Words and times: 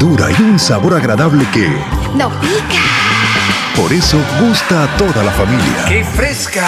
textura 0.00 0.30
y 0.30 0.42
un 0.42 0.58
sabor 0.58 0.94
agradable 0.94 1.44
que... 1.52 1.68
¡No 2.16 2.30
pica! 2.40 2.80
Por 3.76 3.92
eso 3.92 4.18
gusta 4.40 4.84
a 4.84 4.96
toda 4.96 5.22
la 5.22 5.30
familia. 5.30 5.84
¡Qué 5.88 6.02
fresca! 6.04 6.66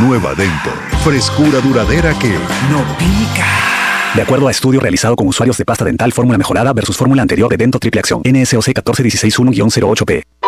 Nueva 0.00 0.34
Dento. 0.34 0.70
Frescura 1.02 1.60
duradera 1.60 2.12
que... 2.18 2.28
¡No 2.70 2.84
pica! 2.98 3.46
De 4.14 4.22
acuerdo 4.22 4.48
a 4.48 4.50
estudio 4.50 4.80
realizado 4.80 5.16
con 5.16 5.26
usuarios 5.26 5.56
de 5.56 5.64
pasta 5.64 5.84
dental 5.84 6.12
fórmula 6.12 6.36
mejorada 6.36 6.72
versus 6.74 6.96
fórmula 6.96 7.22
anterior 7.22 7.48
de 7.50 7.56
Dento 7.56 7.78
Triple 7.78 8.00
Acción, 8.00 8.20
NSOC 8.24 8.66
14161-08P. 8.66 10.47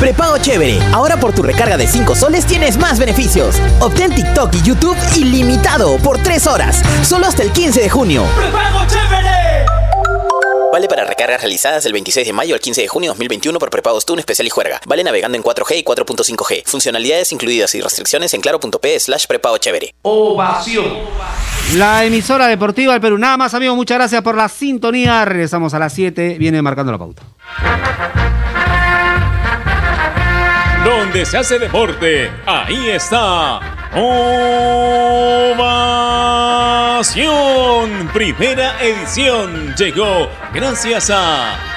Prepago 0.00 0.38
chévere. 0.38 0.80
Ahora 0.92 1.20
por 1.20 1.32
tu 1.32 1.40
recarga 1.40 1.76
de 1.76 1.86
5 1.86 2.16
soles 2.16 2.44
tienes 2.44 2.76
más 2.78 2.98
beneficios. 2.98 3.60
Obtén 3.78 4.12
TikTok 4.12 4.52
y 4.56 4.62
YouTube 4.62 4.96
ilimitado 5.16 5.96
por 5.98 6.18
3 6.20 6.48
horas. 6.48 6.82
Solo 7.02 7.26
hasta 7.26 7.44
el 7.44 7.52
15 7.52 7.80
de 7.80 7.88
junio. 7.88 8.24
¡Prepago 8.36 8.80
chévere! 8.88 9.66
Vale 10.72 10.88
para 10.88 11.04
recargas 11.04 11.42
realizadas 11.42 11.84
del 11.84 11.92
26 11.92 12.26
de 12.26 12.32
mayo 12.32 12.54
al 12.56 12.60
15 12.60 12.80
de 12.80 12.88
junio 12.88 13.10
de 13.10 13.14
2021 13.14 13.58
por 13.60 13.70
prepagos 13.70 14.04
TUN 14.04 14.18
especial 14.18 14.48
y 14.48 14.50
juerga. 14.50 14.80
Vale 14.86 15.04
navegando 15.04 15.36
en 15.36 15.44
4G 15.44 15.78
y 15.78 15.84
4.5G. 15.84 16.64
Funcionalidades 16.64 17.30
incluidas 17.30 17.72
y 17.76 17.80
restricciones 17.80 18.34
en 18.34 18.40
claro.p 18.40 18.98
slash 18.98 19.26
prepago 19.28 19.58
chévere. 19.58 19.94
Ovación. 20.02 20.86
La 21.76 22.04
emisora 22.04 22.48
deportiva 22.48 22.94
del 22.94 23.00
Perú. 23.00 23.16
Nada 23.16 23.36
más, 23.36 23.54
amigos. 23.54 23.76
Muchas 23.76 23.96
gracias 23.96 24.22
por 24.22 24.36
la 24.36 24.48
sintonía. 24.48 25.24
Regresamos 25.24 25.72
a 25.72 25.78
las 25.78 25.92
7. 25.92 26.36
Viene 26.36 26.62
marcando 26.62 26.90
la 26.90 26.98
pauta. 26.98 27.22
Donde 30.84 31.24
se 31.26 31.38
hace 31.38 31.58
deporte, 31.58 32.30
ahí 32.46 32.90
está. 32.90 33.60
Ovación. 33.94 34.30
Primera 38.12 38.80
edición 38.80 39.74
llegó 39.76 40.30
gracias 40.52 41.10
a 41.10 41.69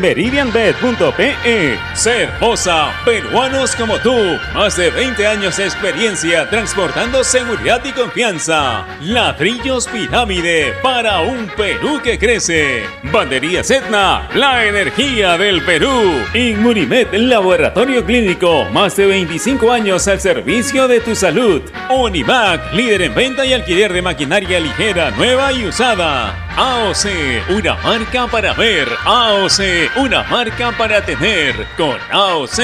meridianbet.pe. 0.00 1.78
Cervosa, 1.94 2.92
peruanos 3.04 3.74
como 3.76 3.98
tú. 3.98 4.14
Más 4.54 4.76
de 4.76 4.90
20 4.90 5.26
años 5.26 5.56
de 5.56 5.64
experiencia 5.64 6.48
transportando 6.48 7.24
seguridad 7.24 7.80
y 7.84 7.92
confianza. 7.92 8.86
Ladrillos 9.00 9.86
Pirámide 9.88 10.74
para 10.82 11.20
un 11.20 11.46
Perú 11.56 12.00
que 12.02 12.18
crece. 12.18 12.84
Banderías 13.04 13.70
Etna, 13.70 14.28
la 14.34 14.64
energía 14.66 15.36
del 15.38 15.62
Perú. 15.64 16.24
Inmunimed, 16.34 17.08
laboratorio 17.12 18.04
clínico. 18.04 18.64
Más 18.72 18.96
de 18.96 19.06
25 19.06 19.72
años 19.72 20.06
al 20.08 20.20
servicio 20.20 20.88
de 20.88 21.00
tu 21.00 21.14
salud. 21.14 21.62
Univac, 21.90 22.72
líder 22.72 23.02
en 23.02 23.14
venta 23.14 23.44
y 23.44 23.52
alquiler 23.52 23.92
de 23.92 24.02
maquinaria 24.02 24.60
ligera, 24.60 25.10
nueva 25.12 25.52
y 25.52 25.66
usada. 25.66 26.43
AOC, 26.56 27.50
una 27.50 27.74
marca 27.82 28.28
para 28.28 28.54
ver. 28.54 28.88
AOC, 29.04 29.96
una 29.96 30.22
marca 30.24 30.70
para 30.78 31.04
tener. 31.04 31.66
Con 31.76 31.96
AOC 32.12 32.58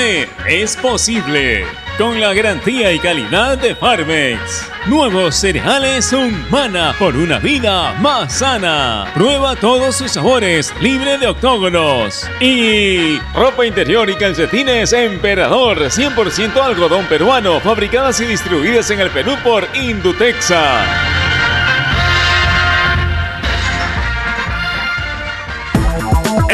es 0.46 0.76
posible. 0.76 1.66
Con 1.98 2.20
la 2.20 2.32
garantía 2.32 2.92
y 2.92 3.00
calidad 3.00 3.58
de 3.58 3.74
Farmex. 3.74 4.70
Nuevos 4.86 5.34
cereales 5.34 6.12
Humana 6.12 6.94
por 7.00 7.16
una 7.16 7.40
vida 7.40 7.92
más 7.94 8.32
sana. 8.34 9.10
Prueba 9.12 9.56
todos 9.56 9.96
sus 9.96 10.12
sabores, 10.12 10.72
libre 10.80 11.18
de 11.18 11.26
octógonos. 11.26 12.30
Y 12.38 13.18
ropa 13.34 13.66
interior 13.66 14.08
y 14.08 14.14
calcetines 14.14 14.92
Emperador, 14.92 15.78
100% 15.78 16.62
algodón 16.62 17.06
peruano, 17.06 17.58
fabricadas 17.58 18.20
y 18.20 18.26
distribuidas 18.26 18.88
en 18.92 19.00
el 19.00 19.10
Perú 19.10 19.36
por 19.42 19.66
Indutexa. 19.74 21.29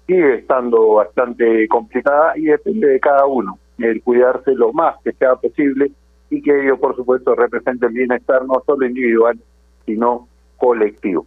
sigue 0.07 0.37
estando 0.37 0.95
bastante 0.95 1.69
complicada 1.69 2.37
y 2.37 2.45
depende 2.45 2.89
de 2.89 3.01
cada 3.01 3.27
uno 3.27 3.59
el 3.79 4.03
cuidarse 4.03 4.55
lo 4.55 4.73
más 4.73 4.97
que 5.03 5.13
sea 5.13 5.37
posible 5.37 5.91
y 6.31 6.41
que 6.41 6.65
ello, 6.65 6.79
por 6.79 6.97
supuesto, 6.97 7.35
represente 7.35 7.87
el 7.87 7.93
bienestar 7.93 8.45
no 8.47 8.63
solo 8.65 8.87
individual, 8.87 9.39
sino 9.85 10.29
colectivo. 10.57 11.27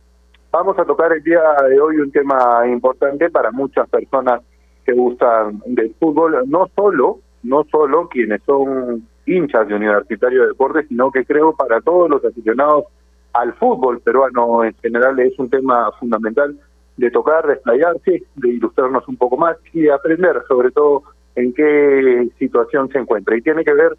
Vamos 0.51 0.79
a 0.79 0.85
tocar 0.85 1.11
el 1.11 1.23
día 1.23 1.41
de 1.69 1.79
hoy 1.79 1.97
un 1.97 2.11
tema 2.11 2.65
importante 2.67 3.29
para 3.29 3.51
muchas 3.51 3.87
personas 3.89 4.41
que 4.85 4.93
gustan 4.93 5.61
del 5.65 5.93
fútbol, 5.99 6.43
no 6.47 6.67
solo, 6.73 7.19
no 7.43 7.65
solo 7.69 8.07
quienes 8.07 8.41
son 8.43 9.05
hinchas 9.25 9.67
de 9.67 9.75
Universitario 9.75 10.43
de 10.43 10.47
Deportes, 10.47 10.87
sino 10.87 11.11
que 11.11 11.25
creo 11.25 11.53
para 11.53 11.81
todos 11.81 12.09
los 12.09 12.23
aficionados 12.23 12.85
al 13.33 13.53
fútbol 13.55 13.99
peruano 13.99 14.63
en 14.63 14.73
general 14.75 15.19
es 15.19 15.37
un 15.37 15.49
tema 15.49 15.91
fundamental 15.99 16.57
de 16.95 17.11
tocar, 17.11 17.45
de 17.45 17.53
explayarse, 17.53 18.23
de 18.35 18.49
ilustrarnos 18.49 19.07
un 19.07 19.17
poco 19.17 19.37
más 19.37 19.57
y 19.73 19.81
de 19.81 19.91
aprender 19.91 20.41
sobre 20.47 20.71
todo 20.71 21.03
en 21.35 21.53
qué 21.53 22.29
situación 22.39 22.89
se 22.89 22.99
encuentra. 22.99 23.37
Y 23.37 23.41
tiene 23.41 23.63
que 23.63 23.73
ver 23.73 23.97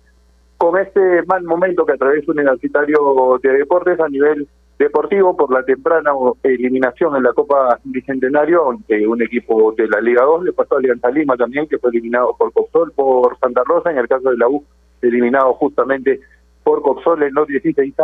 con 0.56 0.78
este 0.78 1.22
mal 1.26 1.44
momento 1.44 1.86
que 1.86 1.92
atraviesa 1.92 2.32
Universitario 2.32 3.38
de 3.40 3.52
Deportes 3.52 4.00
a 4.00 4.08
nivel 4.08 4.48
deportivo 4.78 5.36
por 5.36 5.52
la 5.52 5.64
temprana 5.64 6.12
eliminación 6.42 7.16
en 7.16 7.25
la 7.25 7.32
Copa 7.32 7.78
Bicentenario 7.84 8.70
ante 8.70 9.06
un 9.06 9.20
equipo 9.22 9.72
de 9.72 9.88
la 9.88 10.00
Liga 10.00 10.25
2, 10.25 10.44
le 10.44 10.52
pasó 10.52 10.76
a 10.76 10.78
Alianza 10.78 11.10
Lima 11.10 11.36
también, 11.36 11.66
que 11.66 11.78
fue 11.78 11.90
eliminado 11.90 12.36
por 12.38 12.52
Copsol, 12.52 12.92
por 12.92 13.38
Santa 13.38 13.62
Rosa, 13.64 13.90
en 13.90 13.98
el 13.98 14.08
caso 14.08 14.30
de 14.30 14.36
la 14.36 14.48
U, 14.48 14.64
eliminado 15.02 15.52
justamente 15.54 16.20
por 16.62 16.82
Copsol 16.82 17.22
en 17.25 17.34
los 17.34 17.48
16 17.48 17.94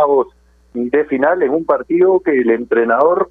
de 0.75 1.05
final, 1.05 1.43
en 1.43 1.51
un 1.51 1.65
partido 1.65 2.21
que 2.21 2.33
el 2.33 2.51
entrenador 2.51 3.31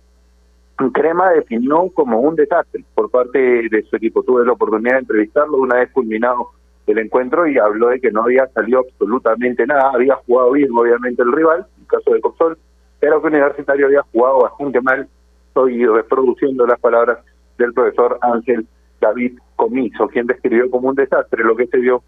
Crema 0.92 1.30
definió 1.32 1.90
como 1.94 2.20
un 2.20 2.36
desastre 2.36 2.84
por 2.96 3.10
parte 3.10 3.40
de 3.40 3.84
su 3.84 3.96
equipo. 3.96 4.24
Tuve 4.24 4.46
la 4.46 4.54
oportunidad 4.54 4.96
de 4.96 5.00
entrevistarlo 5.00 5.58
una 5.58 5.76
vez 5.76 5.92
culminado 5.92 6.50
el 6.88 6.98
encuentro 6.98 7.48
y 7.48 7.58
habló 7.58 7.90
de 7.90 8.02
que 8.02 8.12
no 8.12 8.24
había 8.24 8.48
salido 8.48 8.80
absolutamente 8.80 9.66
nada, 9.66 9.92
había 9.94 10.16
jugado 10.16 10.52
bien 10.52 10.70
obviamente 10.76 11.22
el 11.22 11.32
rival, 11.32 11.66
en 11.78 11.82
el 11.82 11.88
caso 11.88 12.12
de 12.12 12.22
Copsol, 12.22 12.58
pero 13.04 13.22
que 13.22 13.28
Universitario 13.28 13.88
había 13.88 14.02
jugado 14.14 14.44
bastante 14.44 14.80
mal. 14.80 15.06
Estoy 15.50 15.86
reproduciendo 15.86 16.66
las 16.66 16.80
palabras 16.80 17.18
del 17.58 17.74
profesor 17.74 18.18
Ángel 18.22 18.66
David 19.02 19.40
Comiso, 19.58 20.08
quien 20.08 20.26
describió 20.26 20.72
como 20.72 20.88
un 20.88 20.96
desastre 20.96 21.44
lo 21.44 21.54
que 21.54 21.68
se 21.68 21.80
dio 21.80 22.02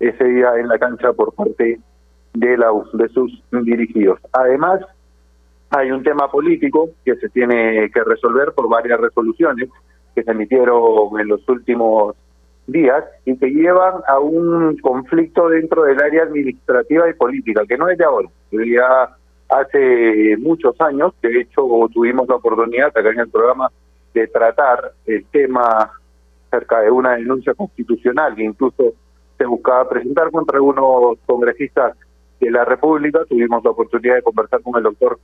ese 0.00 0.24
día 0.24 0.56
en 0.58 0.66
la 0.66 0.76
cancha 0.76 1.12
por 1.12 1.32
parte 1.34 1.78
de, 2.34 2.58
la, 2.58 2.72
de 2.94 3.08
sus 3.10 3.40
dirigidos. 3.52 4.18
Además, 4.32 4.80
hay 5.70 5.92
un 5.92 6.02
tema 6.02 6.28
político 6.28 6.90
que 7.04 7.14
se 7.14 7.28
tiene 7.28 7.88
que 7.94 8.02
resolver 8.02 8.50
por 8.52 8.68
varias 8.68 8.98
resoluciones 8.98 9.68
que 10.16 10.24
se 10.24 10.32
emitieron 10.32 11.20
en 11.20 11.28
los 11.28 11.48
últimos 11.48 12.16
días 12.66 13.04
y 13.24 13.36
que 13.36 13.50
llevan 13.50 14.02
a 14.08 14.18
un 14.18 14.76
conflicto 14.78 15.48
dentro 15.48 15.84
del 15.84 16.02
área 16.02 16.24
administrativa 16.24 17.08
y 17.08 17.14
política, 17.14 17.62
que 17.68 17.78
no 17.78 17.88
es 17.88 17.96
de 17.96 18.04
ahora, 18.04 18.28
ya 18.50 19.16
hace 19.50 20.36
muchos 20.38 20.80
años, 20.80 21.12
de 21.22 21.40
hecho 21.40 21.66
tuvimos 21.92 22.28
la 22.28 22.36
oportunidad 22.36 22.88
acá 22.88 23.10
en 23.10 23.20
el 23.20 23.30
programa 23.30 23.70
de 24.14 24.26
tratar 24.28 24.92
el 25.06 25.24
tema 25.26 25.90
cerca 26.50 26.80
de 26.80 26.90
una 26.90 27.16
denuncia 27.16 27.54
constitucional 27.54 28.34
que 28.34 28.44
incluso 28.44 28.92
se 29.38 29.46
buscaba 29.46 29.88
presentar 29.88 30.30
contra 30.30 30.56
algunos 30.56 31.18
congresistas 31.26 31.96
de 32.40 32.50
la 32.50 32.64
República. 32.64 33.24
Tuvimos 33.28 33.62
la 33.64 33.70
oportunidad 33.70 34.16
de 34.16 34.22
conversar 34.22 34.60
con 34.62 34.76
el 34.76 34.82
doctor 34.82 35.18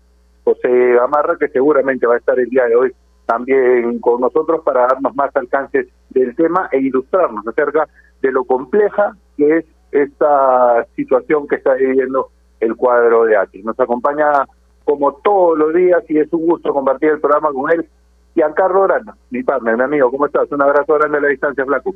José 0.44 0.94
Gamarra, 0.94 1.36
que 1.38 1.48
seguramente 1.48 2.06
va 2.06 2.14
a 2.14 2.18
estar 2.18 2.38
el 2.38 2.48
día 2.48 2.64
de 2.66 2.76
hoy 2.76 2.92
también 3.26 3.98
con 3.98 4.20
nosotros 4.20 4.62
para 4.64 4.86
darnos 4.86 5.14
más 5.16 5.34
alcances 5.34 5.88
del 6.10 6.34
tema 6.36 6.68
e 6.70 6.78
ilustrarnos 6.78 7.46
acerca 7.46 7.88
de 8.22 8.32
lo 8.32 8.44
compleja 8.44 9.16
que 9.36 9.58
es 9.58 9.64
esta 9.90 10.86
situación 10.94 11.46
que 11.48 11.56
está 11.56 11.74
viviendo 11.74 12.30
el 12.60 12.76
cuadro 12.76 13.24
de 13.24 13.36
ATI. 13.36 13.62
Nos 13.62 13.78
acompaña 13.78 14.46
como 14.84 15.14
todos 15.16 15.58
los 15.58 15.74
días 15.74 16.02
y 16.08 16.18
es 16.18 16.32
un 16.32 16.46
gusto 16.46 16.72
compartir 16.72 17.10
el 17.10 17.20
programa 17.20 17.52
con 17.52 17.70
él. 17.70 17.86
Giancarlo 18.34 18.82
Orana, 18.82 19.16
mi 19.30 19.42
partner, 19.42 19.76
mi 19.76 19.82
amigo, 19.82 20.10
¿cómo 20.10 20.26
estás? 20.26 20.50
Un 20.52 20.62
abrazo 20.62 20.94
grande 20.94 21.18
a 21.18 21.20
la 21.22 21.28
distancia, 21.28 21.64
Flaco. 21.64 21.94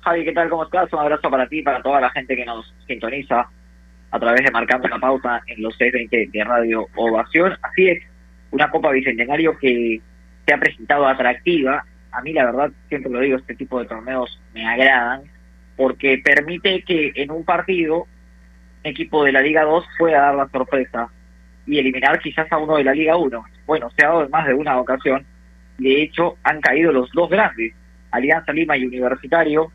Javi, 0.00 0.24
¿qué 0.24 0.32
tal? 0.32 0.48
¿Cómo 0.48 0.64
estás? 0.64 0.92
Un 0.92 0.98
abrazo 0.98 1.30
para 1.30 1.48
ti, 1.48 1.62
para 1.62 1.82
toda 1.82 2.00
la 2.00 2.10
gente 2.10 2.34
que 2.34 2.44
nos 2.44 2.74
sintoniza 2.86 3.48
a 4.10 4.18
través 4.18 4.42
de 4.42 4.50
Marcando 4.50 4.88
la 4.88 4.98
Pauta 4.98 5.42
en 5.46 5.62
los 5.62 5.76
620 5.76 6.36
de 6.38 6.44
Radio 6.44 6.86
Ovación. 6.96 7.54
Así 7.62 7.88
es, 7.88 8.02
una 8.50 8.70
Copa 8.70 8.90
Bicentenario 8.90 9.56
que 9.58 10.00
se 10.46 10.54
ha 10.54 10.58
presentado 10.58 11.06
atractiva. 11.06 11.84
A 12.12 12.22
mí, 12.22 12.32
la 12.32 12.46
verdad, 12.46 12.70
siempre 12.88 13.12
lo 13.12 13.20
digo, 13.20 13.36
este 13.36 13.54
tipo 13.54 13.78
de 13.78 13.86
torneos 13.86 14.40
me 14.54 14.66
agradan 14.66 15.22
porque 15.76 16.20
permite 16.24 16.82
que 16.82 17.12
en 17.14 17.30
un 17.30 17.44
partido 17.44 18.06
equipo 18.84 19.24
de 19.24 19.32
la 19.32 19.42
Liga 19.42 19.62
2 19.64 19.84
pueda 19.98 20.20
dar 20.20 20.34
la 20.34 20.48
sorpresa 20.48 21.08
y 21.66 21.78
eliminar 21.78 22.18
quizás 22.18 22.50
a 22.50 22.58
uno 22.58 22.76
de 22.76 22.84
la 22.84 22.94
Liga 22.94 23.16
1. 23.16 23.44
Bueno, 23.66 23.90
se 23.90 24.04
ha 24.04 24.08
dado 24.08 24.24
en 24.24 24.30
más 24.30 24.46
de 24.46 24.54
una 24.54 24.78
ocasión. 24.78 25.24
De 25.76 26.02
hecho, 26.02 26.36
han 26.42 26.60
caído 26.60 26.92
los 26.92 27.10
dos 27.12 27.28
grandes, 27.28 27.74
Alianza 28.10 28.52
Lima 28.52 28.76
y 28.76 28.86
Universitario, 28.86 29.70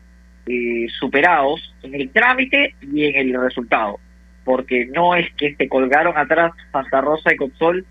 eh, 0.46 0.86
superados 0.98 1.74
en 1.82 1.94
el 1.94 2.10
trámite 2.10 2.74
y 2.82 3.04
en 3.06 3.28
el 3.28 3.40
resultado, 3.40 3.98
porque 4.44 4.86
no 4.86 5.14
es 5.14 5.32
que 5.36 5.54
se 5.54 5.68
colgaron 5.68 6.18
atrás 6.18 6.52
Santa 6.70 7.00
Rosa 7.00 7.32
y 7.32 7.36
Copsol 7.36 7.86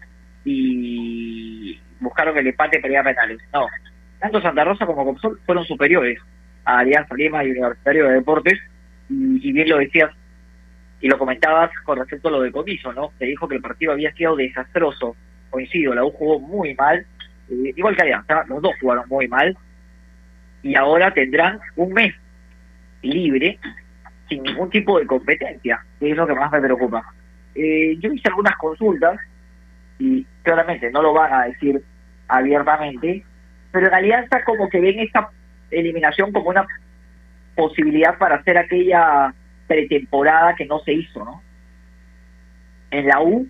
y 0.45 1.79
buscaron 1.99 2.37
el 2.37 2.45
empate 2.45 2.79
para 2.79 2.93
ir 2.93 3.03
penales, 3.03 3.39
no, 3.51 3.65
tanto 4.19 4.41
Santa 4.41 4.65
Rosa 4.65 4.85
como 4.85 5.03
Copsol 5.05 5.39
fueron 5.47 5.65
superiores 5.65 6.19
a 6.65 6.79
Alianza 6.79 7.15
Lima 7.15 7.43
y 7.43 7.51
Universitario 7.51 8.07
de 8.07 8.13
Deportes, 8.13 8.59
y, 9.09 9.49
y 9.49 9.51
bien 9.51 9.69
lo 9.69 9.77
decías 9.79 10.11
y 11.03 11.09
lo 11.09 11.17
comentabas 11.17 11.69
con 11.83 11.99
respecto 11.99 12.29
a 12.29 12.31
lo 12.31 12.39
de 12.39 12.51
Comiso, 12.53 12.93
¿no? 12.93 13.11
Se 13.19 13.25
dijo 13.25 13.45
que 13.45 13.55
el 13.55 13.61
partido 13.61 13.91
había 13.91 14.13
sido 14.13 14.37
desastroso, 14.37 15.17
coincido, 15.49 15.93
la 15.93 16.05
U 16.05 16.11
jugó 16.11 16.39
muy 16.39 16.73
mal, 16.75 17.05
eh, 17.49 17.73
igual 17.75 17.93
que 17.93 18.03
Alianza, 18.03 18.45
los 18.47 18.61
dos 18.61 18.73
jugaron 18.79 19.03
muy 19.09 19.27
mal, 19.27 19.57
y 20.61 20.75
ahora 20.75 21.13
tendrán 21.13 21.59
un 21.75 21.91
mes 21.91 22.15
libre, 23.01 23.59
sin 24.29 24.43
ningún 24.43 24.69
tipo 24.69 24.97
de 24.97 25.05
competencia, 25.05 25.83
que 25.99 26.11
es 26.11 26.15
lo 26.15 26.25
que 26.25 26.35
más 26.35 26.49
me 26.53 26.61
preocupa. 26.61 27.03
Eh, 27.53 27.97
yo 27.99 28.13
hice 28.13 28.29
algunas 28.29 28.55
consultas, 28.55 29.19
y 29.99 30.25
claramente 30.41 30.89
no 30.89 31.01
lo 31.01 31.11
van 31.11 31.33
a 31.33 31.43
decir 31.47 31.83
abiertamente, 32.29 33.25
pero 33.73 33.87
en 33.87 33.93
Alianza 33.93 34.41
como 34.45 34.69
que 34.69 34.79
ven 34.79 34.99
esta 34.99 35.29
eliminación 35.69 36.31
como 36.31 36.51
una 36.51 36.65
posibilidad 37.57 38.17
para 38.17 38.35
hacer 38.35 38.57
aquella 38.57 39.33
pretemporada 39.67 40.55
que 40.55 40.65
no 40.65 40.79
se 40.79 40.93
hizo, 40.93 41.23
¿no? 41.23 41.41
En 42.91 43.07
la 43.07 43.21
U 43.21 43.47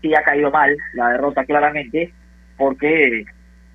sí 0.00 0.14
ha 0.14 0.22
caído 0.22 0.50
mal 0.50 0.76
la 0.94 1.10
derrota 1.10 1.44
claramente 1.44 2.12
porque 2.56 3.24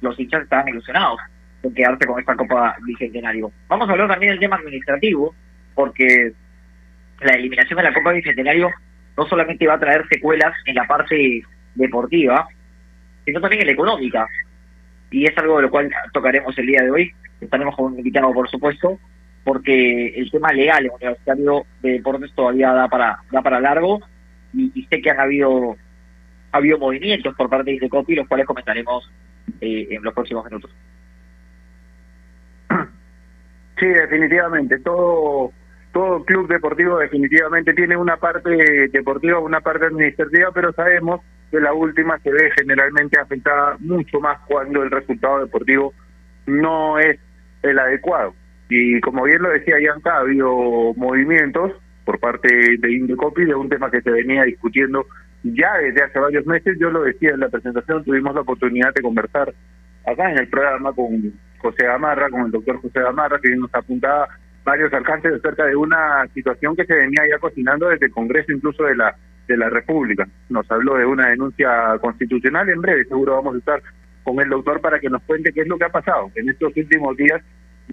los 0.02 0.20
hinchas 0.20 0.44
estaban 0.44 0.68
ilusionados 0.70 1.20
con 1.62 1.74
quedarse 1.74 2.06
con 2.06 2.20
esta 2.20 2.36
Copa 2.36 2.76
Bicentenario. 2.86 3.52
Vamos 3.68 3.88
a 3.88 3.92
hablar 3.92 4.08
también 4.08 4.32
del 4.32 4.40
tema 4.40 4.56
administrativo 4.56 5.36
porque 5.76 6.34
la 7.22 7.34
eliminación 7.34 7.78
de 7.78 7.84
la 7.84 7.94
Copa 7.94 8.12
Bicentenario 8.14 8.70
no 9.18 9.26
solamente 9.28 9.68
va 9.68 9.76
a 9.76 9.80
traer 9.80 10.08
secuelas 10.08 10.54
en 10.66 10.76
la 10.76 10.88
parte 10.88 11.44
deportiva, 11.76 12.48
sino 13.26 13.42
también 13.42 13.62
en 13.62 13.68
la 13.68 13.74
económica. 13.74 14.28
Y 15.12 15.26
es 15.26 15.38
algo 15.38 15.58
de 15.58 15.64
lo 15.64 15.70
cual 15.70 15.92
tocaremos 16.14 16.58
el 16.58 16.68
día 16.68 16.84
de 16.84 16.92
hoy. 16.92 17.12
Estaremos 17.40 17.76
con 17.76 17.92
un 17.92 17.98
invitado, 17.98 18.34
por 18.34 18.50
supuesto, 18.50 19.00
porque 19.44 20.08
el 20.20 20.30
tema 20.30 20.52
legal 20.54 20.86
en 20.86 20.92
Universitario 20.92 21.66
de 21.82 21.94
Deportes 21.94 22.34
todavía 22.34 22.72
da 22.74 22.88
para 22.88 23.20
da 23.32 23.42
para 23.42 23.60
largo 23.60 24.00
y, 24.54 24.88
sé 24.90 25.02
que 25.02 25.10
han 25.10 25.20
habido 25.20 25.76
ha 26.52 26.58
habido 26.58 26.78
movimientos 26.78 27.34
por 27.36 27.50
parte 27.50 27.72
de 27.72 27.76
Indecopi, 27.78 28.16
los 28.16 28.28
cuales 28.28 28.46
comentaremos 28.46 29.10
eh, 29.62 29.88
en 29.92 30.04
los 30.04 30.14
próximos 30.14 30.46
minutos. 30.46 30.72
Sí, 33.80 33.88
definitivamente. 33.88 34.78
Todo 34.78 35.52
todo 35.92 36.24
club 36.24 36.48
deportivo 36.48 37.00
definitivamente 37.00 37.74
tiene 37.74 37.98
una 37.98 38.18
parte 38.18 38.90
deportiva, 38.92 39.40
una 39.40 39.60
parte 39.60 39.88
administrativa, 39.88 40.52
pero 40.54 40.72
sabemos 40.74 41.22
que 41.50 41.60
la 41.60 41.74
última 41.74 42.18
se 42.20 42.32
ve 42.32 42.52
generalmente 42.56 43.20
afectada 43.20 43.76
mucho 43.80 44.20
más 44.20 44.40
cuando 44.48 44.84
el 44.84 44.92
resultado 44.92 45.40
deportivo 45.40 45.94
no 46.46 46.98
es 46.98 47.20
el 47.62 47.78
adecuado. 47.78 48.34
Y 48.74 49.01
como 49.01 49.24
bien 49.24 49.42
lo 49.42 49.50
decía 49.50 49.82
Yanka, 49.82 50.13
ha 50.13 50.20
habido 50.22 50.94
movimientos 50.96 51.74
por 52.06 52.22
parte 52.22 52.48
de 52.80 52.92
Indecopi 52.94 53.44
de 53.44 53.54
un 53.54 53.68
tema 53.68 53.92
que 53.92 54.01
se 54.01 54.10
venía 54.10 54.46
discutiendo 54.46 55.08
ya 55.44 55.78
desde 55.80 56.04
hace 56.04 56.18
varios 56.18 56.46
meses. 56.46 56.78
Yo 56.80 56.90
lo 56.90 57.04
decía 57.04 57.32
en 57.32 57.42
la 57.42 57.50
presentación, 57.50 58.06
tuvimos 58.06 58.34
la 58.34 58.40
oportunidad 58.40 58.94
de 58.94 59.01
conversar 59.01 59.54
acá 60.08 60.32
en 60.32 60.38
el 60.38 60.48
programa 60.48 60.94
con 60.94 61.34
José 61.58 61.86
Gamarra, 61.86 62.30
con 62.30 62.46
el 62.46 62.51
doctor 62.51 62.78
José 62.78 63.01
Gamarra, 63.01 63.40
que 63.42 63.54
nos 63.58 63.75
apuntaba 63.75 64.30
varios 64.63 64.94
alcances 64.94 65.34
acerca 65.34 65.66
de 65.66 65.75
una 65.75 66.25
situación 66.34 66.74
que 66.74 66.86
se 66.86 66.96
venía 66.96 67.24
ya 67.30 67.40
cocinando 67.40 67.90
desde 67.90 68.06
el 68.06 68.13
Congreso 68.13 68.54
incluso 68.54 68.86
de 68.86 68.96
la 68.96 69.13
de 69.50 69.58
la 69.58 69.70
República. 69.70 70.25
Nos 70.48 70.72
habló 70.72 70.96
de 70.96 71.06
una 71.06 71.28
denuncia 71.28 71.98
constitucional 72.00 72.70
en 72.70 72.80
breve, 72.80 73.04
seguro 73.04 73.36
vamos 73.36 73.56
a 73.56 73.58
estar 73.58 73.82
con 74.24 74.40
el 74.40 74.48
doctor 74.48 74.80
para 74.80 74.98
que 74.98 75.10
nos 75.10 75.22
cuente 75.24 75.51
qué 75.51 75.62
es 75.62 75.68
lo 75.68 75.78
que 75.78 75.86
ha 75.86 75.90
pasado 75.90 76.32
en 76.36 76.48
estos 76.48 76.72
últimos 76.78 77.18
días 77.18 77.42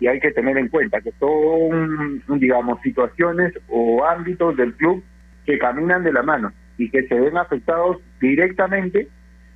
y 0.01 0.07
hay 0.07 0.21
que 0.21 0.31
tener 0.33 0.57
en 0.57 0.69
cuenta 0.69 1.01
que 1.01 1.13
son, 1.19 2.23
digamos, 2.39 2.81
situaciones 2.83 3.53
o 3.69 4.05
ámbitos 4.05 4.57
del 4.57 4.75
club 4.75 5.03
que 5.45 5.59
caminan 5.59 6.05
de 6.05 6.13
la 6.13 6.23
mano 6.23 6.53
y 6.77 6.91
que 6.91 7.07
se 7.07 7.15
ven 7.19 7.37
afectados 7.37 7.99
directamente 8.21 9.09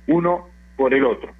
uno 0.07 0.49
por 0.75 0.93
el 0.93 1.05
otro. 1.05 1.31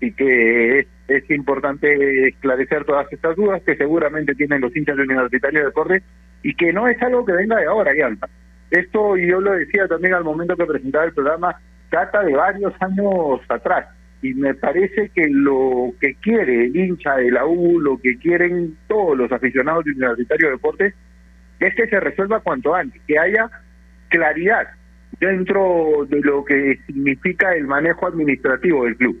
Y 0.00 0.12
que 0.12 0.86
es, 1.08 1.30
importante 1.30 2.28
esclarecer 2.28 2.84
todas 2.84 3.10
estas 3.12 3.36
dudas 3.36 3.62
que 3.62 3.76
seguramente 3.76 4.34
tienen 4.34 4.60
los 4.60 4.74
hinchas 4.74 4.96
de 4.96 5.04
Universitario 5.04 5.60
de 5.60 5.66
Deportes 5.66 6.02
y 6.42 6.54
que 6.54 6.72
no 6.72 6.88
es 6.88 7.00
algo 7.02 7.24
que 7.24 7.32
venga 7.32 7.56
de 7.56 7.66
ahora, 7.66 7.94
Yalta. 7.94 8.28
Esto, 8.70 9.16
y 9.16 9.28
yo 9.28 9.40
lo 9.40 9.52
decía 9.52 9.86
también 9.86 10.14
al 10.14 10.24
momento 10.24 10.56
que 10.56 10.64
presentaba 10.64 11.04
el 11.04 11.12
programa, 11.12 11.54
data 11.90 12.24
de 12.24 12.34
varios 12.34 12.72
años 12.80 13.40
atrás 13.48 13.86
y 14.22 14.34
me 14.34 14.54
parece 14.54 15.10
que 15.10 15.26
lo 15.28 15.92
que 16.00 16.14
quiere 16.14 16.66
el 16.66 16.76
hincha 16.76 17.16
de 17.16 17.32
la 17.32 17.44
U, 17.44 17.80
lo 17.80 17.98
que 17.98 18.16
quieren 18.18 18.76
todos 18.86 19.18
los 19.18 19.30
aficionados 19.32 19.84
de 19.84 19.90
Universitario 19.90 20.46
de 20.46 20.52
Deportes, 20.52 20.94
es 21.58 21.74
que 21.74 21.88
se 21.88 21.98
resuelva 21.98 22.40
cuanto 22.40 22.72
antes, 22.72 23.02
que 23.06 23.18
haya 23.18 23.50
claridad 24.08 24.68
dentro 25.18 26.06
de 26.08 26.20
lo 26.20 26.44
que 26.44 26.78
significa 26.86 27.52
el 27.52 27.66
manejo 27.66 28.06
administrativo 28.06 28.84
del 28.84 28.96
club. 28.96 29.20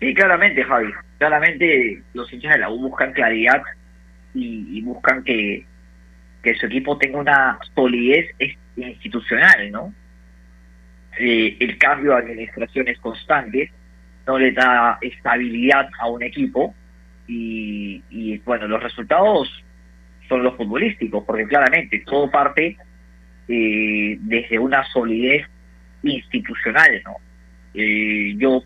Sí, 0.00 0.14
claramente, 0.14 0.62
Javi. 0.62 0.92
Claramente 1.16 2.02
los 2.12 2.32
hinchas 2.32 2.52
de 2.52 2.58
la 2.58 2.70
U 2.70 2.78
buscan 2.78 3.12
claridad 3.12 3.62
y, 4.34 4.78
y 4.78 4.82
buscan 4.82 5.24
que, 5.24 5.66
que 6.42 6.54
su 6.54 6.66
equipo 6.66 6.98
tenga 6.98 7.18
una 7.18 7.58
solidez 7.74 8.26
institucional, 8.86 9.70
¿no? 9.70 9.92
Eh, 11.18 11.56
el 11.58 11.76
cambio 11.78 12.12
de 12.12 12.18
administraciones 12.18 12.98
constantes 13.00 13.70
no 14.26 14.38
le 14.38 14.52
da 14.52 14.98
estabilidad 15.00 15.88
a 15.98 16.08
un 16.08 16.22
equipo 16.22 16.74
y, 17.26 18.02
y 18.10 18.38
bueno, 18.38 18.68
los 18.68 18.82
resultados 18.82 19.48
son 20.28 20.42
los 20.42 20.56
futbolísticos, 20.56 21.24
porque 21.24 21.46
claramente 21.46 22.02
todo 22.06 22.30
parte 22.30 22.76
eh, 23.48 24.18
desde 24.20 24.58
una 24.58 24.84
solidez 24.92 25.46
institucional, 26.02 27.02
¿no? 27.04 27.16
Eh, 27.74 28.34
yo 28.36 28.62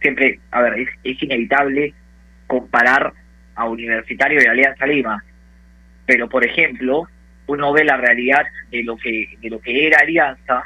siempre, 0.00 0.40
a 0.50 0.62
ver, 0.62 0.78
es, 0.78 0.88
es 1.02 1.22
inevitable 1.22 1.92
comparar 2.46 3.12
a 3.54 3.68
Universitario 3.68 4.40
y 4.42 4.46
Alianza 4.46 4.86
Lima, 4.86 5.24
pero 6.06 6.28
por 6.28 6.46
ejemplo, 6.46 7.08
uno 7.50 7.72
ve 7.72 7.84
la 7.84 7.96
realidad 7.96 8.46
de 8.70 8.84
lo 8.84 8.96
que 8.96 9.36
de 9.40 9.50
lo 9.50 9.60
que 9.60 9.86
era 9.86 9.98
Alianza 10.00 10.64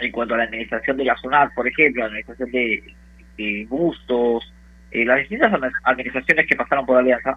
en 0.00 0.12
cuanto 0.12 0.34
a 0.34 0.38
la 0.38 0.44
administración 0.44 0.96
de 0.98 1.04
la 1.04 1.16
SUNAT, 1.16 1.54
por 1.54 1.66
ejemplo, 1.66 2.02
la 2.02 2.08
administración 2.08 2.50
de, 2.50 2.94
de 3.38 3.66
Bustos, 3.66 4.52
eh, 4.90 5.06
las 5.06 5.20
distintas 5.20 5.52
administraciones 5.84 6.46
que 6.46 6.56
pasaron 6.56 6.84
por 6.84 6.98
Alianza, 6.98 7.34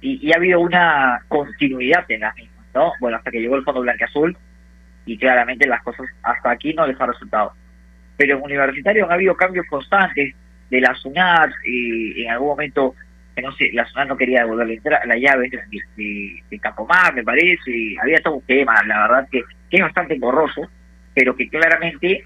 y, 0.00 0.24
y, 0.24 0.32
ha 0.32 0.36
habido 0.36 0.60
una 0.60 1.20
continuidad 1.26 2.04
en 2.08 2.20
las 2.20 2.36
mismas, 2.36 2.64
¿no? 2.72 2.92
Bueno, 3.00 3.16
hasta 3.16 3.32
que 3.32 3.40
llegó 3.40 3.56
el 3.56 3.64
Fondo 3.64 3.80
Blanque-Azul, 3.80 4.36
y 5.04 5.18
claramente 5.18 5.66
las 5.66 5.82
cosas 5.82 6.06
hasta 6.22 6.52
aquí 6.52 6.72
no 6.74 6.86
les 6.86 7.00
ha 7.00 7.06
resultado. 7.06 7.52
Pero 8.16 8.36
en 8.36 8.44
Universitario 8.44 9.06
han 9.06 9.12
habido 9.12 9.34
cambios 9.34 9.66
constantes 9.66 10.36
de 10.70 10.80
la 10.80 10.94
SUNAT, 10.94 11.50
y 11.64 12.22
en 12.22 12.30
algún 12.30 12.48
momento 12.50 12.94
que 13.38 13.42
no 13.42 13.52
sé, 13.52 13.70
la 13.72 13.86
zona 13.86 14.04
no 14.04 14.16
quería 14.16 14.40
devolverle 14.40 14.80
la 14.84 15.16
llave 15.16 15.48
de, 15.48 15.58
de, 15.96 16.42
de 16.50 16.60
me 17.14 17.22
parece, 17.22 17.94
había 18.02 18.20
todo 18.20 18.34
un 18.34 18.42
tema, 18.42 18.74
la 18.84 19.02
verdad 19.02 19.28
que, 19.30 19.44
es 19.70 19.80
bastante 19.80 20.14
engorroso, 20.14 20.68
pero 21.14 21.36
que 21.36 21.48
claramente 21.48 22.24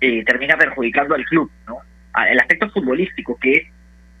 eh, 0.00 0.24
termina 0.24 0.56
perjudicando 0.56 1.14
al 1.14 1.24
club, 1.26 1.50
¿no? 1.68 1.80
El 2.30 2.40
aspecto 2.40 2.70
futbolístico, 2.70 3.36
que 3.38 3.52
es 3.52 3.62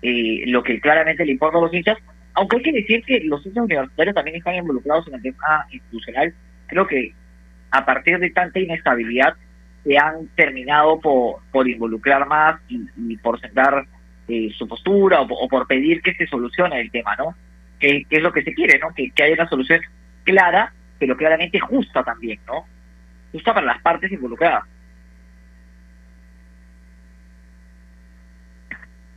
eh, 0.02 0.42
lo 0.48 0.62
que 0.62 0.78
claramente 0.80 1.24
le 1.24 1.32
importa 1.32 1.56
a 1.56 1.62
los 1.62 1.72
hinchas, 1.72 1.96
aunque 2.34 2.56
hay 2.58 2.62
que 2.62 2.72
decir 2.72 3.02
que 3.06 3.20
los 3.24 3.44
hinchas 3.46 3.64
universitarios 3.64 4.14
también 4.14 4.36
están 4.36 4.56
involucrados 4.56 5.08
en 5.08 5.14
el 5.14 5.22
tema 5.22 5.66
institucional, 5.70 6.34
creo 6.66 6.86
que 6.86 7.14
a 7.70 7.86
partir 7.86 8.18
de 8.18 8.28
tanta 8.30 8.60
inestabilidad 8.60 9.34
se 9.84 9.96
han 9.96 10.26
terminado 10.36 11.00
por, 11.00 11.36
por 11.50 11.66
involucrar 11.66 12.26
más 12.26 12.60
y 12.68 13.16
por 13.16 13.40
sentar 13.40 13.86
eh, 14.30 14.52
su 14.56 14.68
postura 14.68 15.20
o, 15.22 15.48
por 15.48 15.66
pedir 15.66 16.02
que 16.02 16.14
se 16.14 16.26
solucione 16.26 16.80
el 16.80 16.90
tema, 16.90 17.16
¿no? 17.16 17.34
Que, 17.78 18.06
es 18.08 18.22
lo 18.22 18.32
que 18.32 18.42
se 18.42 18.54
quiere, 18.54 18.78
¿no? 18.78 18.94
Que, 18.94 19.10
que, 19.10 19.22
haya 19.22 19.34
una 19.34 19.48
solución 19.48 19.80
clara, 20.24 20.72
pero 20.98 21.16
claramente 21.16 21.58
justa 21.58 22.02
también, 22.04 22.38
¿no? 22.46 22.64
Justa 23.32 23.54
para 23.54 23.66
las 23.66 23.82
partes 23.82 24.12
involucradas. 24.12 24.64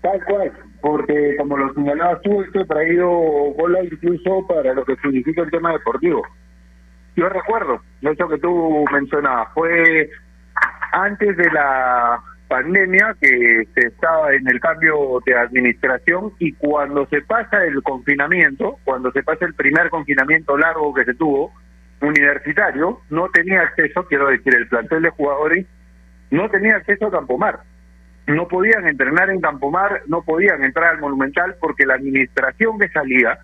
Tal 0.01 0.23
cual, 0.25 0.51
porque 0.81 1.35
como 1.37 1.57
lo 1.57 1.73
señalabas 1.73 2.21
tú, 2.23 2.41
esto 2.41 2.61
ha 2.61 2.65
traído 2.65 3.07
bola 3.07 3.83
incluso 3.83 4.45
para 4.47 4.73
lo 4.73 4.83
que 4.83 4.97
significa 4.97 5.43
el 5.43 5.51
tema 5.51 5.71
deportivo. 5.71 6.23
Yo 7.15 7.29
recuerdo, 7.29 7.81
eso 8.01 8.27
que 8.27 8.37
tú 8.39 8.83
mencionabas, 8.91 9.49
fue 9.53 10.09
antes 10.91 11.37
de 11.37 11.51
la 11.51 12.21
pandemia 12.47 13.15
que 13.19 13.63
se 13.73 13.87
estaba 13.87 14.33
en 14.33 14.47
el 14.47 14.59
cambio 14.59 15.19
de 15.25 15.35
administración 15.35 16.33
y 16.39 16.53
cuando 16.53 17.05
se 17.07 17.21
pasa 17.21 17.63
el 17.65 17.81
confinamiento, 17.83 18.77
cuando 18.83 19.11
se 19.11 19.23
pasa 19.23 19.45
el 19.45 19.53
primer 19.53 19.89
confinamiento 19.89 20.57
largo 20.57 20.93
que 20.93 21.05
se 21.05 21.13
tuvo, 21.15 21.51
universitario, 22.01 22.99
no 23.09 23.29
tenía 23.29 23.61
acceso, 23.61 24.05
quiero 24.07 24.27
decir, 24.27 24.53
el 24.55 24.67
plantel 24.67 25.03
de 25.03 25.09
jugadores 25.11 25.65
no 26.31 26.49
tenía 26.49 26.75
acceso 26.77 27.07
a 27.07 27.11
Campomar. 27.11 27.59
No 28.27 28.47
podían 28.47 28.87
entrenar 28.87 29.29
en 29.29 29.41
Campomar, 29.41 30.01
no 30.07 30.23
podían 30.23 30.63
entrar 30.63 30.91
al 30.91 30.99
Monumental 30.99 31.55
porque 31.59 31.85
la 31.85 31.95
administración 31.95 32.79
que 32.79 32.89
salía 32.89 33.39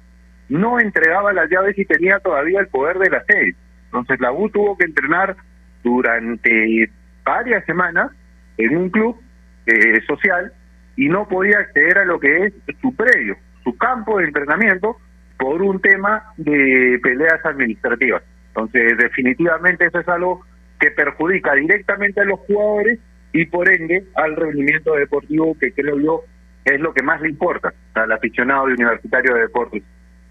no 0.47 0.79
entregaba 0.79 1.33
las 1.33 1.49
llaves 1.49 1.77
y 1.77 1.85
tenía 1.85 2.19
todavía 2.19 2.59
el 2.59 2.67
poder 2.67 2.97
de 2.97 3.09
la 3.09 3.23
sede. 3.25 3.55
Entonces 3.85 4.19
la 4.19 4.31
U 4.31 4.49
tuvo 4.49 4.77
que 4.77 4.85
entrenar 4.85 5.35
durante 5.83 6.89
varias 7.23 7.65
semanas 7.65 8.11
en 8.59 8.77
un 8.77 8.89
club 8.89 9.17
eh, 9.65 9.99
social 10.05 10.53
y 10.95 11.07
no 11.09 11.27
podía 11.27 11.59
acceder 11.59 11.97
a 11.99 12.05
lo 12.05 12.19
que 12.19 12.45
es 12.45 12.53
su 12.81 12.95
predio, 12.95 13.37
su 13.63 13.75
campo 13.77 14.19
de 14.19 14.25
entrenamiento, 14.25 14.97
por 15.37 15.61
un 15.61 15.79
tema 15.79 16.33
de 16.35 16.99
peleas 17.01 17.43
administrativas. 17.45 18.21
Entonces, 18.49 18.97
definitivamente 18.97 19.85
eso 19.85 19.99
es 19.99 20.07
algo 20.09 20.45
que 20.79 20.91
perjudica 20.91 21.53
directamente 21.53 22.19
a 22.19 22.25
los 22.25 22.39
jugadores 22.41 22.99
y 23.31 23.45
por 23.45 23.71
ende 23.71 24.03
al 24.15 24.35
rendimiento 24.35 24.95
deportivo 24.95 25.55
que 25.57 25.71
creo 25.71 25.97
yo 25.99 26.23
es 26.65 26.79
lo 26.79 26.93
que 26.93 27.03
más 27.03 27.21
le 27.21 27.29
importa 27.29 27.73
al 27.93 28.11
aficionado 28.11 28.67
de 28.67 28.73
Universitario 28.73 29.33
de 29.33 29.41
Deportes. 29.41 29.83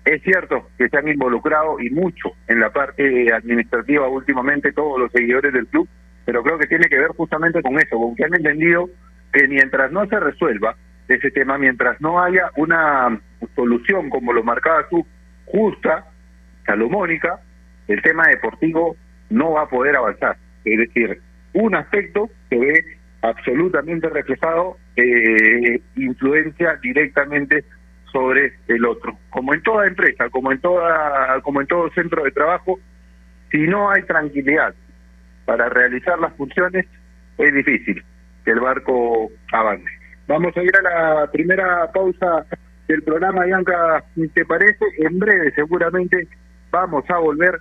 Es 0.04 0.22
cierto 0.22 0.68
que 0.76 0.88
se 0.88 0.96
han 0.96 1.08
involucrado 1.08 1.80
y 1.80 1.90
mucho 1.90 2.32
en 2.46 2.60
la 2.60 2.70
parte 2.70 3.32
administrativa 3.32 4.08
últimamente 4.08 4.72
todos 4.72 4.98
los 4.98 5.12
seguidores 5.12 5.52
del 5.52 5.66
club, 5.66 5.88
pero 6.28 6.42
creo 6.42 6.58
que 6.58 6.66
tiene 6.66 6.90
que 6.90 6.98
ver 6.98 7.08
justamente 7.16 7.62
con 7.62 7.80
eso, 7.80 7.96
con 7.96 8.14
que 8.14 8.22
han 8.22 8.34
entendido 8.34 8.90
que 9.32 9.48
mientras 9.48 9.90
no 9.90 10.06
se 10.08 10.20
resuelva 10.20 10.76
ese 11.08 11.30
tema, 11.30 11.56
mientras 11.56 11.98
no 12.02 12.22
haya 12.22 12.50
una 12.56 13.18
solución, 13.56 14.10
como 14.10 14.34
lo 14.34 14.44
marcaba 14.44 14.86
tú, 14.90 15.06
justa, 15.46 16.04
salomónica, 16.66 17.40
el 17.86 18.02
tema 18.02 18.26
deportivo 18.26 18.94
no 19.30 19.52
va 19.52 19.62
a 19.62 19.68
poder 19.70 19.96
avanzar. 19.96 20.36
Es 20.66 20.76
decir, 20.76 21.18
un 21.54 21.74
aspecto 21.74 22.28
que 22.50 22.58
ve 22.58 22.84
absolutamente 23.22 24.10
reflejado 24.10 24.76
eh, 24.96 25.80
influencia 25.96 26.76
directamente 26.82 27.64
sobre 28.12 28.52
el 28.66 28.84
otro. 28.84 29.18
Como 29.30 29.54
en 29.54 29.62
toda 29.62 29.86
empresa, 29.86 30.28
como 30.28 30.52
en 30.52 30.60
toda, 30.60 31.40
como 31.40 31.62
en 31.62 31.66
todo 31.66 31.90
centro 31.94 32.22
de 32.24 32.32
trabajo, 32.32 32.78
si 33.50 33.66
no 33.66 33.90
hay 33.90 34.02
tranquilidad 34.02 34.74
para 35.48 35.70
realizar 35.70 36.18
las 36.18 36.34
funciones, 36.34 36.84
es 37.38 37.54
difícil 37.54 38.04
que 38.44 38.50
el 38.50 38.60
barco 38.60 39.30
avance. 39.50 39.88
Vamos 40.26 40.54
a 40.54 40.62
ir 40.62 40.72
a 40.76 40.82
la 40.82 41.30
primera 41.30 41.90
pausa 41.90 42.44
del 42.86 43.02
programa, 43.02 43.46
Bianca, 43.46 44.04
¿te 44.34 44.44
parece? 44.44 44.84
En 44.98 45.18
breve, 45.18 45.50
seguramente, 45.54 46.28
vamos 46.70 47.02
a 47.08 47.16
volver 47.16 47.58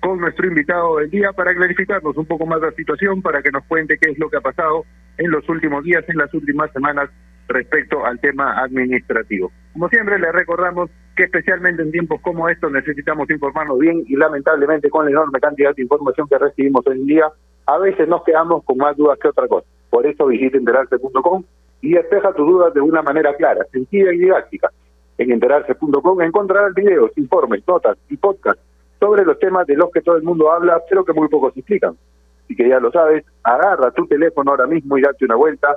con 0.00 0.20
nuestro 0.20 0.48
invitado 0.48 0.98
del 0.98 1.08
día 1.08 1.32
para 1.32 1.54
clarificarnos 1.54 2.14
un 2.14 2.26
poco 2.26 2.44
más 2.44 2.60
la 2.60 2.72
situación, 2.72 3.22
para 3.22 3.40
que 3.40 3.50
nos 3.50 3.64
cuente 3.64 3.96
qué 3.96 4.10
es 4.10 4.18
lo 4.18 4.28
que 4.28 4.36
ha 4.36 4.42
pasado 4.42 4.84
en 5.16 5.30
los 5.30 5.48
últimos 5.48 5.82
días, 5.82 6.04
en 6.08 6.18
las 6.18 6.34
últimas 6.34 6.70
semanas 6.72 7.08
respecto 7.50 8.04
al 8.04 8.18
tema 8.20 8.60
administrativo. 8.62 9.50
Como 9.72 9.88
siempre, 9.88 10.18
le 10.18 10.32
recordamos 10.32 10.90
que 11.16 11.24
especialmente 11.24 11.82
en 11.82 11.92
tiempos 11.92 12.20
como 12.22 12.48
estos 12.48 12.72
necesitamos 12.72 13.28
informarnos 13.30 13.78
bien 13.78 14.04
y 14.06 14.16
lamentablemente 14.16 14.88
con 14.88 15.04
la 15.04 15.10
enorme 15.10 15.40
cantidad 15.40 15.74
de 15.74 15.82
información 15.82 16.28
que 16.28 16.38
recibimos 16.38 16.86
hoy 16.86 16.98
en 16.98 17.06
día, 17.06 17.26
a 17.66 17.78
veces 17.78 18.08
nos 18.08 18.24
quedamos 18.24 18.64
con 18.64 18.78
más 18.78 18.96
dudas 18.96 19.18
que 19.20 19.28
otra 19.28 19.46
cosa. 19.46 19.66
Por 19.90 20.06
eso 20.06 20.26
visita 20.26 20.56
enterarse.com 20.56 21.44
y 21.82 21.92
despeja 21.92 22.32
tus 22.32 22.46
dudas 22.46 22.72
de 22.74 22.80
una 22.80 23.02
manera 23.02 23.34
clara, 23.34 23.64
sencilla 23.72 24.12
y 24.12 24.18
didáctica. 24.18 24.70
En 25.18 25.30
enterarse.com 25.32 26.22
encontrarás 26.22 26.74
videos, 26.74 27.10
informes, 27.16 27.62
notas 27.66 27.98
y 28.08 28.16
podcasts 28.16 28.62
sobre 28.98 29.24
los 29.24 29.38
temas 29.38 29.66
de 29.66 29.76
los 29.76 29.90
que 29.90 30.00
todo 30.00 30.16
el 30.16 30.22
mundo 30.22 30.52
habla, 30.52 30.80
pero 30.88 31.04
que 31.04 31.12
muy 31.12 31.28
pocos 31.28 31.56
explican. 31.56 31.96
Así 32.44 32.56
que 32.56 32.68
ya 32.68 32.80
lo 32.80 32.90
sabes, 32.90 33.24
agarra 33.42 33.90
tu 33.90 34.06
teléfono 34.06 34.50
ahora 34.50 34.66
mismo 34.66 34.98
y 34.98 35.02
date 35.02 35.24
una 35.24 35.36
vuelta 35.36 35.68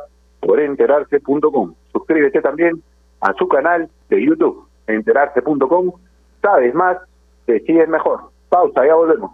enterarse.com. 0.59 1.73
Suscríbete 1.91 2.41
también 2.41 2.81
a 3.21 3.33
su 3.33 3.47
canal 3.47 3.89
de 4.09 4.25
YouTube, 4.25 4.67
enterarse.com. 4.87 5.91
Sabes 6.41 6.73
más, 6.73 6.97
decides 7.47 7.87
mejor. 7.87 8.19
Pausa, 8.49 8.85
ya 8.85 8.95
volvemos. 8.95 9.31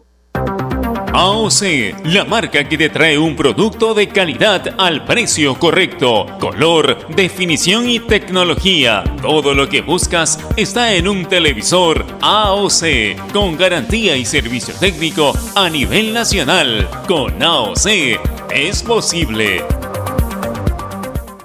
AOC, 1.12 2.06
la 2.06 2.24
marca 2.24 2.64
que 2.70 2.78
te 2.78 2.90
trae 2.90 3.18
un 3.18 3.36
producto 3.36 3.94
de 3.94 4.08
calidad 4.08 4.76
al 4.78 5.06
precio 5.06 5.56
correcto, 5.56 6.26
color, 6.40 7.08
definición 7.16 7.90
y 7.90 8.00
tecnología. 8.00 9.04
Todo 9.22 9.54
lo 9.54 9.68
que 9.68 9.82
buscas 9.82 10.40
está 10.56 10.94
en 10.94 11.08
un 11.08 11.26
televisor 11.26 12.06
AOC, 12.22 13.34
con 13.34 13.58
garantía 13.58 14.16
y 14.16 14.24
servicio 14.24 14.74
técnico 14.80 15.34
a 15.56 15.70
nivel 15.70 16.14
nacional. 16.14 16.88
Con 17.08 17.42
AOC 17.42 17.88
es 18.52 18.84
posible. 18.84 19.79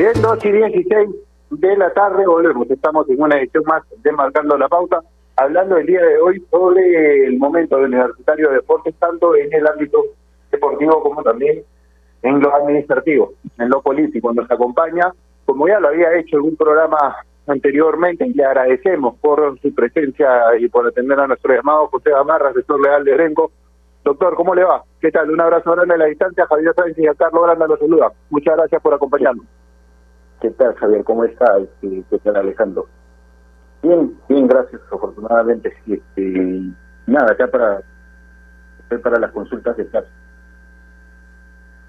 Bien, 0.00 0.14
2 0.14 0.44
y 0.46 0.52
16 0.52 1.10
de 1.50 1.76
la 1.76 1.92
tarde 1.92 2.26
volvemos. 2.26 2.70
Estamos 2.70 3.06
en 3.10 3.20
una 3.20 3.36
edición 3.36 3.64
más 3.66 3.82
de 4.02 4.10
Marcando 4.12 4.56
la 4.56 4.66
Pauta, 4.66 5.02
hablando 5.36 5.76
el 5.76 5.84
día 5.84 6.00
de 6.00 6.18
hoy 6.18 6.42
sobre 6.50 7.26
el 7.26 7.38
momento 7.38 7.76
del 7.76 7.92
Universitario 7.92 8.48
de 8.48 8.54
Deportes, 8.54 8.94
tanto 8.98 9.36
en 9.36 9.52
el 9.52 9.66
ámbito 9.66 10.02
deportivo 10.50 11.02
como 11.02 11.22
también 11.22 11.62
en 12.22 12.40
lo 12.40 12.56
administrativo, 12.56 13.34
en 13.58 13.68
lo 13.68 13.82
político. 13.82 14.32
Nos 14.32 14.50
acompaña, 14.50 15.12
como 15.44 15.68
ya 15.68 15.78
lo 15.78 15.88
había 15.88 16.14
hecho 16.14 16.38
en 16.38 16.44
un 16.44 16.56
programa 16.56 17.16
anteriormente, 17.46 18.26
y 18.26 18.32
le 18.32 18.44
agradecemos 18.46 19.16
por 19.20 19.60
su 19.60 19.74
presencia 19.74 20.56
y 20.58 20.66
por 20.70 20.86
atender 20.86 21.20
a 21.20 21.26
nuestro 21.26 21.54
llamado, 21.54 21.88
José 21.88 22.14
Amarra, 22.14 22.48
asesor 22.48 22.80
legal 22.80 23.04
de 23.04 23.18
Renco. 23.18 23.52
Doctor, 24.02 24.34
¿cómo 24.34 24.54
le 24.54 24.64
va? 24.64 24.82
¿Qué 24.98 25.10
tal? 25.10 25.30
Un 25.30 25.42
abrazo 25.42 25.72
grande 25.72 25.92
a 25.92 25.98
la 25.98 26.06
distancia. 26.06 26.46
Javier 26.46 26.72
Sáenz 26.74 26.98
y 26.98 27.06
a 27.06 27.12
Carlos 27.12 27.42
Granda 27.42 27.76
saluda. 27.76 28.10
Muchas 28.30 28.56
gracias 28.56 28.80
por 28.80 28.94
acompañarnos. 28.94 29.44
¿Qué 30.40 30.50
tal, 30.50 30.74
Javier? 30.76 31.04
¿Cómo 31.04 31.24
está? 31.24 31.58
Este, 31.58 32.02
¿Qué 32.10 32.18
tal, 32.20 32.36
Alejandro? 32.36 32.88
Bien, 33.82 34.14
bien, 34.28 34.46
gracias, 34.46 34.80
afortunadamente. 34.90 35.74
Este, 35.86 36.62
nada, 37.06 37.32
acá 37.32 37.46
para, 37.48 37.82
para 39.02 39.18
las 39.18 39.32
consultas 39.32 39.76
de 39.76 39.86
caso. 39.88 40.08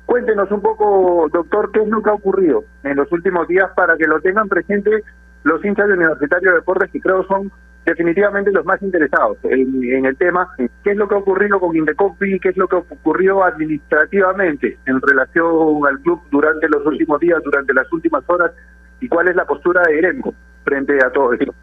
Cuéntenos 0.06 0.52
un 0.52 0.62
poco, 0.62 1.30
doctor, 1.32 1.72
qué 1.72 1.82
es 1.82 1.88
lo 1.88 2.02
que 2.02 2.10
ha 2.10 2.14
ocurrido 2.14 2.66
en 2.84 2.98
los 2.98 3.10
últimos 3.14 3.48
días 3.48 3.72
para 3.76 3.96
que 3.96 4.08
lo 4.08 4.20
tengan 4.20 4.50
presente 4.50 5.04
los 5.44 5.64
hinchas 5.64 5.88
de 5.88 5.94
Universitario 5.94 6.50
de 6.50 6.56
Deportes, 6.58 6.92
que 6.92 7.00
creo 7.00 7.24
son 7.28 7.52
definitivamente 7.86 8.52
los 8.52 8.66
más 8.66 8.82
interesados 8.82 9.38
en, 9.44 9.84
en 9.84 10.06
el 10.06 10.16
tema, 10.18 10.48
qué 10.58 10.92
es 10.92 10.98
lo 10.98 11.08
que 11.08 11.16
ha 11.16 11.20
ocurrido 11.20 11.60
con 11.60 11.76
Indecopi, 11.76 12.40
qué 12.40 12.50
es 12.50 12.58
lo 12.58 12.68
que 12.68 12.76
ocurrió 12.76 13.44
administrativamente 13.44 14.78
en 14.86 15.02
relación 15.02 15.86
al 15.88 16.00
club 16.02 16.22
durante 16.32 16.70
los 16.70 16.86
últimos 16.86 17.20
días, 17.20 17.42
durante 17.44 17.74
las 17.74 17.92
últimas 17.92 18.24
horas, 18.28 18.52
y 19.00 19.08
cuál 19.08 19.28
es 19.28 19.36
la 19.36 19.46
postura 19.46 19.82
de 19.84 19.98
Erenco 19.98 20.34
frente 20.64 20.98
a 21.04 21.12
todo 21.12 21.34
esto. 21.34 21.54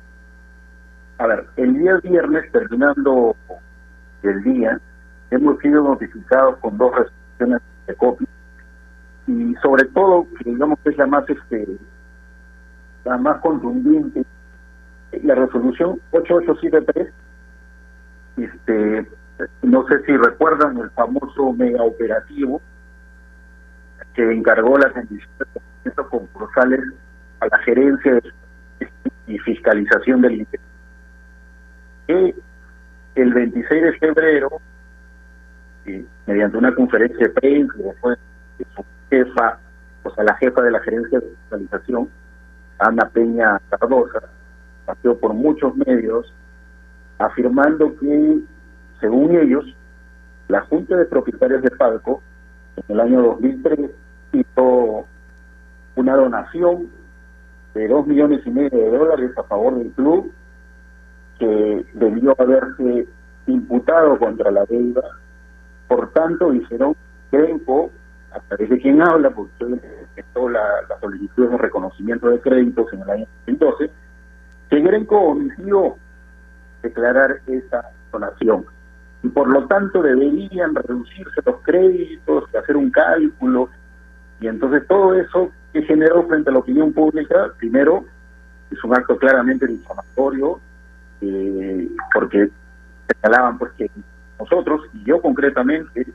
A 1.19 1.27
ver, 1.27 1.47
el 1.57 1.75
día 1.75 1.99
viernes, 2.03 2.51
terminando 2.53 3.37
el 4.23 4.43
día, 4.43 4.81
hemos 5.31 5.59
sido 5.61 5.83
notificados 5.83 6.57
con 6.59 6.77
dos 6.79 6.93
resoluciones 6.95 7.63
de 7.87 7.95
copia 7.95 8.29
y 9.29 9.55
sobre 9.63 9.85
todo, 9.87 10.27
que 10.39 10.51
digamos 10.51 10.79
que 10.83 10.91
es 10.91 10.97
la 10.97 11.07
más 11.07 11.29
este 11.29 11.67
la 13.05 13.17
más 13.19 13.41
contundente, 13.41 14.25
la 15.13 15.35
resolución 15.35 16.01
8873, 16.13 17.13
este, 18.37 19.07
no 19.63 19.87
sé 19.87 20.05
si 20.05 20.17
recuerdan 20.17 20.79
el 20.79 20.91
famoso 20.91 21.53
mega 21.53 21.83
operativo 21.83 22.61
que 24.15 24.33
encargó 24.33 24.77
las 24.79 24.93
condiciones 24.93 25.29
concursales 26.11 26.81
a 27.41 27.47
la 27.47 27.59
gerencia 27.59 28.21
y 29.27 29.39
fiscalización 29.39 30.23
del 30.23 30.41
interior. 30.41 30.69
Que 32.07 32.35
el 33.15 33.35
26 33.35 33.83
de 33.83 33.93
febrero, 33.99 34.61
mediante 36.27 36.57
una 36.57 36.75
conferencia 36.75 37.19
de 37.19 37.31
prensa, 37.31 37.75
después 37.79 38.19
de 38.59 38.67
su 38.75 38.85
jefa, 39.11 39.59
o 40.05 40.11
sea, 40.15 40.25
la 40.25 40.35
jefa 40.37 40.63
de 40.63 40.71
la 40.71 40.81
gerencia 40.81 41.21
de 41.21 41.27
fiscalización, 41.29 42.09
Ana 42.79 43.09
Peña 43.09 43.61
Cardosa, 43.71 44.23
pasó 44.89 45.19
por 45.19 45.35
muchos 45.35 45.77
medios 45.77 46.33
afirmando 47.19 47.95
que, 47.99 48.39
según 49.01 49.37
ellos, 49.37 49.65
la 50.49 50.63
Junta 50.63 50.97
de 50.97 51.05
Propietarios 51.05 51.61
de 51.63 51.71
Palco, 51.73 52.23
en 52.77 52.85
el 52.95 53.01
año 53.01 53.23
2003, 53.23 53.91
hizo 54.33 55.05
una 55.97 56.17
donación 56.17 56.89
de 57.75 57.87
dos 57.87 58.07
millones 58.07 58.41
y 58.47 58.51
medio 58.51 58.79
de 58.79 58.97
dólares 58.97 59.31
a 59.37 59.43
favor 59.43 59.77
del 59.77 59.91
club, 59.91 60.33
que 61.39 61.85
debió 61.93 62.35
haberse 62.39 63.07
imputado 63.47 64.19
contra 64.19 64.51
la 64.51 64.65
deuda. 64.65 65.03
Por 65.87 66.11
tanto, 66.13 66.51
dijeron, 66.51 66.97
Grenco, 67.31 67.91
a 68.33 68.41
través 68.41 68.71
de 68.71 68.81
quien 68.81 69.03
habla, 69.03 69.31
porque 69.31 69.65
empezó 69.65 70.49
la, 70.49 70.65
la 70.89 70.99
solicitud 70.99 71.51
de 71.51 71.59
reconocimiento 71.59 72.31
de 72.31 72.41
créditos 72.41 72.91
en 72.95 73.03
el 73.03 73.11
año 73.11 73.27
2012, 73.47 73.91
que 74.71 74.81
Grenco 74.81 75.19
omitió 75.19 75.97
declarar 76.83 77.41
esa 77.47 77.91
donación. 78.13 78.67
Y 79.23 79.29
por 79.29 79.49
lo 79.49 79.67
tanto 79.67 80.03
deberían 80.03 80.75
reducirse 80.75 81.41
los 81.45 81.61
créditos, 81.63 82.55
hacer 82.55 82.77
un 82.77 82.91
cálculo, 82.91 83.69
y 84.41 84.47
entonces 84.47 84.87
todo 84.87 85.15
eso 85.15 85.51
que 85.73 85.83
generó 85.83 86.27
frente 86.27 86.51
a 86.51 86.53
la 86.53 86.61
opinión 86.61 86.93
pública, 86.93 87.53
primero, 87.59 88.05
es 88.71 88.83
un 88.85 88.95
acto 88.95 89.17
claramente 89.17 89.67
difamatorio, 89.67 90.61
eh, 91.21 91.89
porque 92.15 92.49
señalaban 93.09 93.59
pues 93.59 93.73
que 93.73 93.91
nosotros, 94.39 94.83
y 94.93 95.05
yo 95.05 95.21
concretamente, 95.21 96.07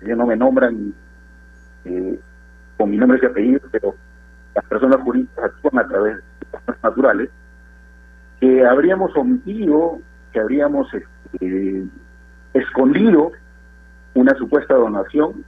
ellos 0.00 0.16
no 0.16 0.26
me 0.26 0.36
nombran 0.36 0.94
eh, 1.84 2.18
con 2.76 2.90
mi 2.90 2.96
nombre 2.96 3.18
y 3.22 3.26
apellido, 3.26 3.60
pero 3.70 3.94
las 4.54 4.64
personas 4.64 5.02
jurídicas 5.02 5.44
actúan 5.44 5.84
a 5.84 5.88
través 5.88 6.16
de 6.16 6.46
personas 6.50 6.82
naturales, 6.82 7.30
que 8.40 8.64
habríamos 8.64 9.14
omitido, 9.16 9.98
que 10.32 10.40
habríamos 10.40 10.88
este, 10.94 11.84
escondido 12.54 13.32
una 14.14 14.34
supuesta 14.34 14.74
donación, 14.74 15.44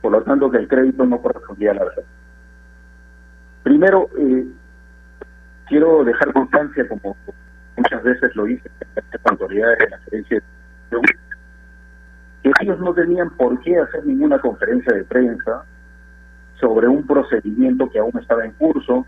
por 0.00 0.12
lo 0.12 0.22
tanto 0.22 0.50
que 0.50 0.58
el 0.58 0.68
crédito 0.68 1.04
no 1.04 1.20
correspondía 1.20 1.72
a 1.72 1.74
la 1.74 1.84
verdad. 1.84 2.04
Primero, 3.62 4.08
eh, 4.18 4.46
quiero 5.68 6.04
dejar 6.04 6.32
constancia, 6.32 6.88
como 6.88 7.16
muchas 7.76 8.02
veces 8.02 8.34
lo 8.34 8.48
hice 8.48 8.70
las 8.94 9.26
autoridades 9.26 9.78
de 9.78 9.90
la 9.90 9.98
gerencia 9.98 10.42
que 12.42 12.52
ellos 12.62 12.78
no 12.80 12.94
tenían 12.94 13.30
por 13.30 13.60
qué 13.60 13.78
hacer 13.78 14.04
ninguna 14.06 14.38
conferencia 14.38 14.94
de 14.94 15.04
prensa 15.04 15.64
sobre 16.58 16.88
un 16.88 17.06
procedimiento 17.06 17.88
que 17.90 17.98
aún 17.98 18.12
estaba 18.18 18.44
en 18.44 18.52
curso 18.52 19.06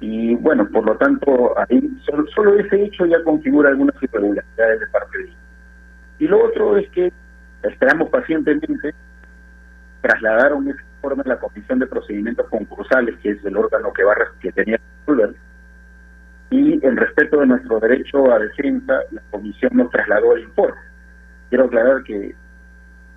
y 0.00 0.34
bueno, 0.36 0.66
por 0.70 0.86
lo 0.86 0.96
tanto, 0.96 1.54
ahí 1.58 1.90
solo, 2.34 2.58
ese 2.58 2.84
hecho 2.84 3.04
ya 3.04 3.22
configura 3.22 3.68
algunas 3.68 3.94
irregularidades 4.02 4.80
de 4.80 4.86
parte 4.86 5.18
de 5.18 5.24
ellos. 5.24 5.36
Y 6.18 6.26
lo 6.26 6.44
otro 6.44 6.78
es 6.78 6.88
que 6.90 7.12
esperamos 7.62 8.08
pacientemente, 8.08 8.94
trasladaron 10.00 10.68
ese 10.68 10.80
informe 10.96 11.22
a 11.26 11.28
la 11.28 11.38
Comisión 11.38 11.78
de 11.78 11.86
Procedimientos 11.86 12.48
Concursales, 12.48 13.18
que 13.22 13.30
es 13.30 13.44
el 13.44 13.56
órgano 13.56 13.92
que 13.92 14.04
va 14.04 14.14
que 14.40 14.52
tenía 14.52 14.78
que 14.78 14.84
resolver, 15.06 15.34
y 16.50 16.84
en 16.84 16.96
respeto 16.96 17.40
de 17.40 17.46
nuestro 17.46 17.78
derecho 17.78 18.32
a 18.32 18.38
defensa, 18.38 19.00
la 19.12 19.22
Comisión 19.30 19.70
nos 19.74 19.90
trasladó 19.90 20.34
el 20.34 20.44
informe. 20.44 20.80
Quiero 21.48 21.66
aclarar 21.66 22.02
que 22.04 22.34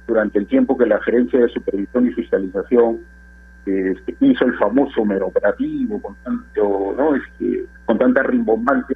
durante 0.05 0.37
el 0.37 0.47
tiempo 0.47 0.77
que 0.77 0.85
la 0.85 1.01
Gerencia 1.01 1.39
de 1.39 1.47
Supervisión 1.49 2.07
y 2.07 2.11
Fiscalización 2.11 2.99
este, 3.65 4.15
hizo 4.19 4.45
el 4.45 4.57
famoso 4.57 5.05
mero 5.05 5.27
operativo 5.27 6.01
con 6.01 6.15
tanto, 6.23 6.93
¿no? 6.97 7.15
Es 7.15 7.23
que, 7.39 7.65
con 7.85 7.97
tanta 7.97 8.23
rimbombancia, 8.23 8.95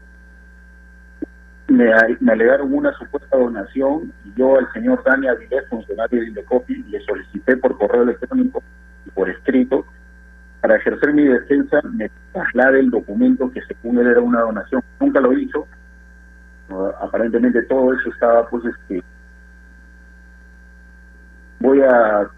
me, 1.67 1.85
me, 2.19 2.31
alegaron 2.31 2.73
una 2.73 2.93
supuesta 2.93 3.37
donación 3.37 4.11
y 4.25 4.39
yo 4.39 4.57
al 4.57 4.71
señor 4.73 5.03
Dani 5.03 5.27
Avilés, 5.27 5.67
funcionario 5.69 6.21
de 6.21 6.27
Indecopi, 6.27 6.83
le 6.83 6.99
solicité 7.01 7.57
por 7.57 7.77
correo 7.77 8.03
electrónico 8.03 8.63
y 9.05 9.09
por 9.11 9.29
escrito 9.29 9.85
para 10.61 10.77
ejercer 10.77 11.13
mi 11.13 11.23
defensa 11.23 11.81
me 11.93 12.09
traslade 12.33 12.79
el 12.79 12.89
documento 12.89 13.51
que 13.51 13.61
según 13.61 13.99
él 13.99 14.07
era 14.07 14.21
una 14.21 14.41
donación. 14.41 14.81
Nunca 14.99 15.21
lo 15.21 15.33
hizo. 15.33 15.67
aparentemente 16.99 17.61
todo 17.63 17.93
eso 17.93 18.09
estaba 18.09 18.47
pues 18.49 18.65
este 18.65 19.01
voy 21.59 21.81
a 21.81 22.29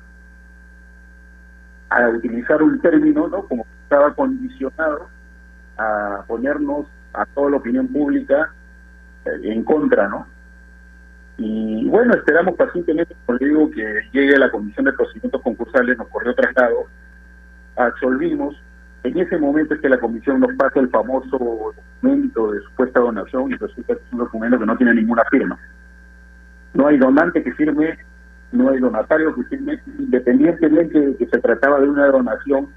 a 1.90 2.10
utilizar 2.10 2.62
un 2.62 2.80
término, 2.80 3.28
¿no? 3.28 3.44
Como 3.44 3.66
estaba 3.84 4.14
condicionado 4.14 5.08
a 5.78 6.24
ponernos 6.28 6.86
a 7.14 7.26
toda 7.26 7.52
la 7.52 7.58
opinión 7.58 7.88
pública 7.88 8.54
eh, 9.26 9.40
en 9.44 9.64
contra, 9.64 10.08
¿no? 10.08 10.28
Y 11.38 11.88
bueno, 11.88 12.14
esperamos 12.14 12.56
pacientemente, 12.56 13.16
le 13.40 13.48
digo, 13.48 13.72
que 13.72 13.82
llegue 14.12 14.38
la 14.38 14.52
Comisión 14.52 14.86
de 14.86 14.94
Procedimientos 14.94 15.42
Concursales, 15.42 15.98
nos 15.98 16.08
corrió 16.10 16.36
traslado, 16.36 16.88
absolvimos. 17.78 18.62
En 19.04 19.18
ese 19.18 19.38
momento 19.38 19.74
es 19.74 19.80
que 19.80 19.88
la 19.88 20.00
Comisión 20.00 20.42
nos 20.42 20.54
pasa 20.56 20.82
el 20.82 20.90
famoso 20.90 21.38
documento 21.38 22.52
de 22.52 22.60
supuesta 22.62 23.00
donación 23.00 23.52
y 23.52 23.56
resulta 23.56 23.96
que 23.96 24.02
es 24.02 24.12
un 24.14 24.20
documento 24.20 24.60
que 24.60 24.66
no 24.66 24.76
tiene 24.76 24.94
ninguna 24.94 25.24
firma. 25.32 25.58
No 26.74 26.88
hay 26.88 26.98
donante 26.98 27.42
que 27.42 27.54
firme 27.54 27.98
no 28.52 28.70
hay 28.70 28.80
donatario 28.80 29.36
independientemente 29.52 31.00
de 31.00 31.16
que 31.16 31.28
se 31.28 31.40
trataba 31.40 31.80
de 31.80 31.90
una 31.90 32.08
donación 32.08 32.68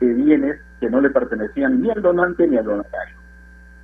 de 0.00 0.12
bienes 0.14 0.60
que 0.80 0.90
no 0.90 1.00
le 1.00 1.10
pertenecían 1.10 1.80
ni 1.80 1.90
al 1.90 2.02
donante 2.02 2.46
ni 2.46 2.56
al 2.56 2.64
donatario. 2.64 3.16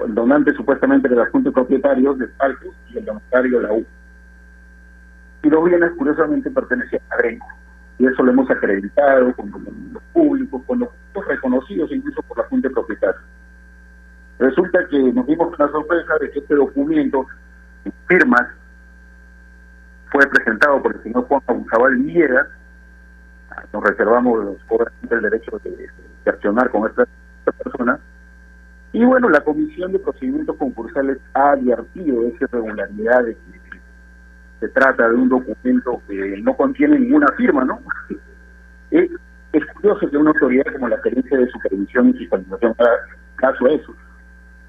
El 0.01 0.15
donante 0.15 0.53
supuestamente 0.55 1.09
era 1.09 1.25
el 1.25 1.31
Junta 1.31 1.51
de 1.51 1.55
Propietarios 1.55 2.19
de 2.19 2.29
Palcos 2.29 2.75
y 2.91 2.99
el 2.99 3.05
donatario 3.05 3.61
la 3.61 3.73
U. 3.73 3.87
Y 5.43 5.51
los 5.51 5.65
bienes 5.65 5.93
curiosamente 5.93 6.51
pertenecían 6.51 7.03
a 7.11 7.17
Grenco. 7.17 7.47
Y 7.99 8.07
eso 8.07 8.23
lo 8.23 8.33
hemos 8.33 8.51
acreditado 8.51 9.35
con 9.35 9.51
los 9.93 10.03
públicos, 10.13 10.63
con 10.67 10.81
los 10.81 10.89
reconocidos 11.29 11.91
incluso 11.93 12.23
por 12.23 12.39
la 12.39 12.45
Junta 12.45 12.69
de 12.69 12.75
Propietarios. 12.75 13.23
Resulta 14.39 14.87
que 14.89 14.99
nos 15.13 15.27
dimos 15.27 15.57
la 15.59 15.69
sorpresa 15.69 16.15
de 16.21 16.31
que 16.31 16.39
este 16.41 16.55
documento, 16.55 17.27
firmas 18.09 18.49
fue 20.13 20.27
presentado 20.27 20.83
por 20.83 20.95
el 20.95 21.03
señor 21.03 21.27
Juan 21.27 21.65
Cabal 21.65 21.97
Villegas, 21.97 22.47
nos 23.73 23.83
reservamos 23.83 24.57
el 25.11 25.23
derecho 25.23 25.59
de, 25.65 25.89
accionar 26.27 26.71
con 26.71 26.89
esta, 26.89 27.07
persona, 27.65 27.99
y 28.93 29.05
bueno, 29.05 29.29
la 29.31 29.41
Comisión 29.41 29.91
de 29.91 29.99
Procedimientos 29.99 30.57
Concursales 30.57 31.19
ha 31.35 31.53
advertido 31.53 32.27
esa 32.27 32.45
irregularidad 32.45 33.25
de 33.25 33.35
que 33.35 33.81
se 34.61 34.69
trata 34.69 35.09
de 35.09 35.15
un 35.17 35.29
documento 35.31 36.01
que 36.07 36.41
no 36.43 36.55
contiene 36.55 36.99
ninguna 36.99 37.27
firma, 37.37 37.65
¿no? 37.65 37.81
Es, 38.91 39.67
curioso 39.75 40.09
que 40.09 40.17
una 40.17 40.31
autoridad 40.31 40.65
como 40.73 40.89
la 40.89 40.99
Gerencia 41.03 41.37
de 41.37 41.51
Supervisión 41.51 42.09
y 42.09 42.13
Fiscalización 42.15 42.75
haga 42.79 42.91
caso 43.37 43.67
a 43.67 43.73
eso. 43.73 43.95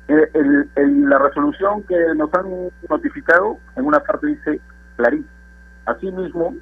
En, 0.10 0.70
en 0.76 1.10
la 1.10 1.20
resolución 1.20 1.84
que 1.84 1.96
nos 2.16 2.34
han 2.34 2.46
notificado, 2.90 3.60
en 3.78 3.86
una 3.86 4.02
parte 4.02 4.28
dice 4.28 4.60
clarito, 4.96 5.28
Asimismo, 5.86 6.56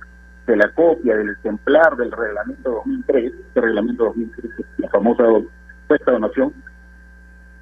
de 0.48 0.56
la 0.56 0.70
copia 0.74 1.15
del 1.15 1.30
ejemplar 1.30 1.96
del 1.96 2.12
reglamento 2.12 2.72
2003, 2.72 3.34
el 3.56 3.62
reglamento 3.62 4.06
2003, 4.06 4.52
la 4.78 4.89
famosa 4.89 5.24
supuesta 5.82 6.12
donación, 6.12 6.54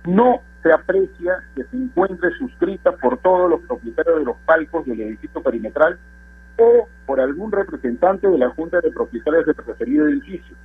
no 0.05 0.41
se 0.63 0.71
aprecia 0.71 1.43
que 1.55 1.63
se 1.65 1.77
encuentre 1.77 2.31
suscrita 2.37 2.93
por 2.93 3.17
todos 3.17 3.49
los 3.49 3.61
propietarios 3.61 4.19
de 4.19 4.25
los 4.25 4.37
palcos 4.45 4.85
del 4.85 5.01
edificio 5.01 5.41
perimetral 5.41 5.99
o 6.57 6.87
por 7.05 7.19
algún 7.19 7.51
representante 7.51 8.27
de 8.27 8.37
la 8.37 8.49
Junta 8.49 8.79
de 8.81 8.91
Propietarios 8.91 9.45
del 9.45 9.55
referido 9.55 10.07
edificio, 10.07 10.55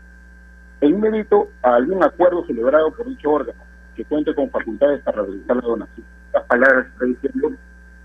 en 0.81 1.01
mérito 1.01 1.51
a 1.63 1.75
algún 1.75 2.03
acuerdo 2.03 2.45
celebrado 2.47 2.93
por 2.93 3.09
dicho 3.09 3.31
órgano, 3.31 3.61
que 3.95 4.05
cuente 4.05 4.35
con 4.35 4.51
facultades 4.51 5.01
para 5.03 5.23
realizar 5.23 5.57
la 5.57 5.63
donación. 5.63 6.07
Estas 6.27 6.45
palabras 6.45 6.87
que 6.87 6.93
está 6.93 7.05
diciendo 7.05 7.51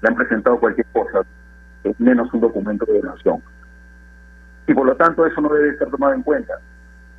le 0.01 0.07
han 0.07 0.15
presentado 0.15 0.59
cualquier 0.59 0.87
cosa, 0.87 1.25
menos 1.97 2.33
un 2.33 2.41
documento 2.41 2.85
de 2.85 2.99
donación. 2.99 3.41
Y 4.67 4.73
por 4.73 4.85
lo 4.85 4.95
tanto 4.95 5.25
eso 5.25 5.41
no 5.41 5.49
debe 5.49 5.77
ser 5.77 5.89
tomado 5.89 6.13
en 6.13 6.23
cuenta. 6.23 6.53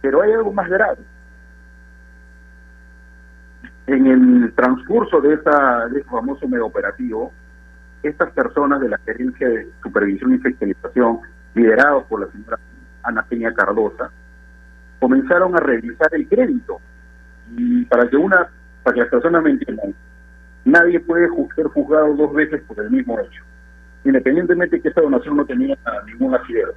Pero 0.00 0.22
hay 0.22 0.32
algo 0.32 0.52
más 0.52 0.68
grave. 0.68 0.98
En 3.86 4.06
el 4.06 4.52
transcurso 4.54 5.20
de, 5.20 5.34
esta, 5.34 5.88
de 5.88 5.98
este 5.98 6.10
famoso 6.10 6.46
medio 6.46 6.66
operativo, 6.66 7.32
estas 8.02 8.30
personas 8.32 8.80
de 8.80 8.88
la 8.88 8.98
Gerencia 8.98 9.48
de 9.48 9.68
Supervisión 9.82 10.34
y 10.34 10.38
Fiscalización, 10.38 11.20
liderados 11.54 12.04
por 12.04 12.20
la 12.20 12.32
señora 12.32 12.58
Ana 13.02 13.22
Peña 13.22 13.52
Cardosa, 13.52 14.10
comenzaron 15.00 15.56
a 15.56 15.60
revisar 15.60 16.08
el 16.12 16.28
crédito. 16.28 16.80
Y 17.56 17.84
para 17.86 18.08
que 18.08 18.16
una, 18.16 18.48
para 18.84 18.94
que 18.94 19.00
las 19.00 19.10
personas 19.10 19.42
me 19.42 19.50
entiendan, 19.50 19.92
nadie 20.64 21.00
puede 21.00 21.28
ser 21.56 21.66
juzgado 21.66 22.14
dos 22.14 22.32
veces 22.32 22.62
por 22.62 22.78
el 22.78 22.90
mismo 22.90 23.18
hecho, 23.18 23.42
independientemente 24.04 24.76
de 24.76 24.82
que 24.82 24.88
esta 24.88 25.00
donación 25.00 25.36
no 25.36 25.44
tenía 25.44 25.76
ningún 26.06 26.34
asidero. 26.34 26.74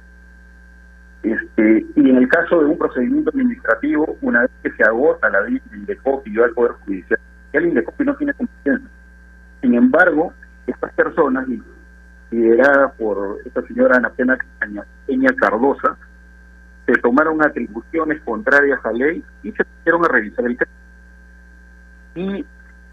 Este, 1.22 1.86
y 1.96 2.10
en 2.10 2.16
el 2.16 2.28
caso 2.28 2.60
de 2.60 2.66
un 2.66 2.76
procedimiento 2.76 3.30
administrativo, 3.30 4.18
una 4.20 4.42
vez 4.42 4.50
que 4.62 4.72
se 4.72 4.84
agota 4.84 5.30
la 5.30 5.40
ley 5.40 5.60
de 5.70 5.78
INDECOPI 5.78 6.30
y 6.30 6.38
al 6.38 6.50
Poder 6.50 6.72
Judicial, 6.84 7.18
el 7.52 7.66
INDECOPI 7.66 8.04
no 8.04 8.16
tiene 8.16 8.34
competencia. 8.34 8.90
Sin 9.62 9.74
embargo, 9.74 10.34
estas 10.66 10.92
personas, 10.92 11.46
lideradas 12.30 12.92
por 12.98 13.38
esta 13.44 13.62
señora 13.62 13.96
Ana 13.96 14.10
Peña 14.10 15.30
Cardosa, 15.36 15.96
se 16.84 16.92
tomaron 17.00 17.42
atribuciones 17.42 18.20
contrarias 18.22 18.84
a 18.84 18.92
ley 18.92 19.24
y 19.42 19.52
se 19.52 19.64
pusieron 19.64 20.04
a 20.04 20.08
revisar 20.08 20.44
el 20.44 20.56
caso. 20.58 20.70
Y 22.16 22.44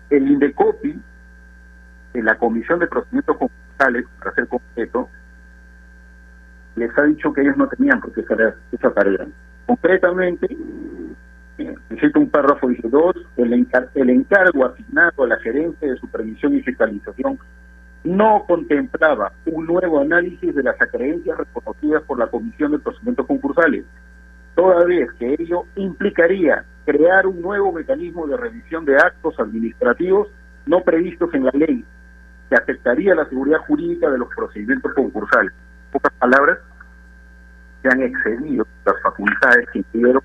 el 0.10 0.32
INDECOPI, 0.32 1.02
en 2.14 2.26
la 2.26 2.38
Comisión 2.38 2.80
de 2.80 2.88
Procedimientos 2.88 3.38
Para 4.20 4.36
ser 4.36 4.48
concreto, 4.48 5.10
les 6.76 6.96
ha 6.98 7.04
dicho 7.04 7.34
que 7.34 7.42
ellos 7.42 7.58
no 7.58 7.68
tenían 7.68 8.00
por 8.00 8.14
qué 8.14 8.22
hacer 8.22 8.56
esa 8.72 8.92
tarea. 8.94 9.26
Concretamente, 9.66 10.56
cito 12.00 12.20
un 12.20 12.30
párrafo, 12.30 12.70
dice 12.70 12.88
dos, 12.90 13.16
el, 13.38 13.68
el 13.96 14.10
encargo 14.10 14.66
asignado 14.66 15.24
a 15.24 15.28
la 15.28 15.40
gerencia 15.40 15.90
de 15.90 15.98
supervisión 15.98 16.56
y 16.56 16.62
fiscalización 16.62 17.40
no 18.04 18.46
contemplaba 18.48 19.32
un 19.46 19.66
nuevo 19.66 20.02
análisis 20.02 20.54
de 20.54 20.64
las 20.64 20.80
acreencias 20.80 21.38
reconocidas 21.38 22.04
por 22.04 22.20
la 22.20 22.28
Comisión 22.28 22.72
de 22.72 22.80
Procedimientos 22.80 23.28
Concursales, 23.28 23.86
toda 24.56 24.86
vez 24.86 25.12
que 25.14 25.36
ello 25.40 25.64
implicaría 25.76 26.66
crear 26.86 27.28
un 27.28 27.42
nuevo 27.42 27.72
mecanismo 27.72 28.28
de 28.28 28.38
revisión 28.38 28.86
de 28.86 28.98
actos 28.98 29.40
administrativos 29.40 30.28
no 30.66 30.84
previstos 30.84 31.34
en 31.34 31.46
la 31.46 31.52
ley, 31.54 31.84
que 32.52 32.58
afectaría 32.58 33.16
la 33.16 33.30
seguridad 33.30 33.60
jurídica 33.60 34.10
de 34.10 34.18
los 34.18 34.28
procedimientos 34.36 34.94
concursales 34.94 35.54
pocas 35.90 36.12
palabras, 36.20 36.60
se 37.82 37.88
han 37.88 38.02
excedido 38.02 38.68
las 38.86 39.02
facultades 39.02 39.70
que 39.72 39.80
incluyeron. 39.80 40.22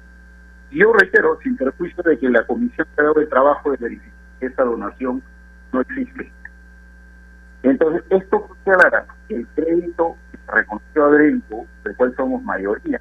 Yo 0.73 0.93
reitero, 0.93 1.39
sin 1.45 1.57
perjuicio 1.57 2.03
de 2.03 2.19
que 2.19 2.29
la 2.29 2.45
Comisión 2.45 2.87
el 3.17 3.29
trabajo 3.29 3.71
de 3.71 3.77
verificar 3.77 4.13
que 4.41 4.47
esa 4.47 4.65
donación 4.65 5.23
no 5.73 5.81
existe. 5.81 6.33
Entonces, 7.63 8.03
esto 8.11 8.49
aclara 8.61 9.07
que 9.29 9.37
el 9.37 9.47
crédito 9.55 10.17
reconoció 10.49 11.05
a 11.05 11.11
Drenco, 11.11 11.67
del 11.85 11.97
cual 11.97 12.13
somos 12.17 12.43
mayoría, 12.43 13.01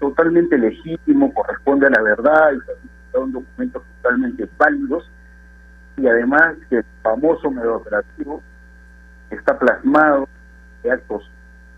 totalmente 0.00 0.58
legítimo, 0.58 1.32
corresponde 1.32 1.86
a 1.86 1.90
la 1.90 2.02
verdad 2.02 2.52
y 2.54 3.12
son 3.12 3.30
documentos 3.32 3.84
totalmente 4.02 4.48
válidos 4.58 5.08
y 5.96 6.06
además 6.06 6.56
que 6.68 6.76
el 6.76 6.84
famoso 7.02 7.50
medio 7.50 7.76
operativo 7.76 8.42
está 9.30 9.58
plasmado 9.58 10.28
de 10.82 10.92
actos 10.92 11.30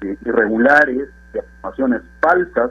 irregulares, 0.03 1.09
de 1.33 1.41
afirmaciones 1.41 2.03
falsas 2.21 2.71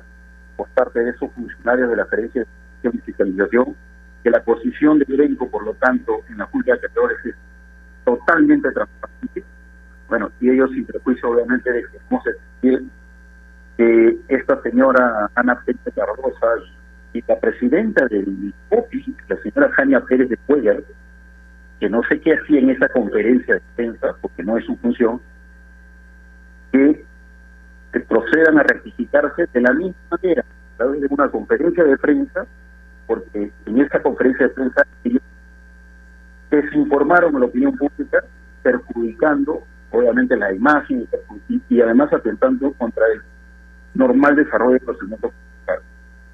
por 0.55 0.67
parte 0.69 0.99
de 0.99 1.11
esos 1.11 1.31
funcionarios 1.33 1.89
de 1.89 1.95
la 1.95 2.05
Gerencia 2.05 2.45
de 2.83 2.91
Fiscalización, 2.91 3.75
que 4.23 4.29
la 4.29 4.43
posición 4.43 4.99
de 4.99 5.05
elenco, 5.07 5.49
por 5.49 5.63
lo 5.63 5.73
tanto, 5.75 6.21
en 6.29 6.37
la 6.37 6.45
Junta 6.45 6.73
de 6.73 6.79
Categorías 6.81 7.25
es 7.25 7.35
totalmente 8.03 8.71
transparente. 8.71 9.43
Bueno, 10.07 10.31
y 10.41 10.49
ellos 10.49 10.71
sin 10.71 10.85
prejuicio, 10.85 11.29
obviamente, 11.29 11.71
de 11.71 11.83
que 12.61 12.79
que 13.77 14.17
esta 14.27 14.61
señora 14.61 15.31
Ana 15.35 15.57
Pérez 15.63 15.79
Cardosa 15.95 16.47
y 17.13 17.23
la 17.25 17.39
presidenta 17.39 18.05
del 18.07 18.53
OPI, 18.69 19.15
la 19.29 19.37
señora 19.37 19.71
Jania 19.71 20.01
Pérez 20.01 20.27
de 20.27 20.35
Cuellar, 20.35 20.83
que 21.79 21.89
no 21.89 22.01
sé 22.03 22.19
qué 22.19 22.33
hacía 22.33 22.59
en 22.59 22.71
esa 22.71 22.89
conferencia 22.89 23.55
de 23.55 23.61
prensa, 23.75 24.15
porque 24.21 24.43
no 24.43 24.57
es 24.57 24.65
su 24.65 24.75
función, 24.77 25.21
que 26.71 27.05
procedan 28.07 28.59
a 28.59 28.63
rectificarse 28.63 29.47
de 29.51 29.61
la 29.61 29.73
misma 29.73 29.95
manera, 30.11 30.43
a 30.43 30.77
través 30.77 31.01
de 31.01 31.07
una 31.09 31.29
conferencia 31.29 31.83
de 31.83 31.97
prensa, 31.97 32.45
porque 33.07 33.51
en 33.65 33.81
esa 33.81 34.01
conferencia 34.01 34.47
de 34.47 34.53
prensa 34.53 34.85
ellos 35.03 35.21
desinformaron 36.51 37.35
a 37.35 37.39
la 37.39 37.45
opinión 37.45 37.75
pública, 37.75 38.23
perjudicando 38.61 39.63
obviamente 39.91 40.35
la 40.35 40.53
imagen 40.53 41.07
y, 41.69 41.81
además 41.81 42.13
atentando 42.13 42.71
contra 42.73 43.03
el 43.07 43.21
normal 43.95 44.35
desarrollo 44.35 44.73
del 44.73 44.81
procedimiento 44.81 45.33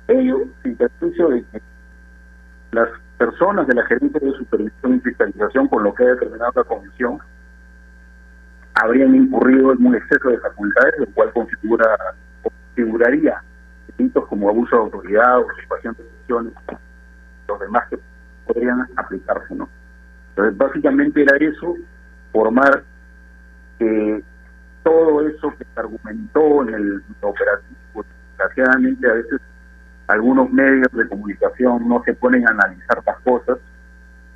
Ello 0.07 0.45
sin 0.61 0.75
perjuicio 0.75 1.29
de 1.29 1.43
las 2.71 2.89
personas 3.17 3.67
de 3.67 3.75
la 3.75 3.85
gerencia 3.85 4.19
de 4.19 4.31
supervisión 4.31 4.95
y 4.95 4.99
fiscalización, 4.99 5.67
con 5.67 5.83
lo 5.83 5.93
que 5.93 6.03
ha 6.03 6.07
determinado 6.07 6.51
la 6.55 6.63
comisión, 6.63 7.19
habrían 8.75 9.15
incurrido 9.15 9.71
en 9.71 9.85
un 9.85 9.95
exceso 9.95 10.29
de 10.29 10.37
facultades, 10.39 10.93
lo 10.99 11.05
cual 11.13 11.31
configura, 11.33 11.85
configuraría 12.43 13.41
delitos 13.97 14.27
como 14.27 14.49
abuso 14.49 14.75
de 14.75 14.81
autoridad, 14.83 15.39
usurpación 15.39 15.95
de 15.97 16.03
funciones, 16.03 16.53
los 17.47 17.59
demás 17.59 17.87
que 17.89 17.99
podrían 18.45 18.85
aplicarse, 18.97 19.55
¿no? 19.55 19.69
Entonces, 20.29 20.57
básicamente 20.57 21.21
era 21.21 21.37
eso, 21.37 21.75
formar 22.33 22.83
que 23.79 24.23
todo 24.83 25.27
eso 25.27 25.53
que 25.57 25.63
se 25.63 25.79
argumentó 25.79 26.63
en 26.63 26.73
el 26.73 27.03
operativo, 27.21 28.05
desgraciadamente 28.37 29.09
a 29.09 29.13
veces 29.13 29.41
algunos 30.07 30.51
medios 30.51 30.91
de 30.91 31.07
comunicación 31.07 31.87
no 31.87 32.03
se 32.03 32.13
ponen 32.13 32.47
a 32.47 32.51
analizar 32.51 33.01
las 33.05 33.19
cosas 33.19 33.57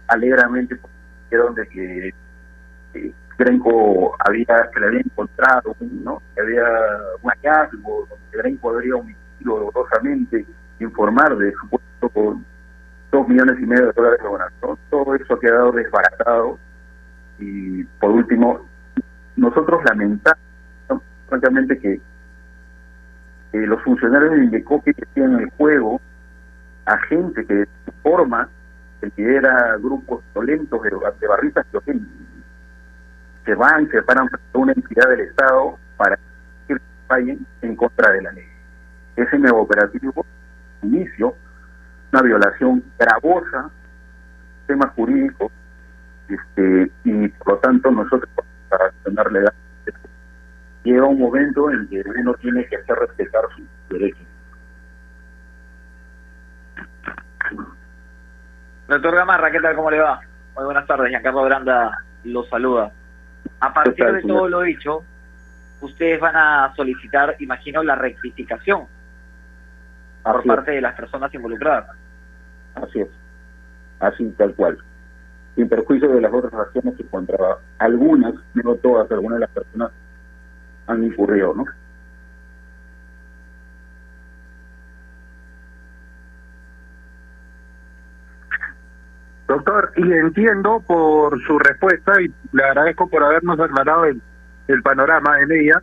alegramente 0.10 0.78
dijeron 1.26 1.56
de 1.56 1.68
que 1.68 2.14
eh, 2.96 3.14
Grenco 3.38 4.16
había, 4.20 4.70
que 4.74 4.80
le 4.80 4.88
había 4.88 5.00
encontrado, 5.00 5.76
¿no? 5.80 6.22
Que 6.36 6.42
había 6.42 6.66
un 7.22 7.32
hallazgo, 7.32 8.08
donde 8.10 8.38
Grenco 8.38 8.72
habría 8.72 8.96
omitido 8.96 9.20
dolorosamente 9.46 10.46
informar 10.80 11.38
de 11.38 11.54
supuesto 11.54 12.10
con 12.10 12.46
dos 13.12 13.28
millones 13.28 13.58
y 13.62 13.66
medio 13.66 13.88
de 13.88 13.94
dólares 13.94 14.20
de 14.22 14.28
donación. 14.28 14.78
Todo 14.90 15.16
eso 15.16 15.34
ha 15.34 15.40
quedado 15.40 15.72
desbaratado. 15.72 16.60
Y 17.38 17.84
por 17.84 18.12
último, 18.12 18.66
nosotros 19.38 19.82
lamentamos 19.86 20.40
francamente 21.30 21.80
que 21.80 22.02
los 23.54 23.82
funcionarios 23.84 24.32
de 24.32 24.44
Indecopi 24.46 24.94
que 24.94 25.06
tienen 25.08 25.40
el 25.40 25.50
juego 25.52 26.00
a 26.86 26.98
gente 27.08 27.46
que 27.46 27.68
forma 28.04 28.48
el 29.02 29.12
que 29.14 29.36
era 29.36 29.78
grupos 29.78 30.24
violentos 30.34 30.82
de, 30.84 30.90
de 31.20 31.28
barritas 31.28 31.66
violentas 31.72 32.08
se 33.46 33.56
van, 33.56 33.90
se 33.90 34.02
paran 34.04 34.28
frente 34.30 34.48
a 34.54 34.58
una 34.58 34.74
entidad 34.74 35.10
del 35.10 35.22
Estado 35.22 35.78
para 35.98 36.20
que 36.68 36.78
fallen 37.08 37.46
en 37.62 37.76
contra 37.76 38.12
de 38.12 38.22
la 38.22 38.32
ley. 38.32 38.46
Ese 39.16 39.40
nuevo 39.40 39.62
operativo 39.62 40.26
inicio 40.84 41.36
una 42.12 42.22
violación 42.22 42.84
gravosa 42.98 43.62
del 43.62 44.58
sistema 44.60 44.88
jurídico 44.96 45.52
este, 46.28 46.92
y 47.04 47.28
por 47.30 47.54
lo 47.54 47.58
tanto 47.58 47.92
nosotros 47.92 48.30
para 48.70 48.86
accionar 48.86 49.32
legal 49.32 49.54
llega 50.90 51.06
un 51.06 51.20
momento 51.20 51.72
en 51.72 51.88
que 51.88 52.04
uno 52.20 52.34
tiene 52.36 52.66
que 52.66 52.78
hacer 52.78 52.96
respetar 52.96 53.44
sus 53.56 53.66
derechos. 53.90 54.26
Doctor 58.88 59.16
Gamarra, 59.16 59.52
¿qué 59.52 59.60
tal? 59.60 59.76
¿Cómo 59.76 59.92
le 59.92 60.00
va? 60.00 60.20
Muy 60.56 60.66
buenas 60.66 60.88
tardes, 60.88 61.10
Giancarlo 61.10 61.44
Granda 61.44 62.04
lo 62.24 62.44
saluda. 62.46 62.92
A 63.60 63.74
partir 63.74 64.06
de 64.06 64.22
todo 64.24 64.50
lo 64.50 64.62
dicho, 64.62 65.04
ustedes 65.82 66.20
van 66.20 66.36
a 66.36 66.74
solicitar, 66.76 67.36
imagino, 67.40 67.84
la 67.84 67.96
rectificación 67.96 68.86
por 70.24 70.44
parte 70.44 70.72
de 70.72 70.82
las 70.82 70.96
personas 70.96 71.34
involucradas. 71.34 71.96
Así 72.76 73.02
es, 73.02 73.10
así 74.00 74.34
tal 74.38 74.54
cual. 74.56 74.78
sin 75.56 75.70
perjuicio 75.70 76.10
de 76.10 76.22
las 76.22 76.34
otras 76.34 76.54
acciones 76.54 76.96
que 76.96 77.06
contra 77.06 77.58
algunas, 77.78 78.34
no 78.54 78.76
todas, 78.76 79.10
algunas 79.12 79.38
de 79.38 79.42
las 79.42 79.52
personas 79.52 79.92
han 80.90 81.04
incurrido, 81.04 81.54
¿no? 81.54 81.66
Doctor, 89.48 89.92
y 89.96 90.12
entiendo 90.14 90.84
por 90.86 91.42
su 91.44 91.58
respuesta 91.58 92.22
y 92.22 92.32
le 92.52 92.64
agradezco 92.64 93.08
por 93.08 93.24
habernos 93.24 93.60
aclarado 93.60 94.06
el, 94.06 94.22
panorama 94.84 95.42
en 95.42 95.52
ella, 95.52 95.82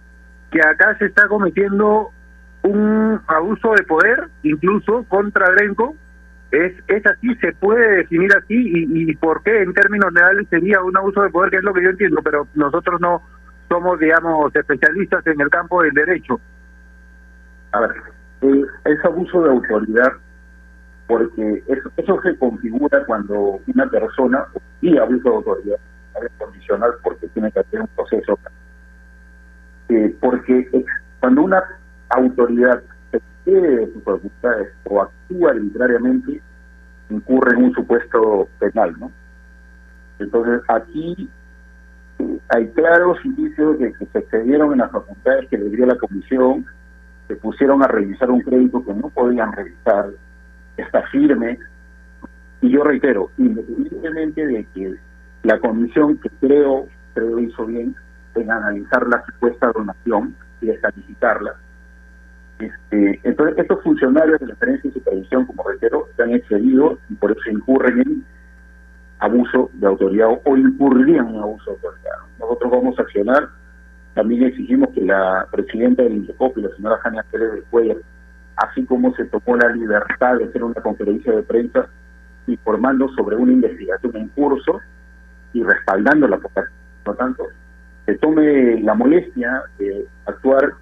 que 0.53 0.61
acá 0.61 0.97
se 0.99 1.07
está 1.07 1.27
cometiendo 1.27 2.11
un 2.63 3.21
abuso 3.27 3.73
de 3.75 3.83
poder, 3.83 4.29
incluso 4.45 5.05
contra 5.09 5.51
Grenco. 5.51 5.97
¿Es, 6.53 6.73
¿Es 6.87 7.05
así? 7.07 7.35
¿Se 7.41 7.53
puede 7.55 7.97
definir 7.97 8.31
así? 8.37 8.55
¿Y, 8.55 9.11
¿Y 9.11 9.17
por 9.17 9.43
qué 9.43 9.63
en 9.63 9.75
términos 9.75 10.13
legales 10.13 10.47
sería 10.49 10.81
un 10.81 10.97
abuso 10.97 11.23
de 11.23 11.31
poder? 11.31 11.51
Que 11.51 11.57
es 11.57 11.65
lo 11.65 11.75
que 11.75 11.83
yo 11.83 11.91
entiendo, 11.91 12.21
pero 12.23 12.47
nosotros 12.55 13.01
no 13.01 13.23
somos, 13.69 13.99
digamos, 13.99 14.55
especialistas 14.55 15.27
en 15.27 15.41
el 15.41 15.51
campo 15.51 15.83
del 15.83 15.93
derecho. 15.93 16.41
A 17.73 17.81
ver, 17.81 17.91
eh, 18.43 18.65
es 18.85 19.05
abuso 19.05 19.43
de 19.43 19.51
autoridad 19.51 20.13
porque 21.07 21.63
eso, 21.69 21.91
eso 21.97 22.21
se 22.23 22.37
configura 22.37 23.05
cuando 23.07 23.61
una 23.67 23.87
persona, 23.89 24.45
y 24.81 24.97
abuso 24.99 25.31
de 25.31 25.37
autoridad, 25.37 25.79
es 26.23 26.33
condicional 26.39 26.91
porque 27.03 27.29
tiene 27.29 27.53
que 27.53 27.61
hacer 27.61 27.81
un 27.81 27.89
proceso. 27.89 28.39
Eh, 29.89 30.17
porque 30.21 30.85
cuando 31.21 31.43
una 31.43 31.63
autoridad 32.09 32.83
se 33.11 33.19
excede 33.19 33.77
de 33.77 33.93
sus 33.93 34.03
facultades 34.03 34.69
o 34.85 35.03
actúa 35.03 35.51
arbitrariamente, 35.51 36.41
incurre 37.11 37.57
en 37.57 37.65
un 37.65 37.75
supuesto 37.75 38.49
penal, 38.59 38.95
¿no? 38.99 39.13
Entonces, 40.19 40.63
aquí 40.69 41.29
hay 42.49 42.69
claros 42.69 43.19
indicios 43.25 43.79
de 43.79 43.93
que 43.93 44.07
se 44.07 44.19
excedieron 44.19 44.73
en 44.73 44.79
las 44.79 44.91
facultades 44.91 45.49
que 45.49 45.59
le 45.59 45.71
dio 45.71 45.87
la 45.87 45.97
comisión, 45.97 46.67
se 47.29 47.37
pusieron 47.37 47.83
a 47.83 47.89
revisar 47.89 48.31
un 48.31 48.41
crédito 48.41 48.85
que 48.85 48.95
no 48.95 49.09
podían 49.09 49.53
revisar, 49.53 50.11
está 50.77 51.03
firme. 51.09 51.59
Y 52.61 52.71
yo 52.71 52.85
reitero, 52.85 53.31
independientemente 53.39 54.47
de 54.47 54.65
que 54.75 54.95
la 55.43 55.59
comisión, 55.59 56.19
que 56.19 56.31
creo, 56.41 56.87
creo 57.15 57.39
hizo 57.39 57.67
bien 57.67 57.95
en 58.35 58.51
analizar 58.51 59.07
la 59.09 59.25
supuesta 59.25 59.73
donación 59.73 60.35
y 60.61 60.67
descalificarla, 60.67 61.55
este, 62.59 63.21
entonces 63.23 63.59
estos 63.59 63.83
funcionarios 63.83 64.41
de 64.41 64.47
la 64.47 64.57
gerencia 64.57 64.91
de 64.91 64.95
supervisión, 64.95 65.45
como 65.47 65.69
reitero, 65.69 66.09
se 66.17 66.23
han 66.23 66.35
excedido 66.35 66.99
y 67.11 67.15
por 67.15 67.33
eso 67.33 67.51
incurren 67.51 68.01
en 68.01 68.25
abuso 69.19 69.71
de 69.75 69.87
autoridad 69.87 70.29
o, 70.45 70.57
incurrirían 70.57 71.29
en 71.29 71.37
abuso 71.37 71.71
de 71.71 71.77
autoridad. 71.77 72.17
Nosotros 72.39 72.71
vamos 72.71 72.99
a 72.99 73.03
accionar, 73.03 73.49
también 74.15 74.45
exigimos 74.45 74.91
que 74.91 75.03
la 75.03 75.47
presidenta 75.51 76.03
del 76.03 76.17
INDECOP 76.17 76.59
y 76.59 76.63
la 76.63 76.77
señora 76.77 76.99
Jania 76.99 77.25
Pérez 77.31 77.53
de 77.55 77.63
Cuellar 77.63 77.97
así 78.57 78.85
como 78.87 79.15
se 79.15 79.25
tomó 79.27 79.57
la 79.57 79.69
libertad 79.71 80.37
de 80.39 80.45
hacer 80.45 80.65
una 80.65 80.81
conferencia 80.81 81.33
de 81.33 81.43
prensa 81.43 81.89
informando 82.47 83.09
sobre 83.11 83.37
una 83.37 83.53
investigación 83.53 84.17
en 84.17 84.29
curso 84.29 84.81
y 85.53 85.63
respaldándola, 85.63 86.39
por 86.39 86.69
lo 87.05 87.15
tanto, 87.15 87.45
se 88.07 88.17
tome 88.19 88.81
la 88.81 88.95
molestia 88.95 89.63
de 89.79 90.07
actuar 90.27 90.73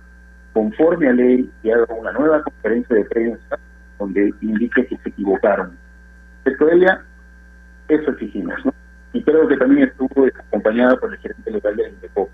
conforme 0.52 1.08
a 1.08 1.12
ley 1.12 1.50
y 1.62 1.70
haga 1.70 1.92
una 1.94 2.12
nueva 2.12 2.42
conferencia 2.42 2.94
de 2.96 3.04
prensa 3.06 3.58
donde 3.98 4.32
indique 4.40 4.86
que 4.86 4.96
se 4.98 5.08
equivocaron. 5.08 5.76
Esto 6.44 6.68
ella, 6.70 7.02
eso 7.88 8.10
exigimos, 8.10 8.54
¿no? 8.64 8.74
Y 9.12 9.22
creo 9.22 9.46
que 9.46 9.56
también 9.56 9.88
estuvo 9.88 10.26
acompañada 10.26 10.96
por 10.96 11.12
el 11.12 11.18
gerente 11.18 11.50
legal 11.50 11.76
del 11.76 11.92
INDECOP, 11.92 12.28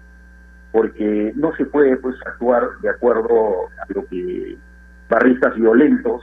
porque 0.73 1.33
no 1.37 1.55
se 1.57 1.67
puede 1.67 1.97
pues 1.97 2.17
actuar 2.27 2.63
de 2.81 2.89
acuerdo 2.89 3.67
a 3.67 3.93
lo 3.93 4.07
que 4.07 4.57
barristas 5.09 5.55
violentos 5.57 6.23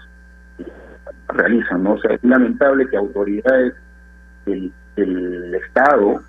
realizan, 1.27 1.83
¿no? 1.83 1.93
O 1.93 1.99
sea, 1.99 2.15
es 2.15 2.23
lamentable 2.23 2.87
que 2.89 2.97
autoridades 2.97 3.73
del, 4.45 4.71
Estado, 5.67 6.23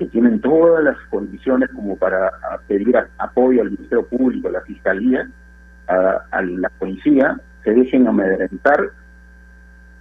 que 0.00 0.06
tienen 0.06 0.40
todas 0.40 0.82
las 0.82 0.96
condiciones 1.10 1.70
como 1.70 1.96
para 1.96 2.32
pedir 2.66 2.96
apoyo 3.18 3.62
al 3.62 3.70
Ministerio 3.70 4.04
Público, 4.06 4.48
a 4.48 4.52
la 4.52 4.60
Fiscalía, 4.62 5.28
a 5.86 6.42
la 6.42 6.68
policía, 6.70 7.38
se 7.62 7.70
dejen 7.70 8.08
amedrentar 8.08 8.90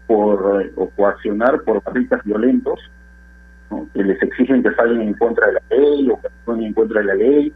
por 0.07 0.61
eh, 0.61 0.71
o 0.75 0.89
coaccionar 0.89 1.61
por 1.61 1.83
barristas 1.83 2.23
violentos, 2.23 2.79
¿no? 3.69 3.87
que 3.93 4.03
les 4.03 4.21
exigen 4.21 4.63
que 4.63 4.73
salgan 4.75 5.01
en 5.01 5.13
contra 5.13 5.47
de 5.47 5.53
la 5.53 5.61
ley 5.69 6.09
o 6.09 6.19
que 6.19 6.27
actúen 6.27 6.63
en 6.63 6.73
contra 6.73 7.01
de 7.01 7.07
la 7.07 7.15
ley, 7.15 7.53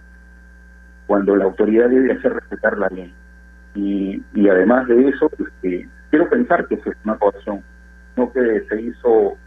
cuando 1.06 1.36
la 1.36 1.46
autoridad 1.46 1.90
debe 1.90 2.14
hacer 2.14 2.34
respetar 2.34 2.78
la 2.78 2.88
ley 2.90 3.14
y, 3.78 4.24
y 4.34 4.50
además 4.50 4.88
de 4.88 5.10
eso, 5.10 5.30
este, 5.38 5.88
quiero 6.10 6.28
pensar 6.30 6.68
que 6.68 6.76
eso 6.76 6.90
es 6.90 6.98
una 7.04 7.16
coacción, 7.18 7.64
no 8.16 8.32
que 8.32 8.66
se 8.68 8.82
hizo 8.82 9.38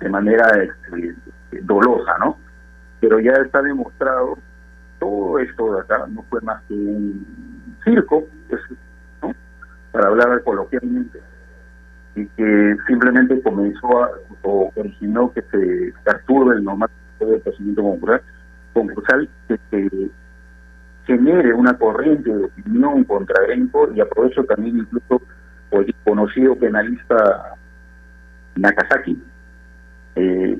de 0.00 0.08
manera 0.10 0.46
este, 0.62 1.14
dolosa, 1.62 2.18
¿no? 2.18 2.38
Pero 3.00 3.20
ya 3.20 3.32
está 3.32 3.62
demostrado, 3.62 4.36
todo 4.98 5.38
esto 5.38 5.74
de 5.74 5.80
acá 5.80 6.06
no 6.08 6.22
fue 6.24 6.42
más 6.42 6.62
que 6.64 6.74
un 6.74 7.76
circo, 7.84 8.24
¿no? 9.22 9.34
Para 9.92 10.08
hablar 10.08 10.42
coloquialmente, 10.44 11.18
y 12.18 12.26
que 12.36 12.76
simplemente 12.86 13.40
comenzó 13.42 14.02
a, 14.02 14.10
o 14.42 14.72
originó 14.74 15.32
que 15.32 15.42
se 15.42 15.92
perturbe 16.04 16.56
el 16.56 16.64
normal 16.64 16.90
del 17.20 17.40
procedimiento 17.40 17.82
concursal, 17.82 18.22
concursal 18.72 19.28
que 19.46 19.58
se 19.70 20.10
genere 21.06 21.54
una 21.54 21.76
corriente 21.78 22.30
de 22.30 22.44
opinión 22.44 23.04
contra 23.04 23.42
Grenco 23.44 23.90
y 23.94 24.00
aprovecho 24.00 24.44
también 24.44 24.78
incluso 24.78 25.22
por 25.70 25.84
el 25.84 25.94
conocido 26.04 26.56
penalista 26.56 27.54
Nakazaki. 28.56 29.22
Eh, 30.16 30.58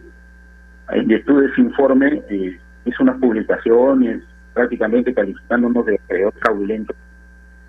en 0.90 1.06
virtud 1.06 1.42
de 1.42 1.48
ese 1.48 1.60
informe 1.60 2.22
eh, 2.28 2.58
hizo 2.84 3.02
unas 3.02 3.18
publicaciones 3.18 4.22
prácticamente 4.54 5.12
calificándonos 5.12 5.84
de 5.86 5.96
acreedor 5.96 6.32
fraudulento. 6.34 6.94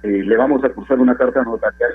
Eh, 0.04 0.24
le 0.24 0.38
vamos 0.38 0.64
a 0.64 0.70
cursar 0.70 1.00
una 1.00 1.16
carta 1.16 1.44
notarial. 1.44 1.92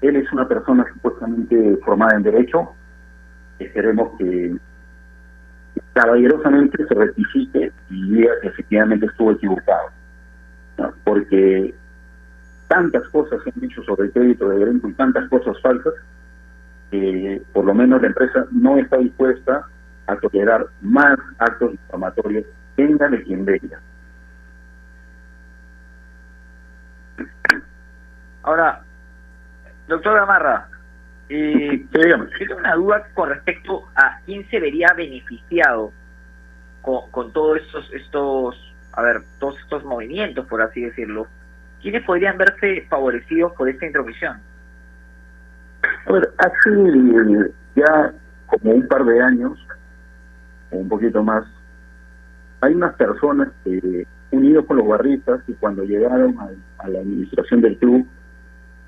Él 0.00 0.16
es 0.16 0.32
una 0.32 0.46
persona 0.46 0.86
supuestamente 0.92 1.76
formada 1.84 2.16
en 2.16 2.22
Derecho. 2.22 2.74
Esperemos 3.58 4.16
que 4.18 4.56
caballerosamente 5.92 6.86
se 6.86 6.94
rectifique 6.94 7.72
y 7.90 8.12
diga 8.12 8.32
que 8.40 8.48
efectivamente 8.48 9.06
estuvo 9.06 9.32
equivocado. 9.32 9.90
Porque 11.04 11.74
tantas 12.68 13.08
cosas 13.08 13.42
se 13.42 13.50
han 13.50 13.60
dicho 13.60 13.82
sobre 13.82 14.06
el 14.06 14.12
crédito 14.12 14.48
de 14.48 14.60
Grenco 14.60 14.88
y 14.88 14.92
tantas 14.92 15.28
cosas 15.28 15.60
falsas, 15.60 15.94
que 16.90 17.42
por 17.52 17.64
lo 17.64 17.74
menos 17.74 18.00
la 18.00 18.08
empresa 18.08 18.46
no 18.52 18.78
está 18.78 18.98
dispuesta 18.98 19.66
a 20.06 20.16
tolerar 20.16 20.66
más 20.80 21.18
actos 21.38 21.72
difamatorios, 21.72 22.44
venga 22.76 23.08
de 23.08 23.22
quien 23.24 23.44
venga. 23.44 23.80
Ahora, 28.42 28.82
doctor 29.88 30.14
Gamarra, 30.14 30.68
eh, 31.28 31.84
tengo 31.92 32.56
una 32.56 32.74
duda 32.74 33.08
con 33.14 33.30
respecto 33.30 33.88
a 33.96 34.20
quién 34.24 34.48
se 34.50 34.60
vería 34.60 34.88
beneficiado 34.96 35.92
con, 36.82 37.10
con 37.10 37.32
todos 37.32 37.58
estos, 37.58 37.92
estos, 37.92 38.74
a 38.92 39.02
ver, 39.02 39.22
todos 39.38 39.58
estos 39.60 39.84
movimientos, 39.84 40.46
por 40.46 40.62
así 40.62 40.82
decirlo. 40.82 41.26
¿Quiénes 41.82 42.04
podrían 42.04 42.36
verse 42.36 42.86
favorecidos 42.88 43.52
por 43.52 43.68
esta 43.68 43.86
intromisión? 43.86 44.38
A 46.06 46.12
ver, 46.12 46.28
hace 46.38 47.52
ya 47.76 48.12
como 48.46 48.72
un 48.72 48.88
par 48.88 49.04
de 49.04 49.22
años, 49.22 49.58
o 50.70 50.78
un 50.78 50.88
poquito 50.88 51.22
más, 51.22 51.44
hay 52.60 52.74
unas 52.74 52.94
personas 52.96 53.48
que, 53.62 54.06
unidos 54.32 54.64
con 54.66 54.78
los 54.78 54.88
barristas, 54.88 55.42
que 55.44 55.54
cuando 55.54 55.84
llegaron 55.84 56.36
a, 56.38 56.48
a 56.78 56.88
la 56.88 56.98
administración 56.98 57.60
del 57.60 57.78
club, 57.78 58.06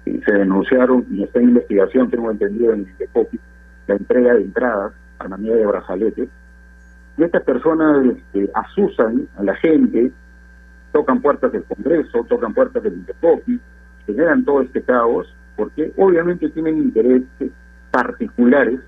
se 0.05 0.33
denunciaron, 0.33 1.05
y 1.11 1.23
está 1.23 1.39
en 1.39 1.51
investigación, 1.51 2.11
tengo 2.11 2.31
entendido 2.31 2.73
en 2.73 2.87
el 2.99 3.09
copy, 3.09 3.39
la 3.87 3.97
entrega 3.97 4.35
de 4.35 4.43
entradas 4.43 4.93
a 5.19 5.29
manera 5.29 5.57
de 5.57 5.67
brazaletes. 5.67 6.29
Y 7.17 7.23
estas 7.23 7.43
personas 7.43 8.07
este, 8.07 8.51
asusan 8.55 9.29
a 9.37 9.43
la 9.43 9.55
gente, 9.57 10.11
tocan 10.93 11.21
puertas 11.21 11.53
del 11.53 11.65
Congreso, 11.65 12.25
tocan 12.29 12.55
puertas 12.55 12.83
del 12.83 12.95
Intercopi, 12.95 13.61
generan 14.07 14.45
todo 14.45 14.63
este 14.63 14.83
caos, 14.83 15.33
porque 15.57 15.93
obviamente 15.97 16.49
tienen 16.49 16.79
intereses 16.79 17.51
particulares 17.91 18.81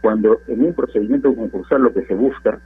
cuando 0.00 0.40
en 0.48 0.64
un 0.64 0.74
procedimiento 0.74 1.34
concursal 1.34 1.82
lo 1.82 1.92
que 1.92 2.04
se 2.06 2.14
busca 2.14 2.58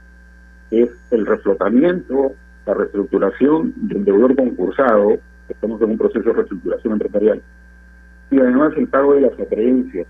es 0.71 0.89
el 1.11 1.25
reflotamiento, 1.25 2.33
la 2.65 2.73
reestructuración 2.73 3.73
del 3.75 4.05
deudor 4.05 4.35
concursado, 4.35 5.17
estamos 5.47 5.81
en 5.81 5.91
un 5.91 5.97
proceso 5.97 6.29
de 6.29 6.33
reestructuración 6.33 6.93
empresarial, 6.93 7.41
y 8.31 8.39
además 8.39 8.73
el 8.77 8.87
pago 8.87 9.13
de 9.15 9.21
las 9.21 9.39
acreencias. 9.39 10.07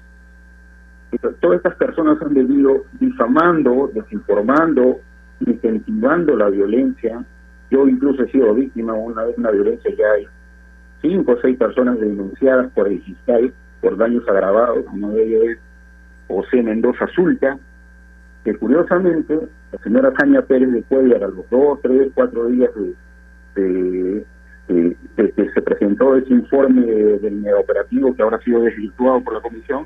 todas 1.39 1.57
estas 1.57 1.75
personas 1.75 2.21
han 2.21 2.33
venido 2.33 2.85
difamando, 2.99 3.91
desinformando, 3.93 4.99
incentivando 5.45 6.35
la 6.35 6.49
violencia. 6.49 7.23
Yo 7.71 7.87
incluso 7.87 8.23
he 8.23 8.31
sido 8.31 8.53
víctima 8.53 8.93
una 8.93 9.23
vez 9.23 9.35
de 9.35 9.41
una 9.41 9.51
violencia, 9.51 9.91
ya 9.95 10.11
hay 10.11 10.27
cinco 11.01 11.33
o 11.33 11.41
seis 11.41 11.57
personas 11.57 11.99
denunciadas 11.99 12.71
por 12.73 12.87
el 12.87 13.01
fiscal 13.01 13.53
por 13.81 13.97
daños 13.97 14.27
agravados, 14.27 14.85
uno 14.91 15.09
de 15.11 15.23
ellos 15.23 15.43
es 15.43 15.57
José 16.27 16.63
Mendoza 16.63 17.07
Zulta, 17.15 17.57
que 18.43 18.55
curiosamente 18.55 19.39
la 19.71 19.79
señora 19.83 20.13
Jaña 20.17 20.41
Pérez 20.41 20.71
de 20.71 20.83
Cuellar 20.83 21.23
a 21.23 21.27
los 21.27 21.47
dos, 21.49 21.79
tres, 21.81 22.11
cuatro 22.15 22.47
días 22.47 22.71
de, 23.55 24.25
que 24.67 24.95
se 25.53 25.61
presentó 25.61 26.15
ese 26.15 26.33
informe 26.33 26.85
del 26.85 27.45
operativo 27.53 28.15
que 28.15 28.21
ahora 28.21 28.37
ha 28.37 28.41
sido 28.41 28.61
desvirtuado 28.61 29.21
por 29.21 29.33
la 29.35 29.41
comisión, 29.41 29.85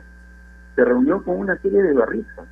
se 0.76 0.86
reunió 0.86 1.22
con 1.24 1.38
una 1.38 1.58
serie 1.58 1.82
de 1.82 1.94
barristas, 1.94 2.46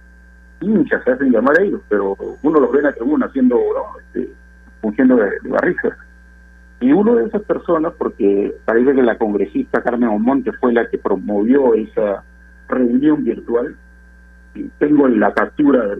hinchas 0.62 1.04
se 1.04 1.12
hacen 1.12 1.32
llamar 1.32 1.60
a 1.60 1.64
ellos, 1.64 1.82
pero 1.88 2.16
uno 2.42 2.60
los 2.60 2.72
ve 2.72 2.80
en 2.80 2.86
la 2.86 2.94
tribuna 2.94 3.28
haciendo, 3.28 3.60
este, 4.00 4.32
fungiendo 4.82 5.16
de, 5.16 5.30
de 5.42 5.50
barristas. 5.50 5.98
Y 6.80 6.92
uno 6.92 7.16
de 7.16 7.26
esas 7.26 7.42
personas, 7.44 7.94
porque 7.98 8.54
parece 8.66 8.94
que 8.94 9.02
la 9.02 9.18
congresista 9.18 9.82
Carmen 9.82 10.10
Omonte 10.10 10.52
fue 10.54 10.74
la 10.74 10.88
que 10.88 10.98
promovió 10.98 11.74
esa 11.74 12.24
reunión 12.68 13.24
virtual, 13.24 13.76
tengo 14.80 15.08
la 15.08 15.34
captura 15.34 15.88
de 15.88 15.98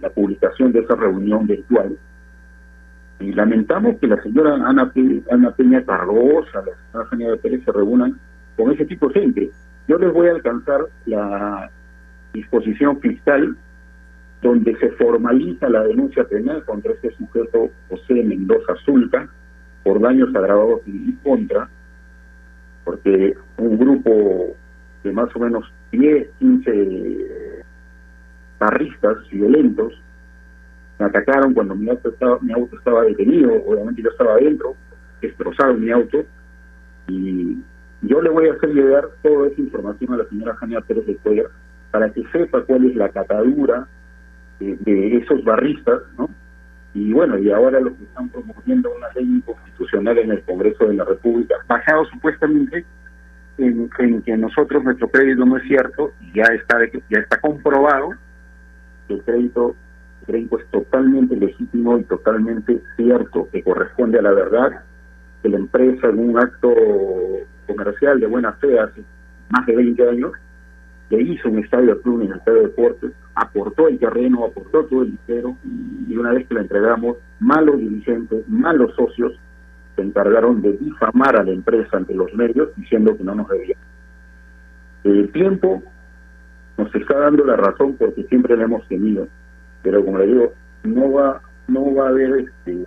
la 0.00 0.10
publicación 0.10 0.72
de 0.72 0.80
esa 0.80 0.94
reunión 0.94 1.46
virtual, 1.46 1.96
y 3.20 3.32
lamentamos 3.32 3.96
que 3.98 4.06
la 4.06 4.22
señora 4.22 4.54
Ana, 4.54 4.92
Ana 5.30 5.50
Peña 5.52 5.82
Cardosa, 5.84 6.62
la 6.92 7.08
señora 7.08 7.32
de 7.32 7.38
Pérez 7.38 7.64
se 7.64 7.72
reúnan 7.72 8.18
con 8.56 8.72
ese 8.72 8.84
tipo 8.84 9.08
de 9.08 9.20
gente. 9.20 9.50
Yo 9.88 9.98
les 9.98 10.12
voy 10.12 10.28
a 10.28 10.32
alcanzar 10.32 10.80
la 11.06 11.70
disposición 12.32 13.00
fiscal 13.00 13.56
donde 14.42 14.76
se 14.76 14.90
formaliza 14.92 15.68
la 15.68 15.82
denuncia 15.84 16.24
penal 16.24 16.64
contra 16.64 16.92
este 16.92 17.10
sujeto 17.16 17.70
José 17.88 18.14
Mendoza 18.22 18.74
Zulca 18.84 19.28
por 19.82 20.00
daños 20.00 20.34
agravados 20.34 20.82
y 20.86 21.12
contra, 21.22 21.68
porque 22.84 23.34
un 23.56 23.78
grupo 23.78 24.54
de 25.02 25.12
más 25.12 25.34
o 25.34 25.38
menos 25.38 25.72
10, 25.92 26.28
15 26.38 27.64
barristas 28.58 29.16
violentos 29.30 29.94
me 30.98 31.06
atacaron 31.06 31.52
cuando 31.52 31.74
mi 31.74 31.88
auto 31.90 32.08
estaba, 32.08 32.38
mi 32.40 32.52
auto 32.52 32.76
estaba 32.76 33.02
detenido, 33.02 33.52
obviamente 33.66 34.02
yo 34.02 34.10
estaba 34.10 34.34
adentro, 34.34 34.74
destrozaron 35.20 35.80
mi 35.80 35.90
auto 35.90 36.24
y 37.08 37.58
yo 38.02 38.20
le 38.20 38.30
voy 38.30 38.48
a 38.48 38.52
hacer 38.52 38.70
llegar 38.70 39.08
toda 39.22 39.48
esa 39.48 39.60
información 39.60 40.14
a 40.14 40.16
la 40.18 40.28
señora 40.28 40.56
Jania 40.56 40.80
Pérez 40.80 41.06
de 41.06 41.16
Cuellar 41.16 41.46
para 41.90 42.10
que 42.10 42.24
sepa 42.32 42.62
cuál 42.62 42.86
es 42.86 42.96
la 42.96 43.08
catadura 43.10 43.86
de, 44.60 45.16
esos 45.16 45.44
barristas, 45.44 46.02
¿no? 46.16 46.30
Y 46.94 47.12
bueno, 47.12 47.38
y 47.38 47.50
ahora 47.50 47.78
los 47.78 47.92
que 47.94 48.04
están 48.04 48.30
promoviendo 48.30 48.90
una 48.96 49.08
ley 49.14 49.24
inconstitucional 49.24 50.16
en 50.18 50.30
el 50.30 50.42
Congreso 50.44 50.86
de 50.86 50.94
la 50.94 51.04
República, 51.04 51.56
basado 51.68 52.06
supuestamente 52.06 52.86
en, 53.58 53.90
en 53.98 54.22
que 54.22 54.36
nosotros 54.36 54.82
nuestro 54.82 55.08
crédito 55.08 55.44
no 55.44 55.58
es 55.58 55.64
cierto, 55.64 56.12
ya 56.34 56.44
está 56.54 56.78
ya 57.10 57.18
está 57.18 57.38
comprobado 57.40 58.10
que 59.08 59.14
el 59.14 59.22
crédito 59.24 59.76
crédito 60.26 60.58
es 60.58 60.66
totalmente 60.66 61.36
legítimo 61.36 61.98
y 61.98 62.04
totalmente 62.04 62.82
cierto, 62.96 63.48
que 63.50 63.62
corresponde 63.62 64.18
a 64.18 64.22
la 64.22 64.32
verdad, 64.32 64.84
que 65.42 65.48
la 65.48 65.58
empresa 65.58 66.08
en 66.08 66.18
un 66.18 66.38
acto 66.38 66.72
comercial 67.66 68.20
de 68.20 68.26
buena 68.26 68.52
fe 68.54 68.78
hace 68.78 69.02
más 69.50 69.66
de 69.66 69.76
20 69.76 70.08
años, 70.08 70.32
le 71.10 71.22
hizo 71.22 71.48
un 71.48 71.60
estadio 71.60 71.92
al 71.92 72.00
club 72.00 72.22
estadio 72.22 72.58
de 72.58 72.66
deportes, 72.66 73.12
aportó 73.34 73.88
el 73.88 73.98
terreno, 73.98 74.44
aportó 74.44 74.84
todo 74.86 75.02
el 75.02 75.16
dinero, 75.26 75.56
y 76.08 76.16
una 76.16 76.32
vez 76.32 76.48
que 76.48 76.54
la 76.54 76.62
entregamos, 76.62 77.16
malos 77.38 77.78
dirigentes, 77.78 78.48
malos 78.48 78.94
socios, 78.96 79.38
se 79.94 80.02
encargaron 80.02 80.60
de 80.62 80.72
difamar 80.72 81.40
a 81.40 81.44
la 81.44 81.52
empresa 81.52 81.96
ante 81.96 82.14
los 82.14 82.32
medios 82.34 82.68
diciendo 82.76 83.16
que 83.16 83.24
no 83.24 83.34
nos 83.34 83.48
debía. 83.48 83.76
El 85.04 85.30
tiempo 85.30 85.82
nos 86.76 86.94
está 86.94 87.18
dando 87.18 87.44
la 87.44 87.56
razón 87.56 87.96
porque 87.96 88.24
siempre 88.24 88.56
la 88.56 88.64
hemos 88.64 88.86
tenido 88.88 89.28
pero 89.86 90.04
como 90.04 90.18
le 90.18 90.26
digo, 90.26 90.52
no 90.82 91.12
va, 91.12 91.40
no 91.68 91.94
va 91.94 92.06
a 92.06 92.08
haber 92.08 92.40
este 92.40 92.84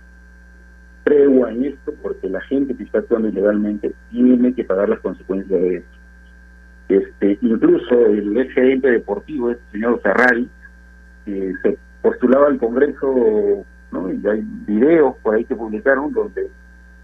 tregua 1.02 1.50
en 1.50 1.64
esto 1.64 1.94
porque 2.02 2.28
la 2.28 2.42
gente 2.42 2.76
que 2.76 2.82
está 2.82 2.98
actuando 2.98 3.28
ilegalmente 3.28 3.94
tiene 4.10 4.52
que 4.52 4.64
pagar 4.64 4.90
las 4.90 5.00
consecuencias 5.00 5.58
de 5.62 5.76
esto. 5.76 5.98
Este, 6.90 7.38
incluso 7.40 8.04
el 8.04 8.36
ex 8.36 8.52
gerente 8.52 8.90
deportivo, 8.90 9.50
este 9.50 9.62
señor 9.72 9.98
Ferrari, 10.02 10.46
eh, 11.24 11.54
se 11.62 11.78
postulaba 12.02 12.48
al 12.48 12.58
Congreso, 12.58 13.64
¿no? 13.92 14.12
y 14.12 14.20
hay 14.28 14.44
videos 14.66 15.16
por 15.22 15.36
ahí 15.36 15.46
que 15.46 15.56
publicaron 15.56 16.12
donde 16.12 16.50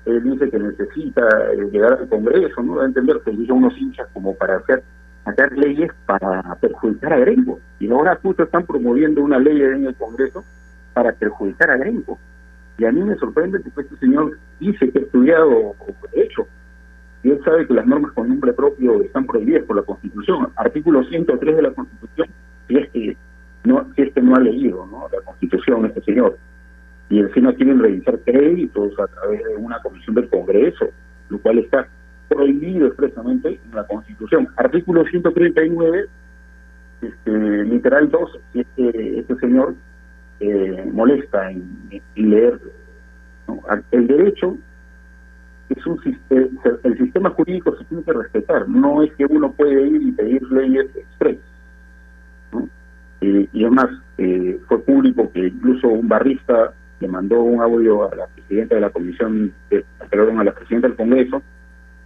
él 0.05 0.23
dice 0.25 0.51
que 0.51 0.59
necesita 0.59 1.27
eh, 1.55 1.71
llegar 1.73 1.95
al 1.95 2.09
Congreso, 2.11 2.63
¿no? 2.63 2.83
A 2.83 2.85
entender 2.85 3.19
que 3.25 3.31
unos 3.31 3.75
hinchas 3.79 4.09
como 4.13 4.35
para 4.35 4.59
hacer 4.59 4.83
hacer 5.27 5.53
leyes 5.59 5.91
para 6.07 6.43
perjudicar 6.61 7.13
a 7.13 7.19
Grenco. 7.19 7.59
Y 7.79 7.91
ahora 7.91 8.19
justo 8.23 8.45
están 8.45 8.65
promoviendo 8.65 9.23
una 9.23 9.39
ley 9.39 9.61
en 9.61 9.87
el 9.87 9.95
Congreso 9.97 10.45
para 10.95 11.13
perjudicar 11.13 11.71
a 11.71 11.77
Grenco. 11.77 12.19
Y 12.79 12.85
a 12.85 12.93
mí 12.93 13.03
me 13.03 13.17
sorprende 13.17 13.61
que 13.63 13.69
este 13.69 13.97
señor 13.97 14.39
dice 14.61 14.91
que 14.91 14.99
ha 14.99 15.03
estudiado 15.03 15.75
Derecho. 16.13 16.47
Y 17.23 17.31
él 17.31 17.41
sabe 17.45 17.67
que 17.67 17.75
las 17.75 17.87
normas 17.87 18.13
con 18.13 18.29
nombre 18.29 18.53
propio 18.53 19.03
están 19.03 19.27
prohibidas 19.27 19.65
por 19.65 19.77
la 19.77 19.83
Constitución. 19.83 20.49
Artículo 20.57 21.03
103 21.05 21.57
de 21.57 21.63
la 21.63 21.73
Constitución, 21.73 22.29
si 22.69 22.77
es 22.77 22.91
que 22.91 23.17
no, 23.65 23.85
si 23.95 24.03
es 24.03 24.13
que 24.13 24.23
no 24.23 24.37
ha 24.37 24.41
leído 24.41 24.87
¿no? 24.87 25.09
la 25.13 25.21
Constitución 25.23 25.87
este 25.87 26.03
señor. 26.03 26.39
Y 27.09 27.19
encima 27.19 27.53
quieren 27.55 27.81
revisar 27.81 28.19
créditos 28.21 28.93
a 29.01 29.07
través 29.09 29.43
de 29.43 29.57
una 29.57 29.81
comisión 29.81 30.15
del 30.15 30.29
Congreso, 30.29 30.87
lo 31.31 31.39
cual 31.39 31.59
está 31.59 31.89
prohibido 32.29 32.87
expresamente 32.87 33.61
en 33.65 33.75
la 33.75 33.87
Constitución. 33.87 34.06
Artículo 34.57 35.05
139, 35.05 36.07
este, 37.03 37.65
literal 37.65 38.11
2, 38.11 38.39
si 38.53 38.61
este, 38.61 39.37
señor 39.41 39.75
eh, 40.41 40.89
molesta 40.93 41.51
en, 41.51 42.03
leer. 42.15 42.61
El 43.91 44.07
derecho 44.07 44.57
es 45.69 45.87
un 45.87 46.01
el 46.31 46.99
sistema 46.99 47.31
jurídico 47.31 47.77
se 47.77 47.85
tiene 47.85 48.03
que 48.03 48.13
respetar, 48.13 48.69
no 48.69 49.03
es 49.03 49.13
que 49.15 49.27
uno 49.27 49.53
puede 49.53 49.87
ir 49.87 50.03
y 50.03 50.13
pedir 50.13 50.43
leyes 50.51 50.87
expresas. 50.97 51.45
y 53.21 53.63
además, 53.63 53.89
eh, 54.19 54.59
fue 54.67 54.81
público 54.81 55.31
que 55.33 55.49
incluso 55.49 55.89
un 55.89 56.09
barrista 56.09 56.73
le 57.01 57.09
mandó 57.09 57.43
un 57.43 57.61
audio 57.61 58.11
a 58.11 58.15
la 58.15 58.27
presidenta 58.27 58.75
de 58.75 58.81
la 58.81 58.91
comisión, 58.91 59.53
perdón, 60.11 60.41
a 60.41 60.45
la 60.45 60.53
presidenta 60.53 60.89
del 60.89 60.97
Congreso, 60.97 61.43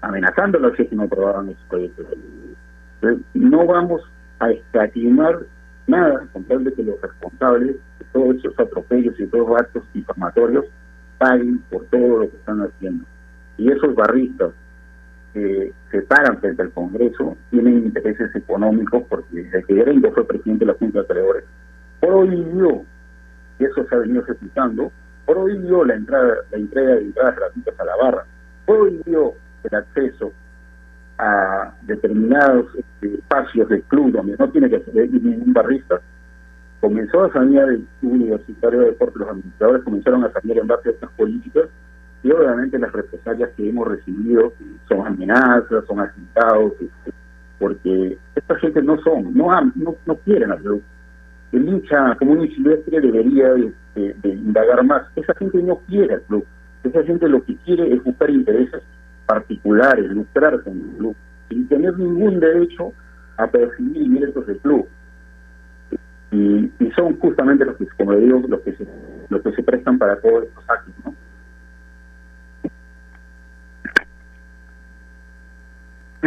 amenazándolos 0.02 0.76
si 0.76 0.94
no 0.94 1.04
aprobaban 1.04 1.50
esos 1.50 1.64
proyectos 1.68 2.06
no 3.34 3.66
vamos 3.66 4.02
a 4.38 4.50
escatimar 4.50 5.40
nada 5.86 6.26
con 6.32 6.44
tal 6.44 6.64
de 6.64 6.72
que 6.72 6.82
los 6.82 7.00
responsables 7.00 7.76
de 7.98 8.04
todos 8.12 8.36
esos 8.36 8.58
atropellos 8.58 9.18
y 9.18 9.26
todos 9.26 9.48
los 9.48 9.60
actos 9.60 9.82
difamatorios 9.92 10.66
paguen 11.18 11.58
por 11.70 11.84
todo 11.86 12.20
lo 12.20 12.30
que 12.30 12.36
están 12.36 12.60
haciendo. 12.62 13.04
Y 13.58 13.70
esos 13.70 13.94
barristas 13.94 14.52
que 15.34 15.72
se 15.90 16.02
paran 16.02 16.38
frente 16.38 16.62
al 16.62 16.70
Congreso 16.70 17.36
tienen 17.50 17.84
intereses 17.84 18.34
económicos 18.34 19.04
porque 19.08 19.40
el 19.40 20.02
que 20.02 20.10
fue 20.12 20.26
presidente 20.26 20.64
de 20.64 20.72
la 20.72 20.78
Junta 20.78 21.00
de 21.00 21.04
Acreedores. 21.04 21.44
Prohibió, 22.00 22.84
y 23.58 23.64
eso 23.64 23.86
se 23.86 23.94
ha 23.94 23.98
venido 23.98 24.22
ejecutando, 24.22 24.90
prohibió 25.26 25.84
la 25.84 25.94
entrada, 25.94 26.34
la 26.50 26.56
entrega 26.56 26.94
de 26.94 27.02
entradas 27.02 27.36
gratuitas 27.36 27.80
a 27.80 27.84
la 27.84 27.96
barra, 27.96 28.24
prohibió 28.64 29.34
el 29.64 29.74
acceso 29.74 30.32
a 31.18 31.74
determinados 31.82 32.66
este, 32.74 33.14
espacios 33.14 33.68
del 33.68 33.82
club 33.82 34.12
donde 34.12 34.36
no 34.38 34.48
tiene 34.50 34.70
que 34.70 34.80
ser 34.80 35.10
ningún 35.10 35.52
barrista, 35.52 36.00
comenzó 36.80 37.24
a 37.24 37.32
salir 37.32 37.60
del 37.60 37.86
universitario 38.00 38.80
de 38.80 38.86
deporte, 38.86 39.18
los 39.18 39.28
administradores 39.28 39.84
comenzaron 39.84 40.24
a 40.24 40.32
salir 40.32 40.58
en 40.58 40.66
base 40.66 40.88
a 40.88 40.92
estas 40.92 41.10
políticas 41.10 41.68
y 42.22 42.30
obviamente 42.30 42.78
las 42.78 42.92
represalias 42.92 43.50
que 43.56 43.68
hemos 43.68 43.88
recibido 43.88 44.52
son 44.88 45.06
amenazas, 45.06 45.84
son 45.86 46.00
atentados, 46.00 46.72
este, 46.80 47.12
porque 47.58 48.18
esta 48.34 48.54
gente 48.56 48.82
no 48.82 48.98
son, 49.02 49.34
no 49.34 49.48
no, 49.74 49.94
no 50.06 50.14
quieren 50.24 50.50
club. 50.56 50.82
El 51.52 51.68
hincha 51.68 52.14
común 52.16 52.44
y 52.44 52.54
silvestre 52.54 53.00
debería 53.00 53.52
de, 53.54 53.72
de 53.94 54.28
indagar 54.28 54.84
más. 54.84 55.02
Esa 55.16 55.34
gente 55.34 55.62
no 55.62 55.80
quiere 55.88 56.14
al 56.14 56.22
club. 56.22 56.46
Esa 56.84 57.02
gente 57.02 57.28
lo 57.28 57.44
que 57.44 57.56
quiere 57.56 57.92
es 57.92 58.02
buscar 58.04 58.30
intereses 58.30 58.82
particulares, 59.30 60.10
lucrarse 60.10 60.68
en 60.68 60.80
el 60.80 60.96
club, 60.96 61.16
sin 61.48 61.68
tener 61.68 61.96
ningún 61.96 62.40
derecho 62.40 62.92
a 63.36 63.46
percibir 63.46 64.02
ingresos 64.02 64.44
del 64.44 64.58
club. 64.58 64.88
Y, 66.32 66.72
y, 66.80 66.90
son 66.96 67.16
justamente 67.20 67.64
los 67.64 67.76
que, 67.76 67.86
como 67.96 68.12
digo, 68.16 68.42
los 68.48 68.60
que 68.62 68.72
se, 68.72 68.86
los 69.28 69.40
que 69.42 69.52
se 69.52 69.62
prestan 69.62 69.98
para 69.98 70.16
todos 70.20 70.44
estos 70.44 70.64
actos, 70.68 70.94
¿no? 71.04 71.14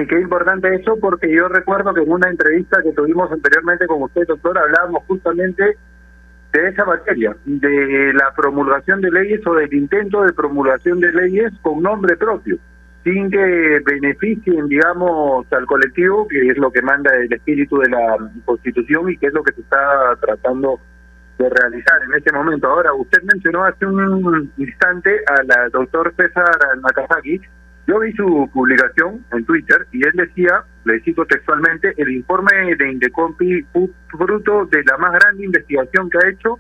Y 0.01 0.08
qué 0.08 0.22
importante 0.22 0.74
eso, 0.74 0.97
porque 0.99 1.30
yo 1.30 1.49
recuerdo 1.49 1.93
que 1.93 2.01
en 2.01 2.12
una 2.12 2.30
entrevista 2.30 2.82
que 2.82 2.93
tuvimos 2.93 3.32
anteriormente 3.32 3.86
con 3.86 4.01
usted, 4.01 4.26
doctor, 4.28 4.58
hablábamos 4.58 5.04
justamente 5.08 5.78
de 6.54 6.68
esa 6.68 6.86
materia, 6.86 7.36
de 7.45 8.14
la 8.14 8.34
promulgación 8.36 9.01
de 9.01 9.12
leyes 9.12 9.45
o 9.45 9.56
del 9.56 9.74
intento 9.74 10.24
de 10.24 10.34
promulgación 10.34 10.99
de 10.99 11.12
leyes 11.12 11.54
con 11.62 11.82
nombre 11.82 12.16
propio, 12.18 12.58
sin 13.04 13.30
que 13.30 13.82
beneficien, 13.86 14.68
digamos, 14.68 15.45
al 15.51 15.66
colectivo, 15.66 16.28
que 16.28 16.47
es 16.47 16.58
lo 16.58 16.72
que 16.72 16.82
manda 16.82 17.14
el 17.16 17.32
espíritu 17.32 17.78
de 17.80 17.89
la 17.89 18.18
Constitución 18.45 19.10
y 19.10 19.18
que 19.18 19.28
es 19.28 19.34
lo 19.34 19.43
que 19.43 19.54
se 19.54 19.62
está 19.62 20.16
tratando 20.22 20.80
de 21.38 21.49
realizar 21.49 22.01
en 22.04 22.14
este 22.14 22.32
momento. 22.32 22.68
Ahora, 22.68 22.93
usted 22.93 23.22
mencionó 23.24 23.66
hace 23.66 23.86
un 23.86 24.51
instante 24.58 25.20
al 25.28 25.72
doctor 25.72 26.14
César 26.16 26.45
Nakazaki, 26.82 27.41
yo 27.86 27.99
vi 27.99 28.14
su 28.14 28.49
publicación 28.54 29.26
en 29.34 29.43
Twitter 29.43 29.86
y 29.91 30.06
él 30.08 30.14
decía, 30.14 30.64
le 30.86 31.01
cito 31.01 31.26
textualmente, 31.26 31.93
el 31.97 32.12
informe 32.12 32.76
de 32.78 32.91
Indecompi 32.93 33.66
fruto 34.08 34.66
de 34.68 34.84
la 34.86 34.97
más 34.97 35.12
grande 35.12 35.43
investigación 35.43 36.10
que 36.10 36.18
ha 36.20 36.30
hecho 36.30 36.60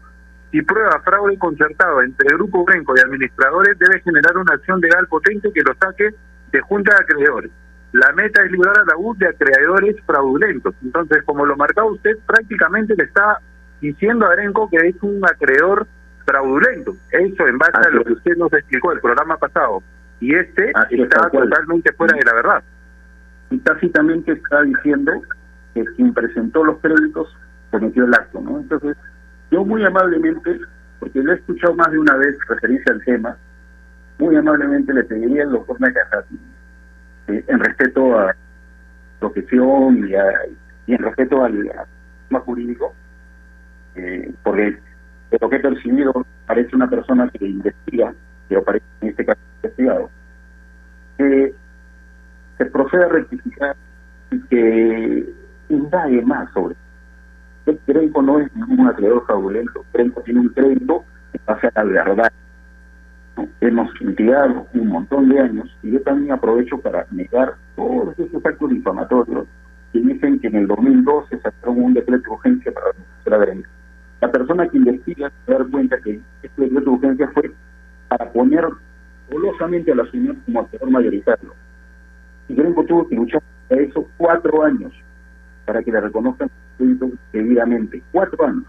y 0.51 0.61
prueba 0.61 1.01
fraude 1.01 1.37
concertado 1.39 2.01
entre 2.01 2.27
el 2.29 2.37
Grupo 2.37 2.65
Brenco 2.65 2.93
y 2.95 2.99
administradores 2.99 3.79
debe 3.79 4.01
generar 4.01 4.37
una 4.37 4.53
acción 4.53 4.81
legal 4.81 5.07
potente 5.07 5.49
que 5.53 5.61
lo 5.61 5.73
saque 5.75 6.13
de 6.53 6.61
junta 6.61 6.95
de 6.95 7.03
acreedores. 7.03 7.51
La 7.91 8.11
meta 8.13 8.43
es 8.43 8.51
librar 8.51 8.77
a 8.79 8.85
la 8.85 8.97
U 8.97 9.15
de 9.17 9.27
acreedores 9.27 9.95
fraudulentos. 10.05 10.73
Entonces, 10.81 11.23
como 11.25 11.45
lo 11.45 11.57
marcaba 11.57 11.91
usted, 11.91 12.17
prácticamente 12.25 12.95
le 12.95 13.03
está 13.03 13.39
diciendo 13.81 14.25
a 14.25 14.31
Arenco 14.31 14.69
que 14.69 14.77
es 14.77 14.95
un 15.01 15.21
acreedor 15.25 15.85
fraudulento. 16.25 16.95
Eso 17.11 17.47
en 17.47 17.57
base 17.57 17.87
a 17.87 17.89
lo 17.89 18.03
que 18.03 18.13
usted 18.13 18.37
nos 18.37 18.53
explicó 18.53 18.93
el 18.93 19.01
programa 19.01 19.37
pasado 19.37 19.83
y 20.19 20.33
este 20.33 20.71
está 20.89 21.29
totalmente 21.29 21.91
fuera 21.93 22.15
de 22.15 22.23
la 22.23 22.33
verdad. 22.33 22.63
Y 23.49 23.57
tácitamente 23.59 24.31
está 24.31 24.61
diciendo 24.61 25.11
que 25.73 25.83
quien 25.95 26.13
presentó 26.13 26.63
los 26.63 26.79
créditos 26.79 27.35
cometió 27.71 28.05
el 28.05 28.13
acto, 28.13 28.39
¿no? 28.41 28.59
Entonces, 28.59 28.95
yo 29.51 29.65
muy 29.65 29.83
amablemente, 29.83 30.59
porque 30.99 31.21
lo 31.21 31.33
he 31.33 31.35
escuchado 31.35 31.75
más 31.75 31.91
de 31.91 31.99
una 31.99 32.15
vez 32.15 32.37
referirse 32.47 32.91
al 32.91 33.03
tema, 33.03 33.37
muy 34.19 34.35
amablemente 34.35 34.93
le 34.93 35.03
pediría 35.03 35.43
al 35.43 35.51
doctor 35.51 35.79
Nakazaki, 35.79 36.39
eh, 37.27 37.43
en 37.47 37.59
respeto 37.59 38.19
a 38.19 38.35
profesión 39.19 40.07
y, 40.07 40.11
y 40.91 40.93
en 40.93 40.99
respeto 40.99 41.43
al, 41.43 41.71
tema 42.27 42.39
jurídico, 42.41 42.93
eh, 43.95 44.31
porque 44.43 44.77
lo 45.39 45.49
que 45.49 45.55
he 45.55 45.59
percibido 45.59 46.25
parece 46.45 46.75
una 46.75 46.89
persona 46.89 47.29
que 47.29 47.45
investiga, 47.45 48.13
pero 48.47 48.63
parece 48.63 48.85
en 49.01 49.09
este 49.09 49.25
caso 49.25 49.39
investigado, 49.63 50.09
que 51.17 51.53
se 52.57 52.65
proceda 52.65 53.05
a 53.05 53.09
rectificar 53.09 53.75
y 54.31 54.39
que 54.41 55.33
indague 55.69 56.21
más 56.21 56.51
sobre 56.53 56.75
el 57.65 57.79
crédito 57.85 58.21
no 58.21 58.39
es 58.39 58.53
ningún 58.55 58.87
acreedor 58.87 59.25
fraudulento, 59.25 59.85
Crenco 59.91 60.21
tiene 60.21 60.41
un 60.41 60.49
crédito 60.49 61.05
que 61.31 61.39
pasa 61.39 61.71
a 61.75 61.83
la 61.83 62.03
verdad. 62.03 62.31
Hemos 63.61 64.01
litigado 64.01 64.67
un 64.73 64.87
montón 64.87 65.29
de 65.29 65.39
años 65.39 65.75
y 65.81 65.91
yo 65.91 66.01
también 66.01 66.33
aprovecho 66.33 66.77
para 66.77 67.07
negar 67.11 67.55
todos 67.75 68.17
esos 68.19 68.45
actos 68.45 68.69
difamatorios 68.69 69.47
que 69.91 69.99
dicen 69.99 70.39
que 70.39 70.47
en 70.47 70.55
el 70.55 70.67
2012 70.67 71.37
se 71.37 71.41
sacó 71.41 71.71
un 71.71 71.93
decreto 71.93 72.23
de 72.23 72.35
urgencia 72.35 72.71
para 73.23 73.37
la. 73.37 73.53
La 74.21 74.31
persona 74.31 74.67
que 74.67 74.77
investiga 74.77 75.31
se 75.45 75.51
da 75.51 75.65
cuenta 75.69 75.99
que 75.99 76.19
este 76.41 76.61
decreto 76.61 76.91
de 76.91 76.95
urgencia 76.95 77.27
fue 77.33 77.51
para 78.07 78.31
poner 78.31 78.65
golosamente 79.29 79.91
a 79.91 79.95
la 79.95 80.05
ciudad 80.05 80.35
como 80.45 80.59
actor 80.61 80.89
mayoritario. 80.89 81.53
Y 82.47 82.55
Grenco 82.55 82.85
tuvo 82.85 83.07
que 83.07 83.15
luchar 83.15 83.41
a 83.69 83.75
eso 83.75 84.07
cuatro 84.17 84.63
años 84.63 84.93
para 85.65 85.81
que 85.81 85.91
le 85.91 86.01
reconozcan 86.01 86.49
debidamente. 87.31 88.01
Cuatro 88.11 88.45
años. 88.45 88.65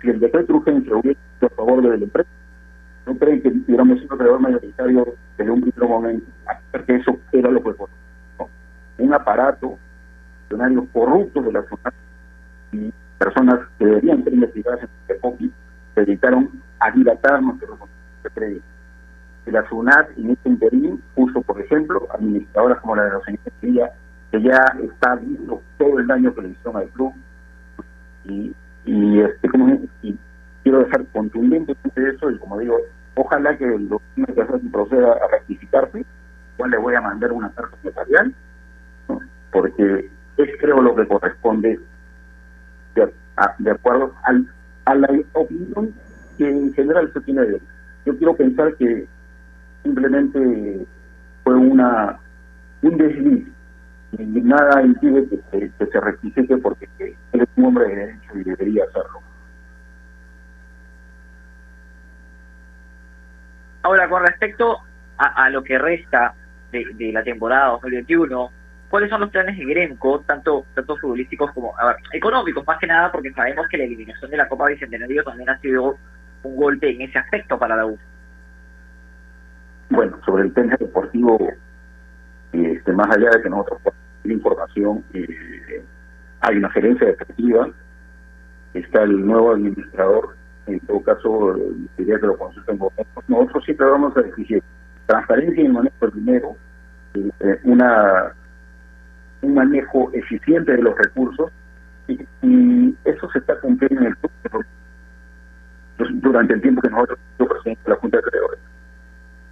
Si 0.00 0.08
el 0.08 0.20
decreto 0.20 0.52
de 0.52 0.58
urgencia 0.58 0.96
hubiera 0.96 1.20
sido 1.38 1.46
a 1.46 1.56
favor 1.56 1.82
de 1.82 1.88
la 1.88 2.04
empresa, 2.04 2.30
no 3.06 3.16
creen 3.16 3.42
que 3.42 3.48
hubiéramos 3.48 4.00
sido 4.00 4.14
acreedor 4.14 4.40
mayoritario 4.40 5.14
desde 5.36 5.50
un 5.50 5.60
primer 5.60 5.88
momento, 5.88 6.26
porque 6.70 6.96
eso 6.96 7.18
era 7.32 7.50
lo 7.50 7.62
que 7.62 7.72
fue. 7.72 7.86
Un 8.98 9.14
aparato, 9.14 9.78
funcionarios 10.48 10.84
corruptos 10.92 11.44
de 11.44 11.52
la 11.52 11.62
ciudad 11.62 11.92
y 12.72 12.92
personas 13.18 13.60
que 13.78 13.86
deberían 13.86 14.22
ser 14.24 14.34
investigadas 14.34 14.80
en 14.80 14.88
este 15.02 15.18
copy 15.20 15.52
se 15.94 16.00
dedicaron 16.00 16.50
a 16.78 16.90
dilatar 16.90 17.42
nuestro 17.42 17.78
crédito 18.34 18.64
la 19.52 19.68
SUNAT 19.68 20.08
en 20.16 20.30
este 20.30 20.48
interín 20.48 21.02
puso, 21.14 21.42
por 21.42 21.60
ejemplo, 21.60 22.08
administradoras 22.12 22.80
como 22.80 22.96
la 22.96 23.04
de 23.04 23.10
la 23.10 23.20
señora 23.60 23.92
que 24.30 24.42
ya 24.42 24.64
está 24.82 25.16
viendo 25.16 25.60
todo 25.78 25.98
el 25.98 26.06
daño 26.06 26.34
que 26.34 26.42
le 26.42 26.48
hicieron 26.48 26.76
al 26.76 26.88
club. 26.88 27.12
Y, 28.24 28.54
y, 28.86 29.20
este, 29.20 29.48
como, 29.50 29.78
y 30.02 30.16
quiero 30.62 30.80
dejar 30.80 31.04
contundentemente 31.12 32.08
eso 32.08 32.30
y 32.30 32.38
como 32.38 32.58
digo, 32.58 32.76
ojalá 33.14 33.56
que 33.56 33.64
el 33.64 33.88
doctor 33.88 34.60
proceda 34.70 35.12
a 35.12 35.28
rectificarse, 35.30 36.04
igual 36.54 36.70
le 36.70 36.78
voy 36.78 36.94
a 36.94 37.00
mandar 37.00 37.32
una 37.32 37.50
carta 37.50 37.76
notarial, 37.82 38.34
porque 39.50 40.10
es 40.36 40.50
creo 40.60 40.80
lo 40.80 40.94
que 40.94 41.06
corresponde 41.06 41.80
de, 42.94 43.70
acuerdo 43.70 44.14
al, 44.24 44.46
a 44.84 44.94
la 44.94 45.08
opinión 45.32 45.94
que 46.38 46.48
en 46.48 46.72
general 46.74 47.10
se 47.12 47.20
tiene 47.22 47.42
de. 47.42 47.60
Yo 48.04 48.16
quiero 48.16 48.34
pensar 48.34 48.74
que 48.76 49.06
simplemente 49.82 50.86
fue 51.44 51.54
una 51.54 52.18
un 52.82 52.96
desliz 52.96 53.46
y 54.18 54.24
nada 54.24 54.82
impide 54.82 55.28
que 55.28 55.40
se, 55.50 55.70
que 55.78 55.86
se 55.86 56.00
rectifique 56.00 56.56
porque 56.58 56.88
él 56.98 57.40
es 57.40 57.48
un 57.56 57.64
hombre 57.66 57.88
de 57.88 57.96
derecho 57.96 58.38
y 58.38 58.44
debería 58.44 58.84
hacerlo. 58.84 59.20
Ahora, 63.82 64.08
con 64.08 64.22
respecto 64.22 64.78
a, 65.18 65.50
lo 65.50 65.62
que 65.62 65.78
resta 65.78 66.34
de, 66.70 67.12
la 67.12 67.22
temporada 67.22 67.70
2021, 67.72 68.50
¿cuáles 68.88 69.10
son 69.10 69.20
los 69.20 69.30
planes 69.30 69.56
de 69.56 69.64
Gremco, 69.64 70.20
tanto, 70.20 70.64
tanto 70.74 70.96
futbolísticos 70.96 71.52
como 71.52 71.76
a 71.78 71.96
económicos, 72.12 72.66
más 72.66 72.78
que 72.78 72.86
nada, 72.86 73.12
porque 73.12 73.32
sabemos 73.32 73.66
que 73.68 73.78
la 73.78 73.84
eliminación 73.84 74.30
de 74.30 74.36
la 74.36 74.48
Copa 74.48 74.66
Bicentenario 74.66 75.22
también 75.24 75.50
ha 75.50 75.58
sido 75.58 75.96
un 76.42 76.56
golpe 76.56 76.90
en 76.90 77.02
ese 77.02 77.18
aspecto 77.18 77.58
para 77.58 77.76
la 77.76 77.86
U? 77.86 77.98
Bueno, 79.90 80.18
sobre 80.24 80.44
el 80.44 80.54
tema 80.54 80.74
deportivo, 80.78 81.52
este, 82.52 82.92
más 82.92 83.16
allá 83.16 83.30
de 83.30 83.42
que 83.42 83.50
nosotros 83.50 83.94
la 84.24 84.32
información, 84.32 85.04
eh, 85.14 85.84
hay 86.40 86.56
una 86.56 86.70
gerencia 86.70 87.06
deportiva, 87.08 87.68
está 88.74 89.02
el 89.02 89.26
nuevo 89.26 89.52
administrador, 89.52 90.36
en 90.66 90.80
todo 90.80 91.00
caso, 91.02 91.56
quería 91.96 92.18
que 92.18 92.26
lo 92.26 92.36
consulten 92.36 92.78
con 92.78 92.88
nosotros. 92.96 93.24
Nosotros 93.28 93.64
siempre 93.64 93.86
vamos 93.86 94.16
a 94.16 94.20
exigir 94.20 94.62
transparencia 95.06 95.60
en 95.60 95.66
el 95.66 95.72
manejo 95.72 95.96
del 96.00 96.12
dinero, 96.12 96.56
eh, 97.14 97.60
una 97.64 98.32
un 99.42 99.54
manejo 99.54 100.10
eficiente 100.12 100.72
de 100.72 100.82
los 100.82 100.96
recursos, 100.96 101.50
y, 102.06 102.18
eso 103.04 103.28
se 103.32 103.38
está 103.38 103.58
cumpliendo 103.60 104.00
en 104.02 104.06
el 104.06 104.16
durante 106.20 106.54
el 106.54 106.60
tiempo 106.60 106.80
que 106.80 106.90
nosotros 106.90 107.18
somos 107.36 107.52
presidente 107.52 107.82
de 107.84 107.90
la 107.90 107.96
Junta 107.96 108.16
de 108.18 108.22
Creadores 108.22 108.60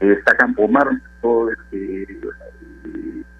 está 0.00 0.36
Campomar, 0.36 0.88
todo 1.20 1.50
este, 1.50 2.06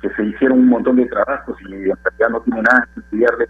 que 0.02 0.10
se 0.10 0.24
hicieron 0.24 0.60
un 0.60 0.68
montón 0.68 0.96
de 0.96 1.06
trabajos 1.06 1.56
y 1.62 1.74
en 1.74 1.96
realidad 2.04 2.28
no 2.30 2.40
tiene 2.40 2.62
nada 2.62 2.88
que 2.94 3.00
estudiarle 3.00 3.48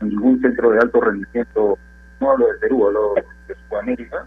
en 0.00 0.08
ningún 0.08 0.40
centro 0.40 0.70
de 0.70 0.78
alto 0.78 1.00
rendimiento, 1.00 1.78
no 2.20 2.30
hablo 2.30 2.46
de 2.48 2.58
Perú, 2.58 2.86
hablo 2.86 3.14
de 3.50 3.56
Sudamérica. 3.68 4.26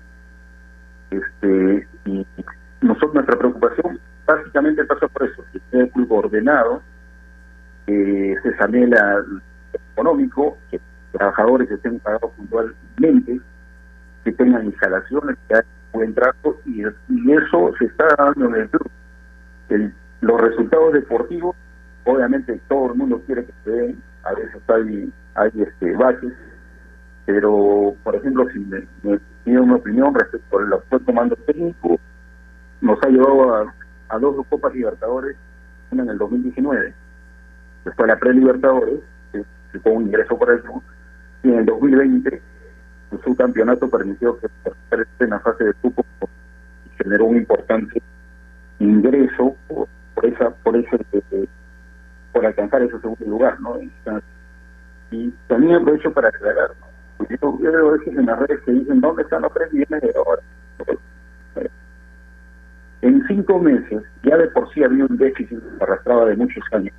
Este, 1.12 1.88
y 2.06 2.26
nosotros 2.82 3.14
nuestra 3.14 3.38
preocupación 3.38 4.00
básicamente 4.26 4.84
pasa 4.86 5.08
por 5.08 5.24
eso, 5.24 5.44
que 5.52 5.58
esté 5.58 5.80
el 5.96 6.08
ordenado, 6.10 6.82
que 7.86 8.36
se 8.42 8.58
sanee 8.58 8.84
el 8.84 9.42
económico, 9.92 10.58
que 10.70 10.80
trabajadores 11.12 11.70
estén 11.70 12.00
pagados 12.00 12.32
puntualmente, 12.32 13.40
que 14.24 14.32
tengan 14.32 14.66
instalaciones, 14.66 15.38
que 15.48 15.56
haya 15.56 15.66
buen 15.92 16.14
trato 16.14 16.60
y, 16.66 16.84
eso 16.84 17.72
se 17.78 17.86
está 17.86 18.08
dando 18.18 18.48
en 18.48 18.56
el 18.62 18.70
club. 18.70 18.92
los 20.22 20.42
resultados 20.42 20.94
deportivos, 20.94 21.56
obviamente 22.06 22.60
todo 22.68 22.92
el 22.92 22.98
mundo 22.98 23.22
quiere 23.26 23.46
que 23.46 23.54
se 23.64 23.72
den, 23.72 24.04
a 24.24 24.34
veces 24.34 24.62
hay, 24.68 25.14
hay 25.36 25.52
este 25.62 25.96
baches, 25.96 26.34
pero 27.26 27.96
por 28.04 28.16
ejemplo, 28.16 28.48
si 28.52 28.60
me, 28.60 28.88
me 29.04 29.60
una 29.60 29.76
opinión 29.76 30.14
respecto 30.14 30.60
al 30.60 30.74
actual 30.74 31.02
comando 31.06 31.36
técnico, 31.36 32.00
nos 32.82 33.02
ha 33.04 33.08
llevado 33.08 33.74
a, 34.10 34.20
dos 34.20 34.46
Copas 34.48 34.74
Libertadores, 34.74 35.36
una 35.92 36.04
en 36.04 36.10
el 36.10 36.18
2019, 36.18 36.94
después 37.86 38.08
la 38.08 38.18
pre-Libertadores, 38.18 39.00
que 39.32 39.80
fue 39.80 39.92
un 39.92 40.04
ingreso 40.04 40.38
por 40.38 40.62
club, 40.62 40.84
y 41.44 41.50
en 41.50 41.60
el 41.60 41.66
2020 41.66 42.42
su 43.24 43.36
campeonato 43.36 43.90
permitió 43.90 44.38
que 44.40 44.48
en 45.20 45.30
la 45.30 45.40
fase 45.40 45.64
de 45.64 45.74
grupo 45.82 46.06
generó 46.98 47.26
un 47.26 47.38
importante 47.38 48.02
ingreso 48.80 49.56
por, 49.68 49.88
esa 50.26 50.50
por 50.50 50.76
ese 50.76 50.98
por 52.32 52.46
alcanzar 52.46 52.82
ese 52.82 53.00
segundo 53.00 53.26
lugar, 53.26 53.60
¿no? 53.62 53.80
Y 55.12 55.32
también 55.48 55.76
aprovecho 55.76 56.12
para 56.12 56.30
aclarar. 56.30 56.72
Porque 57.40 57.64
yo 57.64 57.72
veo 57.72 57.92
veces 57.92 58.18
en 58.18 58.26
las 58.26 58.40
redes 58.40 58.62
que 58.66 58.72
dicen, 58.72 59.02
¿dónde 59.02 59.24
están 59.24 59.42
los 59.42 59.54
3 59.54 59.74
millones 59.74 60.02
de 60.02 60.14
dólares? 60.14 60.46
En 63.02 63.22
cinco 63.28 63.60
meses, 63.60 64.02
ya 64.24 64.38
de 64.38 64.48
por 64.48 64.74
sí 64.74 64.82
había 64.82 65.06
un 65.06 65.18
déficit 65.18 65.60
que 65.60 65.84
arrastraba 65.84 66.26
de 66.26 66.38
muchos 66.38 66.64
años. 66.72 66.94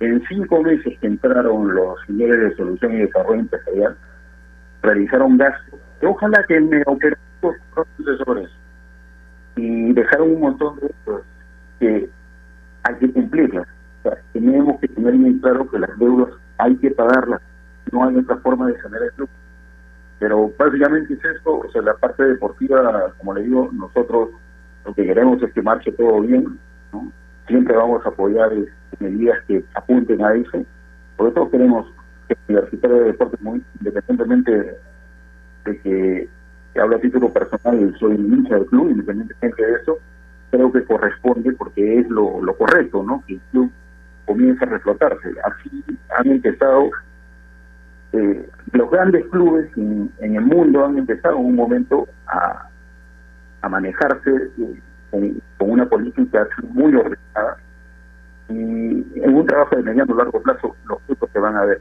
En 0.00 0.20
cinco 0.26 0.60
meses 0.60 0.98
que 0.98 1.06
entraron 1.06 1.72
los 1.72 2.00
señores 2.06 2.40
de 2.40 2.56
Solución 2.56 2.94
y 2.94 2.98
Desarrollo 2.98 3.40
Empresarial, 3.40 3.96
realizaron 4.82 5.36
gastos 5.36 5.78
que 6.00 6.06
ojalá 6.06 6.44
que 6.48 6.60
me 6.60 6.82
operaran 6.86 7.20
los 7.42 7.54
asesores 8.00 8.50
y 9.56 9.92
dejaron 9.92 10.32
un 10.32 10.40
montón 10.40 10.80
de 10.80 10.90
cosas 11.04 11.26
que 11.78 12.10
hay 12.82 12.94
que 12.96 13.12
cumplirlas. 13.12 13.68
Tenemos 14.32 14.80
que 14.80 14.88
tener 14.88 15.14
bien 15.14 15.38
claro 15.38 15.70
que 15.70 15.78
las 15.78 15.96
deudas 15.98 16.34
hay 16.58 16.76
que 16.76 16.90
pagarlas, 16.90 17.40
no 17.92 18.08
hay 18.08 18.16
otra 18.16 18.36
forma 18.38 18.66
de 18.66 18.80
sanear 18.80 19.02
el 19.04 19.12
club. 19.12 19.28
Pero 20.20 20.52
básicamente 20.58 21.14
es 21.14 21.24
esto, 21.24 21.60
o 21.60 21.72
sea, 21.72 21.80
la 21.80 21.94
parte 21.94 22.22
deportiva, 22.22 23.12
como 23.16 23.34
le 23.34 23.42
digo, 23.42 23.70
nosotros 23.72 24.28
lo 24.84 24.94
que 24.94 25.06
queremos 25.06 25.42
es 25.42 25.50
que 25.52 25.62
marche 25.62 25.90
todo 25.92 26.20
bien, 26.20 26.58
¿no? 26.92 27.10
Siempre 27.48 27.74
vamos 27.74 28.04
a 28.04 28.10
apoyar 28.10 28.52
eh, 28.52 28.66
medidas 28.98 29.38
que 29.48 29.64
apunten 29.74 30.22
a 30.22 30.34
eso, 30.34 30.62
porque 31.16 31.34
todos 31.34 31.50
queremos 31.50 31.86
que 32.28 32.34
el 32.34 32.38
Universitario 32.54 32.96
de 32.98 33.04
Deportes, 33.04 33.40
muy 33.40 33.64
independientemente 33.78 34.76
de 35.64 35.80
que, 35.80 36.28
que 36.74 36.80
hablo 36.80 36.96
a 36.96 37.00
título 37.00 37.32
personal, 37.32 37.96
soy 37.98 38.16
hincha 38.16 38.56
del 38.56 38.66
club, 38.66 38.90
independientemente 38.90 39.66
de 39.66 39.72
eso, 39.72 39.98
creo 40.50 40.70
que 40.70 40.84
corresponde 40.84 41.52
porque 41.52 42.00
es 42.00 42.10
lo, 42.10 42.42
lo 42.42 42.54
correcto, 42.58 43.02
¿no? 43.02 43.24
Que 43.26 43.34
el 43.34 43.40
club 43.52 43.72
comience 44.26 44.62
a 44.64 44.68
reflotarse. 44.68 45.30
Así 45.44 45.82
han 46.18 46.30
empezado 46.30 46.90
eh, 48.12 48.48
los 48.72 48.90
grandes 48.90 49.24
clubes 49.26 49.70
en, 49.76 50.10
el 50.20 50.40
mundo 50.40 50.84
han 50.84 50.98
empezado 50.98 51.36
en 51.36 51.44
un 51.44 51.54
momento 51.54 52.08
a, 52.26 52.68
a 53.62 53.68
manejarse 53.68 54.30
eh, 54.58 54.80
con, 55.10 55.42
con, 55.58 55.70
una 55.70 55.86
política 55.88 56.48
muy 56.68 56.94
ordenada 56.94 57.56
y 58.48 58.52
en 59.22 59.34
un 59.34 59.46
trabajo 59.46 59.76
de 59.76 59.82
mediano 59.82 60.14
largo 60.14 60.42
plazo 60.42 60.74
los 60.86 61.00
frutos 61.02 61.30
se 61.32 61.38
van 61.38 61.56
a 61.56 61.64
ver. 61.64 61.80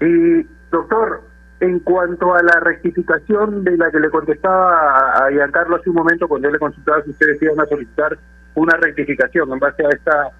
Y 0.00 0.46
doctor, 0.70 1.22
en 1.60 1.80
cuanto 1.80 2.34
a 2.34 2.42
la 2.42 2.60
rectificación 2.60 3.64
de 3.64 3.76
la 3.76 3.90
que 3.90 3.98
le 3.98 4.10
contestaba 4.10 5.26
a 5.26 5.30
Giancarlo 5.30 5.76
hace 5.76 5.88
un 5.90 5.96
momento 5.96 6.28
cuando 6.28 6.48
yo 6.48 6.52
le 6.52 6.58
consultaba 6.58 7.02
si 7.02 7.10
ustedes 7.10 7.40
iban 7.42 7.60
a 7.60 7.66
solicitar 7.66 8.18
una 8.54 8.76
rectificación 8.76 9.52
en 9.52 9.58
base 9.58 9.84
a 9.84 9.88
esta 9.88 10.30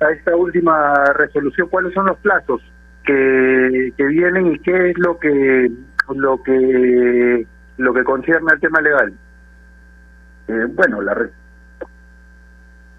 a 0.00 0.10
esta 0.10 0.36
última 0.36 1.04
resolución, 1.14 1.68
¿cuáles 1.68 1.94
son 1.94 2.06
los 2.06 2.18
plazos 2.18 2.62
que, 3.04 3.92
que 3.96 4.04
vienen 4.04 4.52
y 4.52 4.58
qué 4.60 4.90
es 4.90 4.98
lo 4.98 5.18
que 5.18 5.70
lo 6.14 6.42
que 6.42 7.46
lo 7.78 7.94
que 7.94 8.04
concierne 8.04 8.52
al 8.52 8.60
tema 8.60 8.80
legal? 8.80 9.12
Eh, 10.48 10.66
bueno, 10.70 11.00
la 11.02 11.14
re 11.14 11.30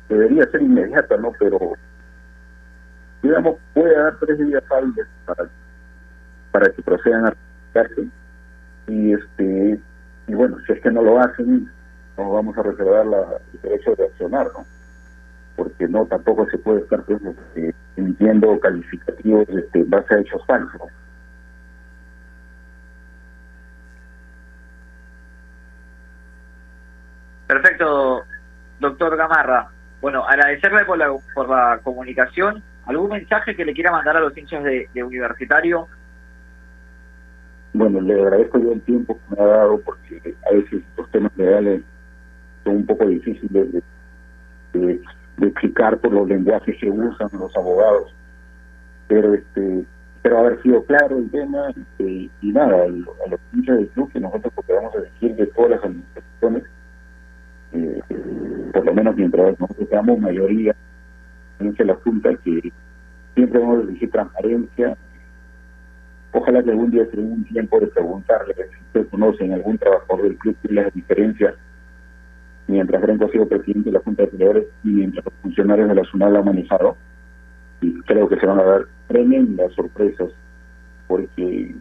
debería 0.10 0.50
ser 0.50 0.62
inmediata, 0.62 1.18
¿no? 1.18 1.34
Pero 1.38 1.74
digamos 3.22 3.58
puede 3.74 3.96
dar 3.96 4.16
tres 4.20 4.38
días 4.40 4.64
hábiles 4.72 5.08
para 5.26 5.50
para 6.52 6.70
que 6.72 6.82
procedan 6.82 7.26
a 7.26 7.30
registrarse 7.32 8.08
y 8.88 9.14
este 9.14 9.80
y 10.28 10.34
bueno 10.34 10.58
si 10.66 10.74
es 10.74 10.82
que 10.82 10.92
no 10.92 11.02
lo 11.02 11.20
hacen 11.20 11.70
nos 12.18 12.34
vamos 12.34 12.58
a 12.58 12.64
reservar 12.64 13.06
la, 13.06 13.18
el 13.54 13.62
derecho 13.62 13.96
de 13.96 14.06
accionar 14.06 14.48
no 14.54 14.66
porque 15.58 15.88
no 15.90 16.06
tampoco 16.06 16.48
se 16.50 16.58
puede 16.58 16.80
estar 16.80 17.04
pues, 17.04 17.22
este, 17.22 17.76
emitiendo 17.98 18.58
calificativos 18.62 19.50
este, 19.50 19.80
en 19.80 19.90
base 19.90 20.16
a 20.16 20.20
hechos 20.20 20.46
falsos 20.46 20.82
Perfecto, 27.48 28.24
doctor 28.80 29.16
Gamarra. 29.16 29.70
Bueno, 30.02 30.26
agradecerle 30.28 30.84
por 30.84 30.98
la, 30.98 31.16
por 31.34 31.50
la 31.50 31.80
comunicación. 31.82 32.62
¿Algún 32.86 33.12
mensaje 33.12 33.56
que 33.56 33.64
le 33.64 33.74
quiera 33.74 33.90
mandar 33.90 34.18
a 34.18 34.20
los 34.20 34.38
hinchas 34.38 34.66
de, 34.66 34.90
de 34.94 35.04
Universitario 35.04 35.88
bueno, 37.78 38.02
le 38.02 38.20
agradezco 38.20 38.58
yo 38.58 38.74
el 38.74 38.82
tiempo 38.82 39.16
que 39.16 39.36
me 39.36 39.44
ha 39.44 39.46
dado 39.46 39.80
porque 39.82 40.36
a 40.50 40.54
veces 40.56 40.82
los 40.98 41.12
temas 41.12 41.32
legales 41.38 41.84
son 42.64 42.78
un 42.78 42.86
poco 42.88 43.06
difíciles 43.06 43.72
de, 43.72 43.84
de, 44.74 45.02
de 45.38 45.48
explicar 45.48 45.98
por 46.00 46.14
los 46.14 46.28
lenguajes 46.28 46.76
que 46.80 46.90
usan 46.90 47.30
los 47.34 47.56
abogados. 47.56 48.14
Pero 49.08 49.34
este 49.34 49.86
pero 50.22 50.40
haber 50.40 50.62
sido 50.62 50.84
claro 50.84 51.20
el 51.20 51.30
tema 51.32 51.70
este, 51.70 52.30
y 52.42 52.52
nada, 52.52 52.84
a 52.84 52.88
los 52.88 53.40
hinchas 53.54 53.78
del 53.78 53.88
club 53.90 54.12
que 54.12 54.20
nosotros 54.20 54.54
podemos 54.54 54.92
decir 54.94 55.36
de 55.36 55.46
todas 55.48 55.72
las 55.72 55.84
administraciones, 55.86 56.64
eh, 57.72 58.02
por 58.74 58.86
lo 58.86 58.94
menos 58.94 59.16
mientras 59.16 59.58
nosotros 59.58 59.88
seamos 59.88 60.20
mayoría, 60.20 60.76
en 61.60 61.88
la 61.88 61.96
Junta 61.96 62.36
que 62.44 62.74
siempre 63.36 63.60
vamos 63.60 63.80
a 63.80 63.82
exigir 63.84 64.12
transparencia, 64.12 64.98
Ojalá 66.34 66.62
que 66.62 66.70
algún 66.70 66.92
día 66.92 67.06
se 67.10 67.20
un 67.20 67.44
tiempo 67.46 67.80
de 67.80 67.88
preguntarle 67.88 68.54
si 68.54 68.84
usted 68.86 69.10
conoce 69.10 69.44
en 69.46 69.54
algún 69.54 69.78
trabajador 69.78 70.24
del 70.24 70.38
club 70.38 70.56
y 70.64 70.74
las 70.74 70.94
diferencias 70.94 71.56
mientras 72.68 73.02
Franco 73.02 73.26
ha 73.26 73.30
sido 73.30 73.48
presidente 73.48 73.90
de 73.90 73.94
la 73.94 74.00
Junta 74.00 74.24
de 74.24 74.30
Creadores 74.30 74.68
y 74.84 74.90
mientras 74.90 75.26
los 75.26 75.34
funcionarios 75.42 75.88
de 75.90 75.96
la 75.96 76.04
SUNAL 76.04 76.36
han 76.36 76.46
manejado. 76.46 76.96
Y 77.82 77.94
creo 78.02 78.28
que 78.28 78.40
se 78.40 78.46
van 78.46 78.60
a 78.60 78.64
dar 78.64 78.82
tremendas 79.08 79.72
sorpresas 79.74 80.30
porque 81.08 81.76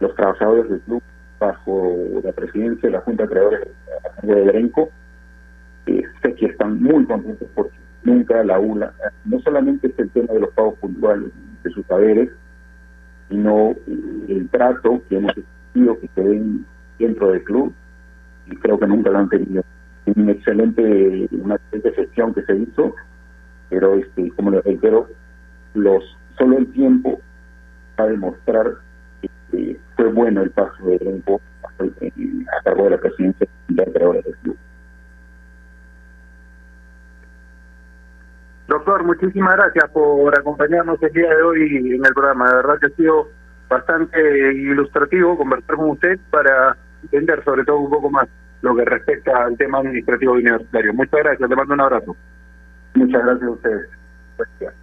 los 0.00 0.14
trabajadores 0.14 0.68
del 0.70 0.80
club, 0.80 1.02
bajo 1.38 1.96
la 2.22 2.32
presidencia 2.32 2.88
de 2.88 2.92
la 2.92 3.00
Junta 3.00 3.24
de 3.24 3.28
Creadores 3.28 3.68
de 4.22 4.42
Brenco, 4.44 4.90
eh, 5.86 6.02
sé 6.22 6.34
que 6.34 6.46
están 6.46 6.82
muy 6.82 7.04
contentos 7.04 7.48
porque 7.54 7.76
nunca 8.04 8.42
la 8.44 8.58
ULA, 8.58 8.92
no 9.24 9.40
solamente 9.40 9.88
es 9.88 9.98
el 9.98 10.10
tema 10.10 10.32
de 10.32 10.40
los 10.40 10.50
pagos 10.50 10.74
puntuales 10.78 11.30
de 11.62 11.70
sus 11.70 11.84
saberes, 11.86 12.30
sino 13.28 13.74
el 14.28 14.48
trato 14.50 15.02
que 15.08 15.16
hemos 15.16 15.34
tenido 15.72 15.98
que 15.98 16.08
se 16.14 16.20
ven 16.22 16.64
dentro 16.98 17.32
del 17.32 17.42
club 17.44 17.72
y 18.46 18.56
creo 18.56 18.78
que 18.78 18.86
nunca 18.86 19.10
lo 19.10 19.18
han 19.18 19.28
tenido. 19.28 19.64
Excelente, 20.06 21.28
una 21.32 21.54
excelente 21.54 21.92
gestión 21.92 22.34
que 22.34 22.42
se 22.42 22.56
hizo, 22.56 22.94
pero 23.70 23.94
este, 23.94 24.30
como 24.32 24.50
les 24.50 24.64
reitero, 24.64 25.08
los 25.74 26.04
solo 26.38 26.58
el 26.58 26.70
tiempo 26.72 27.20
va 27.98 28.04
a 28.04 28.08
demostrar 28.08 28.74
que 29.50 29.78
fue 29.96 30.12
bueno 30.12 30.42
el 30.42 30.50
paso 30.50 30.84
de 30.84 30.98
tiempo 30.98 31.40
a, 31.62 32.62
cargo 32.64 32.84
de 32.84 32.90
la 32.90 32.98
presidencia 32.98 33.46
de 33.68 33.84
del 33.84 34.36
club. 34.42 34.56
Doctor, 38.68 39.04
muchísimas 39.04 39.56
gracias 39.56 39.90
por 39.90 40.38
acompañarnos 40.38 41.02
el 41.02 41.12
día 41.12 41.30
de 41.34 41.42
hoy 41.42 41.76
en 41.94 42.04
el 42.04 42.14
programa. 42.14 42.48
De 42.48 42.56
verdad 42.56 42.78
que 42.80 42.86
ha 42.86 42.96
sido 42.96 43.28
bastante 43.68 44.52
ilustrativo 44.54 45.36
conversar 45.36 45.76
con 45.76 45.90
usted 45.90 46.18
para 46.30 46.76
entender 47.02 47.42
sobre 47.44 47.64
todo 47.64 47.78
un 47.78 47.90
poco 47.90 48.10
más 48.10 48.28
lo 48.64 48.74
que 48.74 48.84
respecta 48.86 49.44
al 49.44 49.56
tema 49.58 49.78
administrativo 49.78 50.32
universitario. 50.32 50.94
Muchas 50.94 51.20
gracias, 51.22 51.50
le 51.50 51.54
mando 51.56 51.74
un 51.74 51.80
abrazo. 51.82 52.16
Muchas 52.94 53.22
gracias 53.22 53.46
a 53.46 53.50
ustedes. 53.50 53.88
Gracias. 54.38 54.74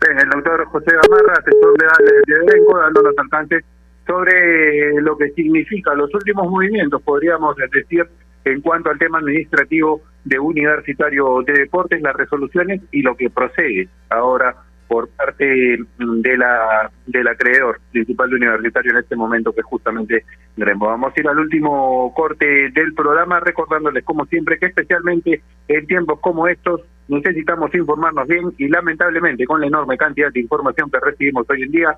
Bien, 0.00 0.18
el 0.20 0.30
doctor 0.30 0.64
José 0.66 0.92
Gamarra, 0.92 1.32
asesor 1.32 1.74
legal 1.78 2.24
de 2.26 2.52
Edenco, 2.52 2.78
dándonos 2.78 3.14
alcance 3.18 3.64
sobre 4.06 5.00
lo 5.02 5.18
que 5.18 5.30
significa 5.30 5.92
los 5.94 6.14
últimos 6.14 6.48
movimientos, 6.48 7.02
podríamos 7.02 7.56
decir, 7.72 8.08
en 8.44 8.60
cuanto 8.60 8.90
al 8.90 8.98
tema 8.98 9.18
administrativo 9.18 10.00
de 10.24 10.38
Universitario 10.38 11.42
de 11.44 11.52
Deportes, 11.52 12.00
las 12.00 12.14
resoluciones 12.14 12.80
y 12.92 13.02
lo 13.02 13.16
que 13.16 13.28
procede 13.28 13.88
ahora 14.08 14.54
por 14.90 15.08
parte 15.10 15.44
de 15.44 16.36
la 16.36 16.90
del 17.06 17.28
acreedor 17.28 17.80
principal 17.92 18.28
de 18.28 18.34
Universitario 18.34 18.90
en 18.90 18.98
este 18.98 19.14
momento, 19.14 19.52
que 19.52 19.62
justamente 19.62 20.24
Grembo. 20.56 20.86
Vamos 20.86 21.12
a 21.16 21.20
ir 21.20 21.28
al 21.28 21.38
último 21.38 22.12
corte 22.12 22.70
del 22.70 22.92
programa, 22.92 23.38
recordándoles 23.38 24.02
como 24.02 24.26
siempre 24.26 24.58
que 24.58 24.66
especialmente 24.66 25.42
en 25.68 25.86
tiempos 25.86 26.18
como 26.18 26.48
estos 26.48 26.80
necesitamos 27.06 27.72
informarnos 27.72 28.26
bien 28.26 28.52
y 28.58 28.66
lamentablemente 28.66 29.46
con 29.46 29.60
la 29.60 29.68
enorme 29.68 29.96
cantidad 29.96 30.32
de 30.32 30.40
información 30.40 30.90
que 30.90 30.98
recibimos 30.98 31.48
hoy 31.48 31.62
en 31.62 31.70
día, 31.70 31.96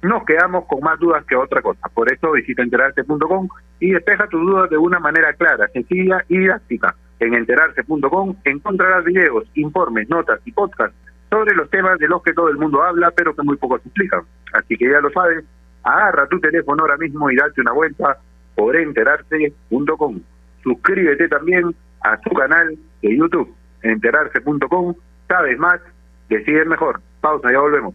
nos 0.00 0.24
quedamos 0.24 0.64
con 0.64 0.80
más 0.80 0.98
dudas 0.98 1.22
que 1.26 1.36
otra 1.36 1.60
cosa. 1.60 1.86
Por 1.92 2.10
eso 2.10 2.32
visita 2.32 2.62
enterarse.com 2.62 3.48
y 3.78 3.90
despeja 3.90 4.26
tus 4.28 4.40
dudas 4.40 4.70
de 4.70 4.78
una 4.78 5.00
manera 5.00 5.34
clara, 5.34 5.68
sencilla 5.68 6.24
y 6.30 6.38
didáctica. 6.38 6.96
En 7.20 7.34
enterarse.com 7.34 8.36
encontrarás 8.42 9.04
videos, 9.04 9.44
informes, 9.54 10.08
notas 10.08 10.40
y 10.46 10.52
podcasts 10.52 10.96
sobre 11.32 11.54
los 11.54 11.70
temas 11.70 11.98
de 11.98 12.08
los 12.08 12.22
que 12.22 12.34
todo 12.34 12.50
el 12.50 12.58
mundo 12.58 12.82
habla, 12.82 13.10
pero 13.10 13.34
que 13.34 13.42
muy 13.42 13.56
pocos 13.56 13.80
explican. 13.86 14.20
Así 14.52 14.76
que 14.76 14.90
ya 14.90 15.00
lo 15.00 15.10
sabes, 15.12 15.42
agarra 15.82 16.26
tu 16.26 16.38
teléfono 16.38 16.82
ahora 16.82 16.98
mismo 16.98 17.30
y 17.30 17.36
date 17.36 17.62
una 17.62 17.72
vuelta 17.72 18.18
por 18.54 18.76
enterarse.com. 18.76 20.20
suscríbete 20.62 21.28
también 21.28 21.74
a 22.02 22.20
su 22.20 22.28
canal 22.34 22.76
de 23.00 23.16
YouTube, 23.16 23.50
enterarse.com, 23.80 24.94
sabes 25.26 25.58
más, 25.58 25.80
decide 26.28 26.66
mejor. 26.66 27.00
Pausa, 27.22 27.50
ya 27.50 27.60
volvemos. 27.60 27.94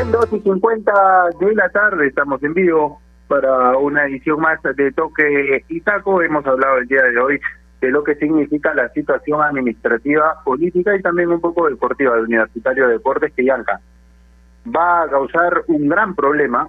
Bien, 0.00 0.12
2 0.12 0.32
y 0.32 0.40
50 0.40 0.92
de 1.40 1.54
la 1.54 1.68
tarde, 1.68 2.06
estamos 2.06 2.42
en 2.42 2.54
vivo 2.54 3.02
para 3.28 3.76
una 3.76 4.06
edición 4.06 4.40
más 4.40 4.58
de 4.62 4.92
Toque 4.92 5.62
y. 5.68 5.82
Hemos 6.24 6.46
hablado 6.46 6.78
el 6.78 6.88
día 6.88 7.02
de 7.02 7.18
hoy 7.18 7.38
de 7.82 7.90
lo 7.90 8.02
que 8.02 8.14
significa 8.14 8.72
la 8.72 8.88
situación 8.94 9.42
administrativa, 9.42 10.42
política 10.42 10.96
y 10.96 11.02
también 11.02 11.28
un 11.28 11.40
poco 11.42 11.68
deportiva 11.68 12.14
del 12.14 12.24
Universitario 12.24 12.86
de 12.86 12.94
Deportes 12.94 13.34
que 13.34 13.44
Yanca 13.44 13.78
va 14.74 15.02
a 15.02 15.08
causar 15.10 15.64
un 15.66 15.86
gran 15.86 16.14
problema 16.14 16.66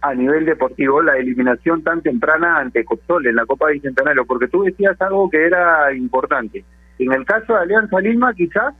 a 0.00 0.14
nivel 0.14 0.44
deportivo 0.44 1.02
la 1.02 1.16
eliminación 1.16 1.82
tan 1.82 2.00
temprana 2.00 2.58
ante 2.58 2.84
Copsol 2.84 3.26
en 3.26 3.34
la 3.34 3.46
Copa 3.46 3.70
Bicentenario, 3.70 4.24
porque 4.24 4.46
tú 4.46 4.62
decías 4.62 5.00
algo 5.02 5.28
que 5.28 5.46
era 5.46 5.92
importante. 5.92 6.64
En 7.00 7.12
el 7.12 7.24
caso 7.24 7.54
de 7.54 7.58
Alianza 7.58 7.98
Lima, 7.98 8.32
quizás 8.34 8.72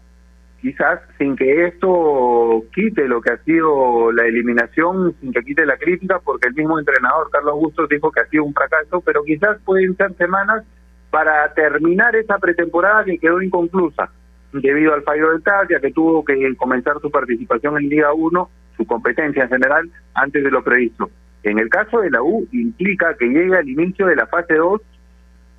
quizás 0.62 1.00
sin 1.18 1.34
que 1.34 1.66
esto 1.66 2.64
quite 2.72 3.08
lo 3.08 3.20
que 3.20 3.32
ha 3.32 3.36
sido 3.38 4.12
la 4.12 4.24
eliminación, 4.24 5.14
sin 5.20 5.32
que 5.32 5.42
quite 5.42 5.66
la 5.66 5.76
crítica, 5.76 6.20
porque 6.24 6.48
el 6.48 6.54
mismo 6.54 6.78
entrenador 6.78 7.28
Carlos 7.30 7.56
Bustos 7.56 7.88
dijo 7.88 8.12
que 8.12 8.20
ha 8.20 8.26
sido 8.26 8.44
un 8.44 8.54
fracaso, 8.54 9.00
pero 9.00 9.24
quizás 9.24 9.58
pueden 9.64 9.96
ser 9.96 10.14
semanas 10.14 10.64
para 11.10 11.52
terminar 11.52 12.14
esa 12.14 12.38
pretemporada 12.38 13.04
que 13.04 13.18
quedó 13.18 13.42
inconclusa 13.42 14.10
debido 14.52 14.94
al 14.94 15.02
fallo 15.02 15.32
del 15.32 15.42
Tatia, 15.42 15.80
que 15.80 15.90
tuvo 15.90 16.24
que 16.24 16.54
comenzar 16.56 17.00
su 17.00 17.10
participación 17.10 17.76
en 17.78 17.88
Liga 17.88 18.12
1, 18.12 18.50
su 18.76 18.86
competencia 18.86 19.42
en 19.42 19.48
general, 19.48 19.90
antes 20.14 20.44
de 20.44 20.50
lo 20.50 20.62
previsto. 20.62 21.10
En 21.42 21.58
el 21.58 21.68
caso 21.70 22.00
de 22.00 22.10
la 22.10 22.22
U, 22.22 22.46
implica 22.52 23.16
que 23.18 23.26
llegue 23.26 23.56
al 23.56 23.68
inicio 23.68 24.06
de 24.06 24.14
la 24.14 24.26
fase 24.26 24.54
2 24.54 24.80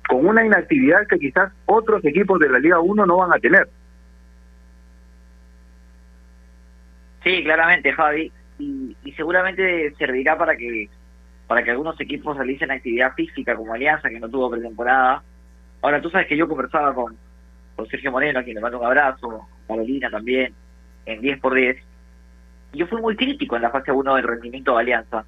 con 0.08 0.26
una 0.26 0.44
inactividad 0.46 1.06
que 1.08 1.18
quizás 1.18 1.52
otros 1.66 2.02
equipos 2.04 2.38
de 2.40 2.48
la 2.48 2.58
Liga 2.58 2.80
1 2.80 3.04
no 3.04 3.18
van 3.18 3.32
a 3.32 3.38
tener. 3.38 3.68
Sí, 7.24 7.42
claramente, 7.42 7.90
Javi. 7.92 8.30
Y, 8.58 8.94
seguramente 9.16 9.92
servirá 9.98 10.36
para 10.38 10.56
que 10.56 10.88
para 11.46 11.62
que 11.62 11.70
algunos 11.70 12.00
equipos 12.00 12.36
realicen 12.36 12.70
actividad 12.70 13.14
física 13.14 13.54
como 13.54 13.74
Alianza, 13.74 14.08
que 14.08 14.20
no 14.20 14.28
tuvo 14.28 14.50
pretemporada. 14.50 15.22
Ahora, 15.82 16.00
tú 16.00 16.08
sabes 16.10 16.26
que 16.26 16.36
yo 16.36 16.48
conversaba 16.48 16.94
con, 16.94 17.16
con 17.76 17.86
Sergio 17.88 18.10
Moreno, 18.10 18.40
a 18.40 18.42
quien 18.42 18.54
le 18.54 18.60
mando 18.62 18.78
un 18.78 18.86
abrazo, 18.86 19.46
Carolina 19.68 20.10
también, 20.10 20.54
en 21.04 21.20
10 21.20 21.40
por 21.40 21.54
10 21.54 21.76
Yo 22.72 22.86
fui 22.86 23.00
muy 23.02 23.14
crítico 23.14 23.56
en 23.56 23.62
la 23.62 23.70
fase 23.70 23.92
1 23.92 24.14
del 24.14 24.24
rendimiento 24.26 24.72
de 24.72 24.80
Alianza, 24.80 25.24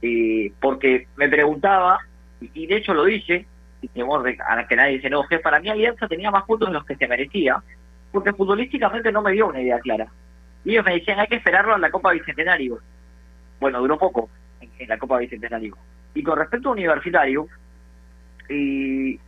eh, 0.00 0.50
porque 0.60 1.08
me 1.16 1.28
preguntaba, 1.28 1.98
y, 2.40 2.66
de 2.66 2.76
hecho 2.76 2.94
lo 2.94 3.04
dije, 3.04 3.46
y 3.82 3.88
temor 3.88 4.26
a 4.26 4.66
que 4.66 4.76
nadie 4.76 5.00
se 5.00 5.08
enoje, 5.08 5.40
para 5.40 5.60
mí 5.60 5.68
Alianza 5.68 6.08
tenía 6.08 6.30
más 6.30 6.44
puntos 6.44 6.68
de 6.68 6.74
los 6.74 6.86
que 6.86 6.96
se 6.96 7.06
merecía, 7.06 7.62
porque 8.10 8.32
futbolísticamente 8.32 9.12
no 9.12 9.20
me 9.20 9.32
dio 9.32 9.48
una 9.48 9.60
idea 9.60 9.78
clara. 9.78 10.10
Y 10.64 10.72
ellos 10.72 10.84
me 10.84 10.94
decían, 10.94 11.18
hay 11.18 11.26
que 11.26 11.36
esperarlo 11.36 11.74
a 11.74 11.78
la 11.78 11.90
Copa 11.90 12.12
Bicentenario. 12.12 12.78
Bueno, 13.60 13.80
duró 13.80 13.98
poco 13.98 14.30
en, 14.60 14.88
la 14.88 14.98
Copa 14.98 15.18
Bicentenario. 15.18 15.76
Y 16.14 16.22
con 16.22 16.38
respecto 16.38 16.68
a 16.68 16.72
Universitario, 16.72 17.46
eh, 18.48 19.18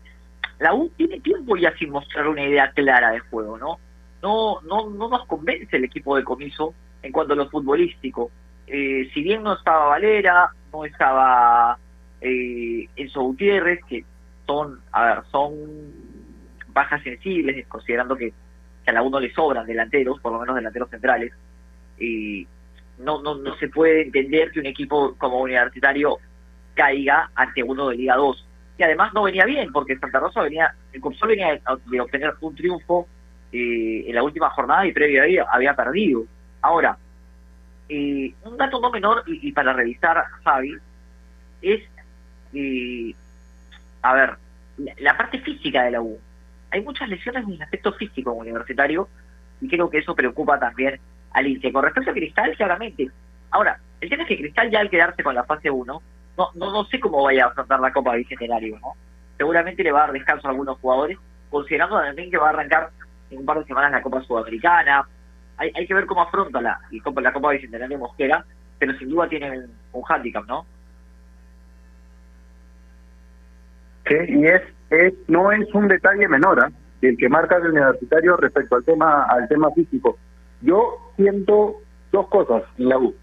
la 0.59 0.75
U 0.75 0.91
tiene 0.97 1.21
tiempo 1.21 1.57
ya 1.57 1.75
sin 1.77 1.91
mostrar 1.91 2.29
una 2.29 2.45
idea 2.45 2.71
clara 2.73 3.11
de 3.11 3.21
juego, 3.21 3.59
¿no? 3.59 3.79
No, 4.23 4.61
no, 4.63 4.91
no 4.91 5.09
nos 5.09 5.27
convence 5.27 5.77
el 5.77 5.85
equipo 5.85 6.17
de 6.17 6.25
comiso 6.25 6.75
en 7.03 7.13
cuanto 7.13 7.33
a 7.33 7.37
lo 7.37 7.51
futbolístico. 7.51 8.31
Eh, 8.67 9.11
si 9.13 9.23
bien 9.23 9.43
no 9.43 9.55
estaba 9.55 9.87
Valera, 9.87 10.51
no 10.73 10.85
estaba 10.85 11.79
eh, 12.21 12.89
Enzo 12.97 13.23
Gutiérrez, 13.23 13.81
que 13.89 14.05
son, 14.47 14.81
a 14.93 15.05
ver, 15.05 15.25
son 15.31 15.53
bajas 16.69 17.03
sensibles, 17.03 17.67
considerando 17.67 18.17
que 18.17 18.33
que 18.85 18.91
a 18.91 18.95
la 18.95 19.03
uno 19.03 19.21
le 19.21 19.33
sobran 19.33 19.67
delanteros, 19.67 20.21
por 20.21 20.33
lo 20.33 20.41
menos 20.41 20.57
delanteros 20.57 20.91
centrales, 20.91 21.33
y 21.99 22.47
no, 22.99 23.23
no, 23.23 23.35
no 23.37 23.57
se 23.57 23.69
puede 23.69 24.03
entender 24.03 24.51
que 24.51 24.61
un 24.61 24.67
equipo 24.67 25.15
como 25.17 25.41
Universitario 25.41 26.19
caiga 26.75 27.31
ante 27.35 27.63
uno 27.63 27.89
de 27.89 27.97
Liga 27.97 28.17
2, 28.17 28.47
que 28.77 28.85
además 28.85 29.13
no 29.15 29.23
venía 29.25 29.45
bien, 29.45 29.73
porque 29.73 29.99
Santa 29.99 30.21
Rosa 30.21 30.43
venía, 30.43 30.75
el 30.93 31.01
Copsol 31.01 31.29
venía 31.29 31.61
de 31.87 32.01
obtener 32.01 32.35
un 32.41 32.55
triunfo 32.55 33.07
eh, 33.53 34.05
en 34.07 34.15
la 34.15 34.23
última 34.23 34.51
jornada 34.51 34.87
y 34.87 34.93
previo 34.93 35.23
ahí 35.23 35.37
había 35.39 35.75
perdido. 35.75 36.25
Ahora, 36.63 36.97
eh, 37.89 38.33
un 38.45 38.57
dato 38.57 38.81
no 38.81 38.91
menor, 38.91 39.23
y, 39.27 39.53
para 39.53 39.73
revisar, 39.73 40.25
Javi, 40.45 40.77
es, 41.61 41.83
eh, 42.55 43.15
a 44.03 44.15
ver, 44.15 44.31
la 44.99 45.17
parte 45.17 45.39
física 45.41 45.83
de 45.85 45.91
la 45.91 46.01
U 46.01 46.19
hay 46.73 46.83
muchas 46.83 47.09
lesiones 47.09 47.45
en 47.45 47.53
el 47.53 47.63
aspecto 47.63 47.93
físico 47.93 48.33
universitario 48.33 49.09
y 49.61 49.69
creo 49.69 49.91
que 49.91 49.99
eso 49.99 50.15
preocupa 50.15 50.59
también 50.59 50.99
al 51.33 51.47
INSE. 51.47 51.71
Con 51.71 51.85
respecto 51.85 52.11
a 52.11 52.15
Cristal, 52.15 52.57
claramente. 52.57 53.11
Ahora, 53.51 53.79
el 54.01 54.09
tema 54.09 54.23
es 54.23 54.29
que 54.29 54.39
Cristal 54.39 54.71
ya 54.71 54.81
al 54.81 54.91
quedarse 54.91 55.23
con 55.23 55.35
la 55.35 55.45
fase 55.45 55.71
1, 55.71 56.03
no, 56.39 56.49
no, 56.55 56.73
no 56.73 56.85
sé 56.87 56.99
cómo 56.99 57.23
vaya 57.23 57.45
a 57.45 57.49
afrontar 57.49 57.79
la 57.79 57.93
Copa 57.93 58.15
Bicentenario, 58.15 58.79
¿no? 58.81 58.95
Seguramente 59.37 59.83
le 59.85 59.93
va 59.93 60.01
a 60.01 60.07
dar 60.07 60.13
descanso 60.13 60.49
a 60.49 60.51
algunos 60.51 60.79
jugadores, 60.79 61.19
considerando 61.51 62.01
también 62.01 62.31
que 62.31 62.39
va 62.39 62.47
a 62.47 62.51
arrancar 62.51 62.91
en 63.31 63.39
un 63.39 63.47
par 63.47 63.59
de 63.59 63.67
semanas 63.67 63.93
la 63.93 64.03
Copa 64.03 64.23
Sudamericana. 64.23 65.07
Hay, 65.59 65.71
hay 65.75 65.87
que 65.87 65.95
ver 65.95 66.07
cómo 66.07 66.23
afronta 66.23 66.61
la, 66.61 66.81
la 66.91 67.33
Copa 67.33 67.51
Bicentenario 67.51 67.99
Mosquera, 67.99 68.45
pero 68.79 68.97
sin 68.99 69.11
duda 69.11 69.29
tiene 69.29 69.51
un, 69.51 69.71
un 69.93 70.03
handicap, 70.09 70.47
¿no? 70.47 70.65
Sí, 74.07 74.17
y 74.29 74.47
es 74.47 74.63
no 75.29 75.53
es 75.53 75.73
un 75.75 75.89
detalle 75.89 76.29
menor 76.29 76.61
¿ah? 76.61 76.71
el 77.01 77.17
que 77.17 77.29
marca 77.29 77.57
el 77.57 77.71
universitario 77.71 78.37
respecto 78.37 78.77
al 78.77 78.85
tema 78.85 79.25
al 79.25 79.49
tema 79.49 79.71
físico. 79.73 80.17
Yo 80.61 81.13
siento 81.17 81.77
dos 82.13 82.29
cosas 82.29 82.63
en 82.79 82.89
la 82.89 82.99
U 82.99 83.15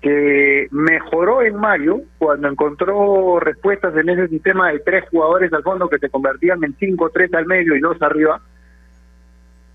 que 0.00 0.68
mejoró 0.70 1.40
en 1.40 1.56
mayo 1.56 2.00
cuando 2.18 2.48
encontró 2.48 3.40
respuestas 3.40 3.96
en 3.96 4.10
ese 4.10 4.28
sistema 4.28 4.70
de 4.70 4.80
tres 4.80 5.04
jugadores 5.10 5.50
al 5.54 5.62
fondo 5.62 5.88
que 5.88 5.98
se 5.98 6.10
convertían 6.10 6.62
en 6.62 6.74
cinco, 6.78 7.08
tres 7.08 7.32
al 7.32 7.46
medio 7.46 7.74
y 7.74 7.80
dos 7.80 8.00
arriba. 8.02 8.40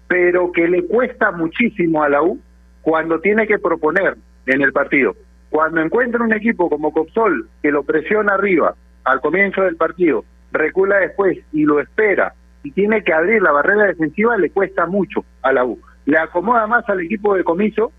pero 0.07 0.51
que 0.51 0.67
le 0.67 0.85
cuesta 0.85 1.31
muchísimo 1.31 2.03
a 2.03 2.09
la 2.09 2.21
U 2.21 2.39
cuando 2.81 3.19
tiene 3.19 3.47
que 3.47 3.59
proponer 3.59 4.17
en 4.45 4.61
el 4.61 4.71
partido. 4.71 5.15
Cuando 5.49 5.81
encuentra 5.81 6.23
un 6.23 6.33
equipo 6.33 6.69
como 6.69 6.91
Copsol 6.91 7.47
que 7.61 7.71
lo 7.71 7.83
presiona 7.83 8.33
arriba 8.33 8.75
al 9.03 9.21
comienzo 9.21 9.63
del 9.63 9.77
partido, 9.77 10.23
recula 10.51 10.97
después 10.97 11.37
y 11.51 11.63
lo 11.63 11.79
espera 11.79 12.33
y 12.63 12.71
tiene 12.71 13.03
que 13.03 13.13
abrir 13.13 13.41
la 13.41 13.51
barrera 13.51 13.85
defensiva, 13.85 14.37
le 14.37 14.49
cuesta 14.49 14.85
mucho 14.85 15.23
a 15.41 15.53
la 15.53 15.63
U. 15.63 15.79
Le 16.05 16.17
acomoda 16.17 16.67
más 16.67 16.87
al 16.89 17.01
equipo 17.01 17.35
de 17.35 17.43
comiso 17.43 17.91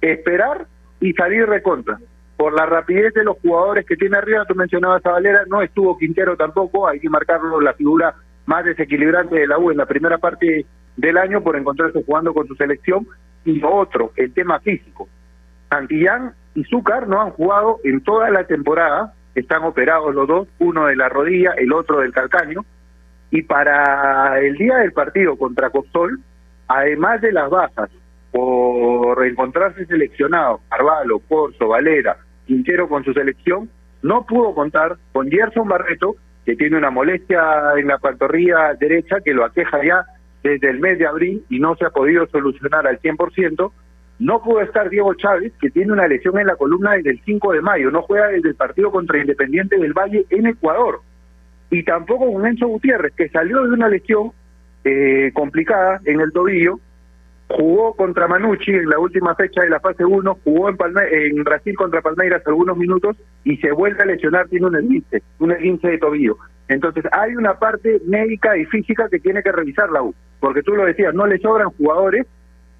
esperar 0.00 0.66
y 1.00 1.12
salir 1.12 1.46
recontra. 1.46 1.98
Por 2.36 2.54
la 2.54 2.66
rapidez 2.66 3.14
de 3.14 3.24
los 3.24 3.36
jugadores 3.38 3.84
que 3.86 3.96
tiene 3.96 4.16
arriba, 4.16 4.44
tú 4.44 4.54
mencionabas 4.54 5.04
a 5.04 5.10
Valera, 5.10 5.42
no 5.48 5.60
estuvo 5.62 5.98
Quintero 5.98 6.36
tampoco, 6.36 6.86
hay 6.86 7.00
que 7.00 7.08
marcarlo 7.08 7.60
la 7.60 7.74
figura 7.74 8.14
más 8.46 8.64
desequilibrante 8.64 9.34
de 9.36 9.46
la 9.46 9.58
U 9.58 9.70
en 9.70 9.76
la 9.76 9.86
primera 9.86 10.18
parte 10.18 10.64
del 10.96 11.16
año 11.18 11.42
por 11.42 11.56
encontrarse 11.56 12.02
jugando 12.04 12.32
con 12.32 12.46
su 12.46 12.54
selección. 12.54 13.06
Y 13.44 13.62
otro, 13.64 14.12
el 14.16 14.32
tema 14.34 14.60
físico. 14.60 15.08
Santillán 15.70 16.32
y 16.54 16.64
Zúcar 16.64 17.08
no 17.08 17.20
han 17.20 17.30
jugado 17.30 17.78
en 17.84 18.02
toda 18.02 18.30
la 18.30 18.44
temporada, 18.44 19.14
están 19.34 19.64
operados 19.64 20.14
los 20.14 20.26
dos, 20.26 20.48
uno 20.58 20.86
de 20.86 20.96
la 20.96 21.08
rodilla, 21.08 21.52
el 21.56 21.72
otro 21.72 22.00
del 22.00 22.12
calcaño, 22.12 22.64
y 23.30 23.42
para 23.42 24.40
el 24.40 24.56
día 24.56 24.76
del 24.76 24.92
partido 24.92 25.36
contra 25.36 25.70
Copsol, 25.70 26.20
además 26.66 27.20
de 27.20 27.32
las 27.32 27.50
bajas 27.50 27.90
por 28.30 29.24
encontrarse 29.26 29.86
seleccionado, 29.86 30.60
Carvalho, 30.68 31.18
Corso, 31.20 31.68
Valera, 31.68 32.16
Quintero 32.46 32.88
con 32.88 33.04
su 33.04 33.12
selección, 33.12 33.68
no 34.02 34.24
pudo 34.26 34.54
contar 34.54 34.96
con 35.12 35.30
Gerson 35.30 35.68
Barreto, 35.68 36.16
que 36.44 36.56
tiene 36.56 36.78
una 36.78 36.90
molestia 36.90 37.42
en 37.76 37.88
la 37.88 37.98
pantorrilla 37.98 38.74
derecha 38.74 39.20
que 39.24 39.34
lo 39.34 39.44
aqueja 39.44 39.84
ya 39.84 40.06
desde 40.42 40.70
el 40.70 40.78
mes 40.78 40.98
de 40.98 41.06
abril 41.06 41.44
y 41.50 41.58
no 41.58 41.76
se 41.76 41.84
ha 41.84 41.90
podido 41.90 42.26
solucionar 42.28 42.86
al 42.86 43.00
100%. 43.00 43.70
No 44.18 44.42
pudo 44.42 44.60
estar 44.62 44.90
Diego 44.90 45.14
Chávez, 45.14 45.52
que 45.60 45.70
tiene 45.70 45.92
una 45.92 46.08
lesión 46.08 46.38
en 46.38 46.46
la 46.46 46.56
columna 46.56 46.92
desde 46.92 47.10
el 47.10 47.20
5 47.24 47.52
de 47.52 47.60
mayo, 47.60 47.90
no 47.90 48.02
juega 48.02 48.28
desde 48.28 48.48
el 48.48 48.54
partido 48.56 48.90
contra 48.90 49.18
Independiente 49.18 49.78
del 49.78 49.92
Valle 49.92 50.26
en 50.30 50.46
Ecuador. 50.46 51.00
Y 51.70 51.84
tampoco 51.84 52.32
con 52.32 52.46
Enzo 52.46 52.66
Gutiérrez, 52.66 53.14
que 53.14 53.28
salió 53.28 53.62
de 53.62 53.70
una 53.70 53.88
lesión 53.88 54.32
eh, 54.84 55.30
complicada 55.34 56.00
en 56.04 56.20
el 56.20 56.32
tobillo 56.32 56.80
jugó 57.48 57.94
contra 57.94 58.28
Manucci 58.28 58.70
en 58.70 58.88
la 58.88 58.98
última 58.98 59.34
fecha 59.34 59.62
de 59.62 59.70
la 59.70 59.80
fase 59.80 60.04
1, 60.04 60.38
jugó 60.44 60.68
en, 60.68 60.76
en 61.10 61.44
Brasil 61.44 61.74
contra 61.76 62.02
Palmeiras 62.02 62.42
algunos 62.46 62.76
minutos 62.76 63.16
y 63.44 63.56
se 63.56 63.72
vuelve 63.72 64.02
a 64.02 64.06
lesionar, 64.06 64.48
tiene 64.48 64.66
un 64.66 64.76
esguince, 64.76 65.22
un 65.38 65.48
de 65.48 65.98
tobillo. 65.98 66.36
Entonces 66.68 67.04
hay 67.10 67.34
una 67.34 67.54
parte 67.58 68.00
médica 68.06 68.56
y 68.56 68.66
física 68.66 69.08
que 69.08 69.18
tiene 69.18 69.42
que 69.42 69.52
revisar 69.52 69.90
la 69.90 70.02
U, 70.02 70.14
porque 70.40 70.62
tú 70.62 70.72
lo 70.74 70.84
decías, 70.84 71.14
no 71.14 71.26
le 71.26 71.38
sobran 71.38 71.70
jugadores 71.70 72.26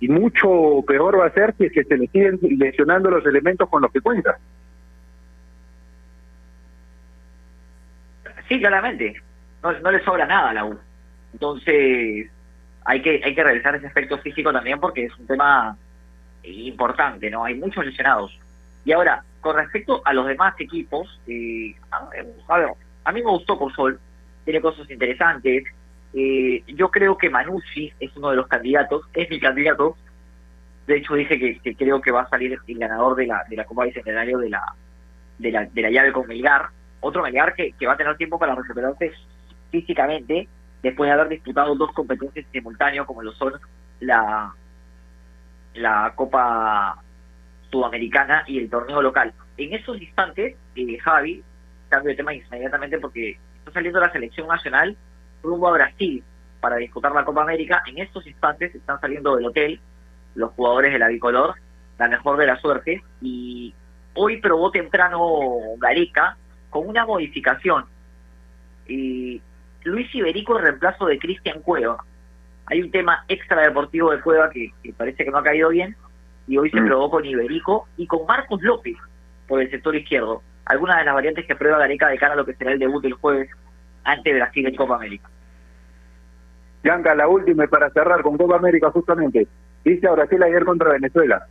y 0.00 0.08
mucho 0.08 0.82
peor 0.86 1.18
va 1.18 1.26
a 1.26 1.32
ser 1.32 1.54
si 1.56 1.64
es 1.64 1.72
que 1.72 1.84
se 1.84 1.96
le 1.96 2.06
siguen 2.08 2.38
lesionando 2.42 3.10
los 3.10 3.24
elementos 3.26 3.68
con 3.68 3.82
los 3.82 3.92
que 3.92 4.00
cuenta. 4.00 4.38
Sí, 8.48 8.58
claramente, 8.60 9.20
no, 9.62 9.72
no 9.80 9.90
le 9.90 10.02
sobra 10.04 10.26
nada 10.26 10.50
a 10.50 10.54
la 10.54 10.64
U. 10.64 10.78
Entonces, 11.32 12.30
hay 12.84 13.02
que, 13.02 13.20
hay 13.22 13.34
que 13.34 13.44
revisar 13.44 13.74
ese 13.74 13.86
aspecto 13.86 14.18
físico 14.18 14.52
también 14.52 14.80
porque 14.80 15.04
es 15.04 15.18
un 15.18 15.26
tema 15.26 15.76
importante, 16.42 17.30
¿no? 17.30 17.44
Hay 17.44 17.54
muchos 17.54 17.84
lesionados. 17.84 18.38
Y 18.84 18.92
ahora, 18.92 19.22
con 19.40 19.56
respecto 19.56 20.00
a 20.04 20.12
los 20.14 20.26
demás 20.26 20.54
equipos, 20.58 21.20
eh, 21.26 21.74
a, 21.90 22.08
ver, 22.08 22.26
mí 23.12 23.22
me 23.22 23.30
gustó 23.30 23.58
Sol, 23.74 24.00
tiene 24.44 24.60
cosas 24.60 24.90
interesantes. 24.90 25.64
Eh, 26.14 26.62
yo 26.66 26.90
creo 26.90 27.18
que 27.18 27.30
Manucci 27.30 27.92
es 28.00 28.16
uno 28.16 28.30
de 28.30 28.36
los 28.36 28.46
candidatos, 28.46 29.02
es 29.12 29.28
mi 29.30 29.38
candidato. 29.38 29.96
De 30.86 30.96
hecho, 30.96 31.14
dije 31.14 31.60
que, 31.62 31.74
creo 31.74 32.00
que 32.00 32.10
va 32.10 32.22
a 32.22 32.28
salir 32.28 32.58
el 32.66 32.78
ganador 32.78 33.14
de 33.16 33.26
la, 33.26 33.44
de 33.48 33.56
la 33.56 33.64
Copa 33.64 33.84
Bicentenario 33.84 34.38
de 34.38 34.50
la, 34.50 34.74
de 35.38 35.52
la, 35.52 35.64
de 35.66 35.82
la 35.82 35.90
llave 35.90 36.12
con 36.12 36.26
Melgar. 36.26 36.68
Otro 37.00 37.22
Melgar 37.22 37.54
que, 37.54 37.72
que 37.72 37.86
va 37.86 37.92
a 37.92 37.96
tener 37.96 38.16
tiempo 38.16 38.38
para 38.38 38.54
recuperarse 38.54 39.12
físicamente 39.70 40.48
después 40.82 41.08
de 41.08 41.14
haber 41.14 41.28
disputado 41.28 41.74
dos 41.74 41.92
competencias 41.92 42.46
simultáneas 42.52 43.06
como 43.06 43.22
lo 43.22 43.32
son 43.32 43.52
la, 44.00 44.54
la 45.74 46.12
Copa 46.14 47.02
Sudamericana 47.70 48.44
y 48.46 48.58
el 48.58 48.70
torneo 48.70 49.02
local. 49.02 49.32
En 49.56 49.74
esos 49.74 50.00
instantes, 50.00 50.56
eh, 50.74 50.98
Javi, 50.98 51.42
cambio 51.88 52.10
de 52.10 52.16
tema 52.16 52.34
inmediatamente 52.34 52.98
porque 52.98 53.38
está 53.58 53.72
saliendo 53.72 54.00
la 54.00 54.12
selección 54.12 54.46
nacional 54.46 54.96
rumbo 55.42 55.68
a 55.68 55.72
Brasil 55.72 56.22
para 56.60 56.76
disputar 56.76 57.12
la 57.12 57.24
Copa 57.24 57.42
América. 57.42 57.82
En 57.86 57.98
estos 57.98 58.26
instantes 58.26 58.74
están 58.74 59.00
saliendo 59.00 59.36
del 59.36 59.46
hotel 59.46 59.80
los 60.34 60.52
jugadores 60.52 60.92
de 60.92 60.98
la 60.98 61.08
bicolor, 61.08 61.54
la 61.98 62.08
mejor 62.08 62.38
de 62.38 62.46
la 62.46 62.60
suerte, 62.60 63.02
y 63.20 63.74
hoy 64.14 64.40
probó 64.40 64.70
temprano 64.70 65.20
Gareca 65.78 66.36
con 66.70 66.88
una 66.88 67.06
modificación. 67.06 67.84
Y 68.86 69.40
Luis 69.84 70.12
Iberico 70.14 70.56
en 70.58 70.64
reemplazo 70.64 71.06
de 71.06 71.18
Cristian 71.18 71.60
Cueva. 71.60 72.04
Hay 72.66 72.82
un 72.82 72.90
tema 72.90 73.24
extra 73.28 73.62
deportivo 73.62 74.10
de 74.10 74.20
Cueva 74.20 74.50
que, 74.50 74.72
parece 74.96 75.24
que 75.24 75.30
no 75.30 75.38
ha 75.38 75.42
caído 75.42 75.70
bien 75.70 75.96
y 76.46 76.58
hoy 76.58 76.70
se 76.70 76.80
mm. 76.80 76.86
probó 76.86 77.10
con 77.10 77.24
Iberico 77.24 77.88
y 77.96 78.06
con 78.06 78.26
Marcos 78.26 78.60
López 78.62 78.96
por 79.46 79.60
el 79.60 79.70
sector 79.70 79.96
izquierdo. 79.96 80.42
Algunas 80.66 80.98
de 80.98 81.04
las 81.04 81.14
variantes 81.14 81.46
que 81.46 81.56
prueba 81.56 81.78
Gareca 81.78 82.08
de 82.08 82.18
cara 82.18 82.34
a 82.34 82.36
lo 82.36 82.44
que 82.44 82.54
será 82.54 82.72
el 82.72 82.78
debut 82.78 83.02
del 83.02 83.14
jueves 83.14 83.50
ante 84.04 84.34
Brasil 84.34 84.66
en 84.66 84.76
Copa 84.76 84.96
América. 84.96 85.28
Yanka, 86.84 87.14
la 87.14 87.28
última 87.28 87.66
para 87.66 87.90
cerrar 87.90 88.22
con 88.22 88.36
Copa 88.36 88.56
América 88.56 88.90
justamente. 88.90 89.46
Dice 89.84 90.06
a 90.06 90.12
Brasil 90.12 90.42
ayer 90.42 90.64
contra 90.64 90.92
Venezuela. 90.92 91.46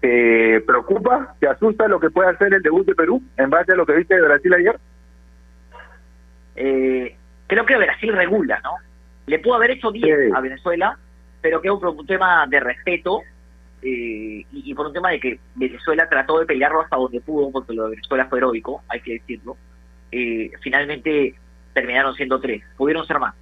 ¿Te 0.00 0.60
preocupa, 0.60 1.34
te 1.40 1.48
asusta 1.48 1.88
lo 1.88 1.98
que 1.98 2.10
puede 2.10 2.30
hacer 2.30 2.52
el 2.52 2.62
debut 2.62 2.86
de 2.86 2.94
Perú 2.94 3.22
en 3.36 3.50
base 3.50 3.72
a 3.72 3.76
lo 3.76 3.86
que 3.86 3.96
viste 3.96 4.14
de 4.14 4.22
Brasil 4.22 4.54
ayer? 4.54 4.78
Eh, 6.56 7.16
creo 7.46 7.64
que 7.64 7.76
Brasil 7.76 8.12
regula, 8.14 8.60
¿no? 8.62 8.72
Le 9.26 9.38
pudo 9.38 9.54
haber 9.54 9.72
hecho 9.72 9.90
10 9.90 10.34
a 10.34 10.40
Venezuela, 10.40 10.98
pero 11.40 11.60
que 11.60 11.68
por 11.68 11.88
un 11.88 12.06
tema 12.06 12.46
de 12.46 12.60
respeto 12.60 13.22
eh, 13.82 14.44
y, 14.52 14.74
por 14.74 14.86
un 14.86 14.92
tema 14.92 15.10
de 15.10 15.20
que 15.20 15.38
Venezuela 15.54 16.08
trató 16.08 16.38
de 16.38 16.46
pelearlo 16.46 16.80
hasta 16.80 16.96
donde 16.96 17.20
pudo, 17.20 17.50
porque 17.50 17.74
lo 17.74 17.84
de 17.84 17.90
Venezuela 17.90 18.26
fue 18.26 18.38
heroico, 18.38 18.82
hay 18.88 19.00
que 19.00 19.14
decirlo. 19.14 19.56
Eh, 20.12 20.50
finalmente 20.60 21.34
terminaron 21.76 22.14
siendo 22.14 22.40
tres, 22.40 22.62
pudieron 22.78 23.06
ser 23.06 23.18
más. 23.18 23.34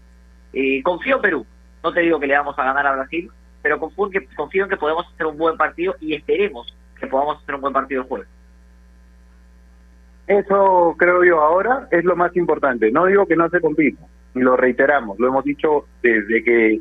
Eh, 0.52 0.82
confío 0.82 1.16
en 1.16 1.22
Perú, 1.22 1.46
no 1.84 1.92
te 1.92 2.00
digo 2.00 2.18
que 2.18 2.26
le 2.26 2.36
vamos 2.36 2.58
a 2.58 2.64
ganar 2.64 2.84
a 2.84 2.96
Brasil, 2.96 3.30
pero 3.62 3.78
confío 3.78 4.06
en, 4.06 4.10
que, 4.10 4.26
confío 4.34 4.64
en 4.64 4.70
que 4.70 4.76
podemos 4.76 5.06
hacer 5.06 5.26
un 5.26 5.38
buen 5.38 5.56
partido 5.56 5.94
y 6.00 6.14
esperemos 6.14 6.76
que 6.98 7.06
podamos 7.06 7.40
hacer 7.40 7.54
un 7.54 7.60
buen 7.60 7.72
partido 7.72 8.02
el 8.02 8.08
jueves. 8.08 8.28
Eso 10.26 10.96
creo 10.98 11.22
yo 11.22 11.40
ahora 11.40 11.86
es 11.92 12.04
lo 12.04 12.16
más 12.16 12.34
importante. 12.34 12.90
No 12.90 13.06
digo 13.06 13.24
que 13.24 13.36
no 13.36 13.48
se 13.50 13.60
compita, 13.60 14.02
y 14.34 14.40
lo 14.40 14.56
reiteramos, 14.56 15.16
lo 15.20 15.28
hemos 15.28 15.44
dicho 15.44 15.86
desde 16.02 16.42
que 16.42 16.80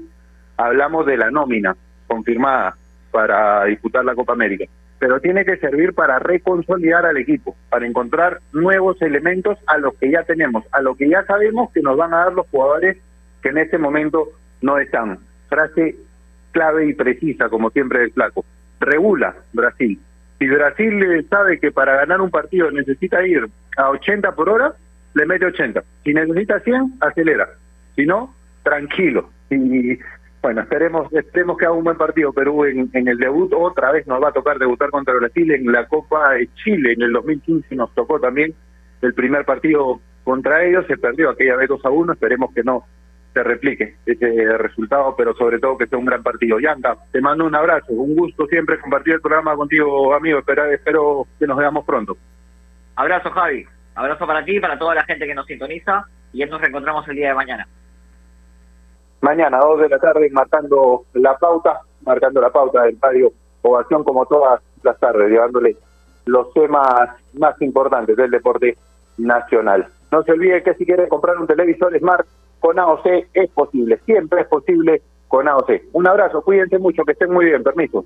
hablamos 0.58 1.06
de 1.06 1.18
la 1.18 1.30
nómina 1.30 1.76
confirmada 2.08 2.76
para 3.12 3.66
disputar 3.66 4.04
la 4.04 4.16
Copa 4.16 4.34
América, 4.34 4.66
pero 5.04 5.20
tiene 5.20 5.44
que 5.44 5.58
servir 5.58 5.94
para 5.94 6.18
reconsolidar 6.18 7.06
al 7.06 7.18
equipo, 7.18 7.58
para 7.70 7.86
encontrar 7.86 8.40
nuevos 8.54 9.02
elementos 9.02 9.60
a 9.68 9.78
los 9.78 9.96
que 9.96 10.10
ya 10.10 10.24
tenemos, 10.24 10.64
a 10.72 10.82
lo 10.82 10.96
que 10.96 11.10
ya 11.10 11.26
sabemos 11.26 11.74
que 11.74 11.82
nos 11.82 11.98
van 11.98 12.14
a 12.14 12.20
dar 12.20 12.32
los 12.32 12.48
jugadores 12.48 12.96
que 13.42 13.50
en 13.50 13.58
este 13.58 13.78
momento 13.78 14.30
no 14.62 14.78
están. 14.78 15.20
Frase 15.50 15.98
clave 16.54 16.88
y 16.88 16.94
precisa, 16.94 17.50
como 17.50 17.70
siempre 17.72 18.06
el 18.06 18.14
flaco. 18.14 18.46
Regula 18.80 19.36
Brasil, 19.52 20.00
si 20.40 20.48
Brasil 20.48 21.28
sabe 21.30 21.60
que 21.60 21.74
para 21.74 21.98
ganar 21.98 22.22
un 22.22 22.32
partido 22.32 22.72
necesita 22.72 23.28
ir 23.28 23.46
a 23.76 23.90
80 23.90 24.34
por 24.36 24.48
hora, 24.48 24.74
le 25.16 25.26
mete 25.26 25.48
80. 25.48 25.84
Si 26.06 26.14
necesita 26.14 26.62
100, 26.62 26.94
acelera. 27.02 27.50
Si 27.98 28.06
no, 28.06 28.34
tranquilo. 28.64 29.30
Y 29.50 30.00
bueno, 30.44 30.60
esperemos, 30.60 31.12
esperemos 31.14 31.58
que 31.58 31.66
haga 31.66 31.74
un 31.74 31.86
buen 31.86 31.96
partido 31.96 32.34
Perú 32.34 32.66
en, 32.66 32.90
el 32.94 33.18
debut. 33.18 33.54
Otra 33.54 33.94
vez 33.94 34.06
nos 34.08 34.22
va 34.22 34.28
a 34.28 34.34
tocar 34.34 34.60
debutar 34.60 34.90
contra 34.90 35.14
Brasil 35.14 35.50
en 35.54 35.72
la 35.72 35.88
Copa 35.88 36.34
de 36.34 36.50
Chile. 36.56 36.92
En 36.92 37.02
el 37.02 37.14
2015 37.14 37.74
nos 37.78 37.96
tocó 37.96 38.20
también 38.20 38.54
el 39.02 39.14
primer 39.14 39.46
partido 39.46 40.02
contra 40.26 40.66
ellos. 40.66 40.86
Se 40.88 40.98
perdió 40.98 41.30
aquella 41.30 41.56
vez 41.56 41.70
2 41.70 41.86
a 41.86 41.90
1. 41.90 42.12
Esperemos 42.12 42.54
que 42.54 42.62
no 42.62 42.84
se 43.34 43.42
replique 43.42 43.96
ese 44.06 44.58
resultado, 44.58 45.16
pero 45.16 45.34
sobre 45.34 45.60
todo 45.60 45.78
que 45.78 45.88
sea 45.88 45.98
un 45.98 46.06
gran 46.06 46.22
partido. 46.22 46.60
Yanka, 46.60 46.98
te 47.14 47.22
mando 47.22 47.46
un 47.46 47.56
abrazo, 47.56 47.94
un 47.94 48.14
gusto 48.14 48.46
siempre 48.48 48.80
compartir 48.80 49.14
el 49.14 49.22
programa 49.22 49.56
contigo, 49.56 50.14
amigo. 50.14 50.40
Espero, 50.40 50.66
espero 50.66 51.26
que 51.40 51.48
nos 51.48 51.58
veamos 51.58 51.86
pronto. 51.86 52.18
Abrazo, 52.98 53.32
Javi. 53.32 53.66
Abrazo 53.96 54.28
para 54.28 54.44
ti, 54.44 54.60
para 54.60 54.78
toda 54.78 54.94
la 54.94 55.06
gente 55.06 55.26
que 55.26 55.36
nos 55.36 55.46
sintoniza 55.46 56.06
y 56.34 56.44
nos 56.44 56.60
reencontramos 56.60 57.08
el 57.08 57.16
día 57.16 57.30
de 57.30 57.36
mañana. 57.36 57.66
Mañana, 59.24 59.58
dos 59.60 59.80
de 59.80 59.88
la 59.88 60.00
tarde, 60.00 60.30
marcando 60.32 61.06
la 61.14 61.38
pauta, 61.38 61.80
marcando 62.02 62.42
la 62.42 62.50
pauta 62.50 62.84
del 62.84 62.98
radio 63.02 63.32
Ovación 63.62 64.04
como 64.04 64.26
todas 64.26 64.62
las 64.84 65.00
tardes, 65.00 65.32
llevándole 65.32 65.78
los 66.26 66.52
temas 66.52 67.10
más 67.32 67.62
importantes 67.62 68.18
del 68.18 68.32
deporte 68.32 68.78
nacional. 69.18 69.88
No 70.12 70.24
se 70.24 70.34
olvide 70.34 70.62
que 70.62 70.74
si 70.74 70.86
quiere 70.86 71.08
comprar 71.08 71.38
un 71.38 71.48
televisor 71.48 71.98
Smart 71.98 72.28
con 72.60 72.78
AOC 72.78 73.06
es 73.34 73.50
posible, 73.52 73.98
siempre 74.06 74.42
es 74.42 74.48
posible 74.48 75.02
con 75.30 75.48
AOC. 75.48 75.72
Un 75.94 76.06
abrazo, 76.06 76.42
cuídense 76.42 76.78
mucho, 76.78 77.06
que 77.06 77.14
estén 77.14 77.32
muy 77.32 77.46
bien, 77.46 77.64
permiso. 77.64 78.04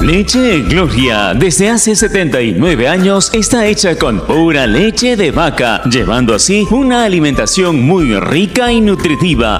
Leche 0.00 0.60
Gloria, 0.62 1.34
desde 1.34 1.68
hace 1.68 1.96
79 1.96 2.86
años, 2.86 3.30
está 3.34 3.66
hecha 3.66 3.98
con 3.98 4.20
pura 4.20 4.68
leche 4.68 5.16
de 5.16 5.32
vaca, 5.32 5.82
llevando 5.90 6.34
así 6.34 6.64
una 6.70 7.04
alimentación 7.04 7.82
muy 7.82 8.14
rica 8.18 8.72
y 8.72 8.80
nutritiva. 8.80 9.58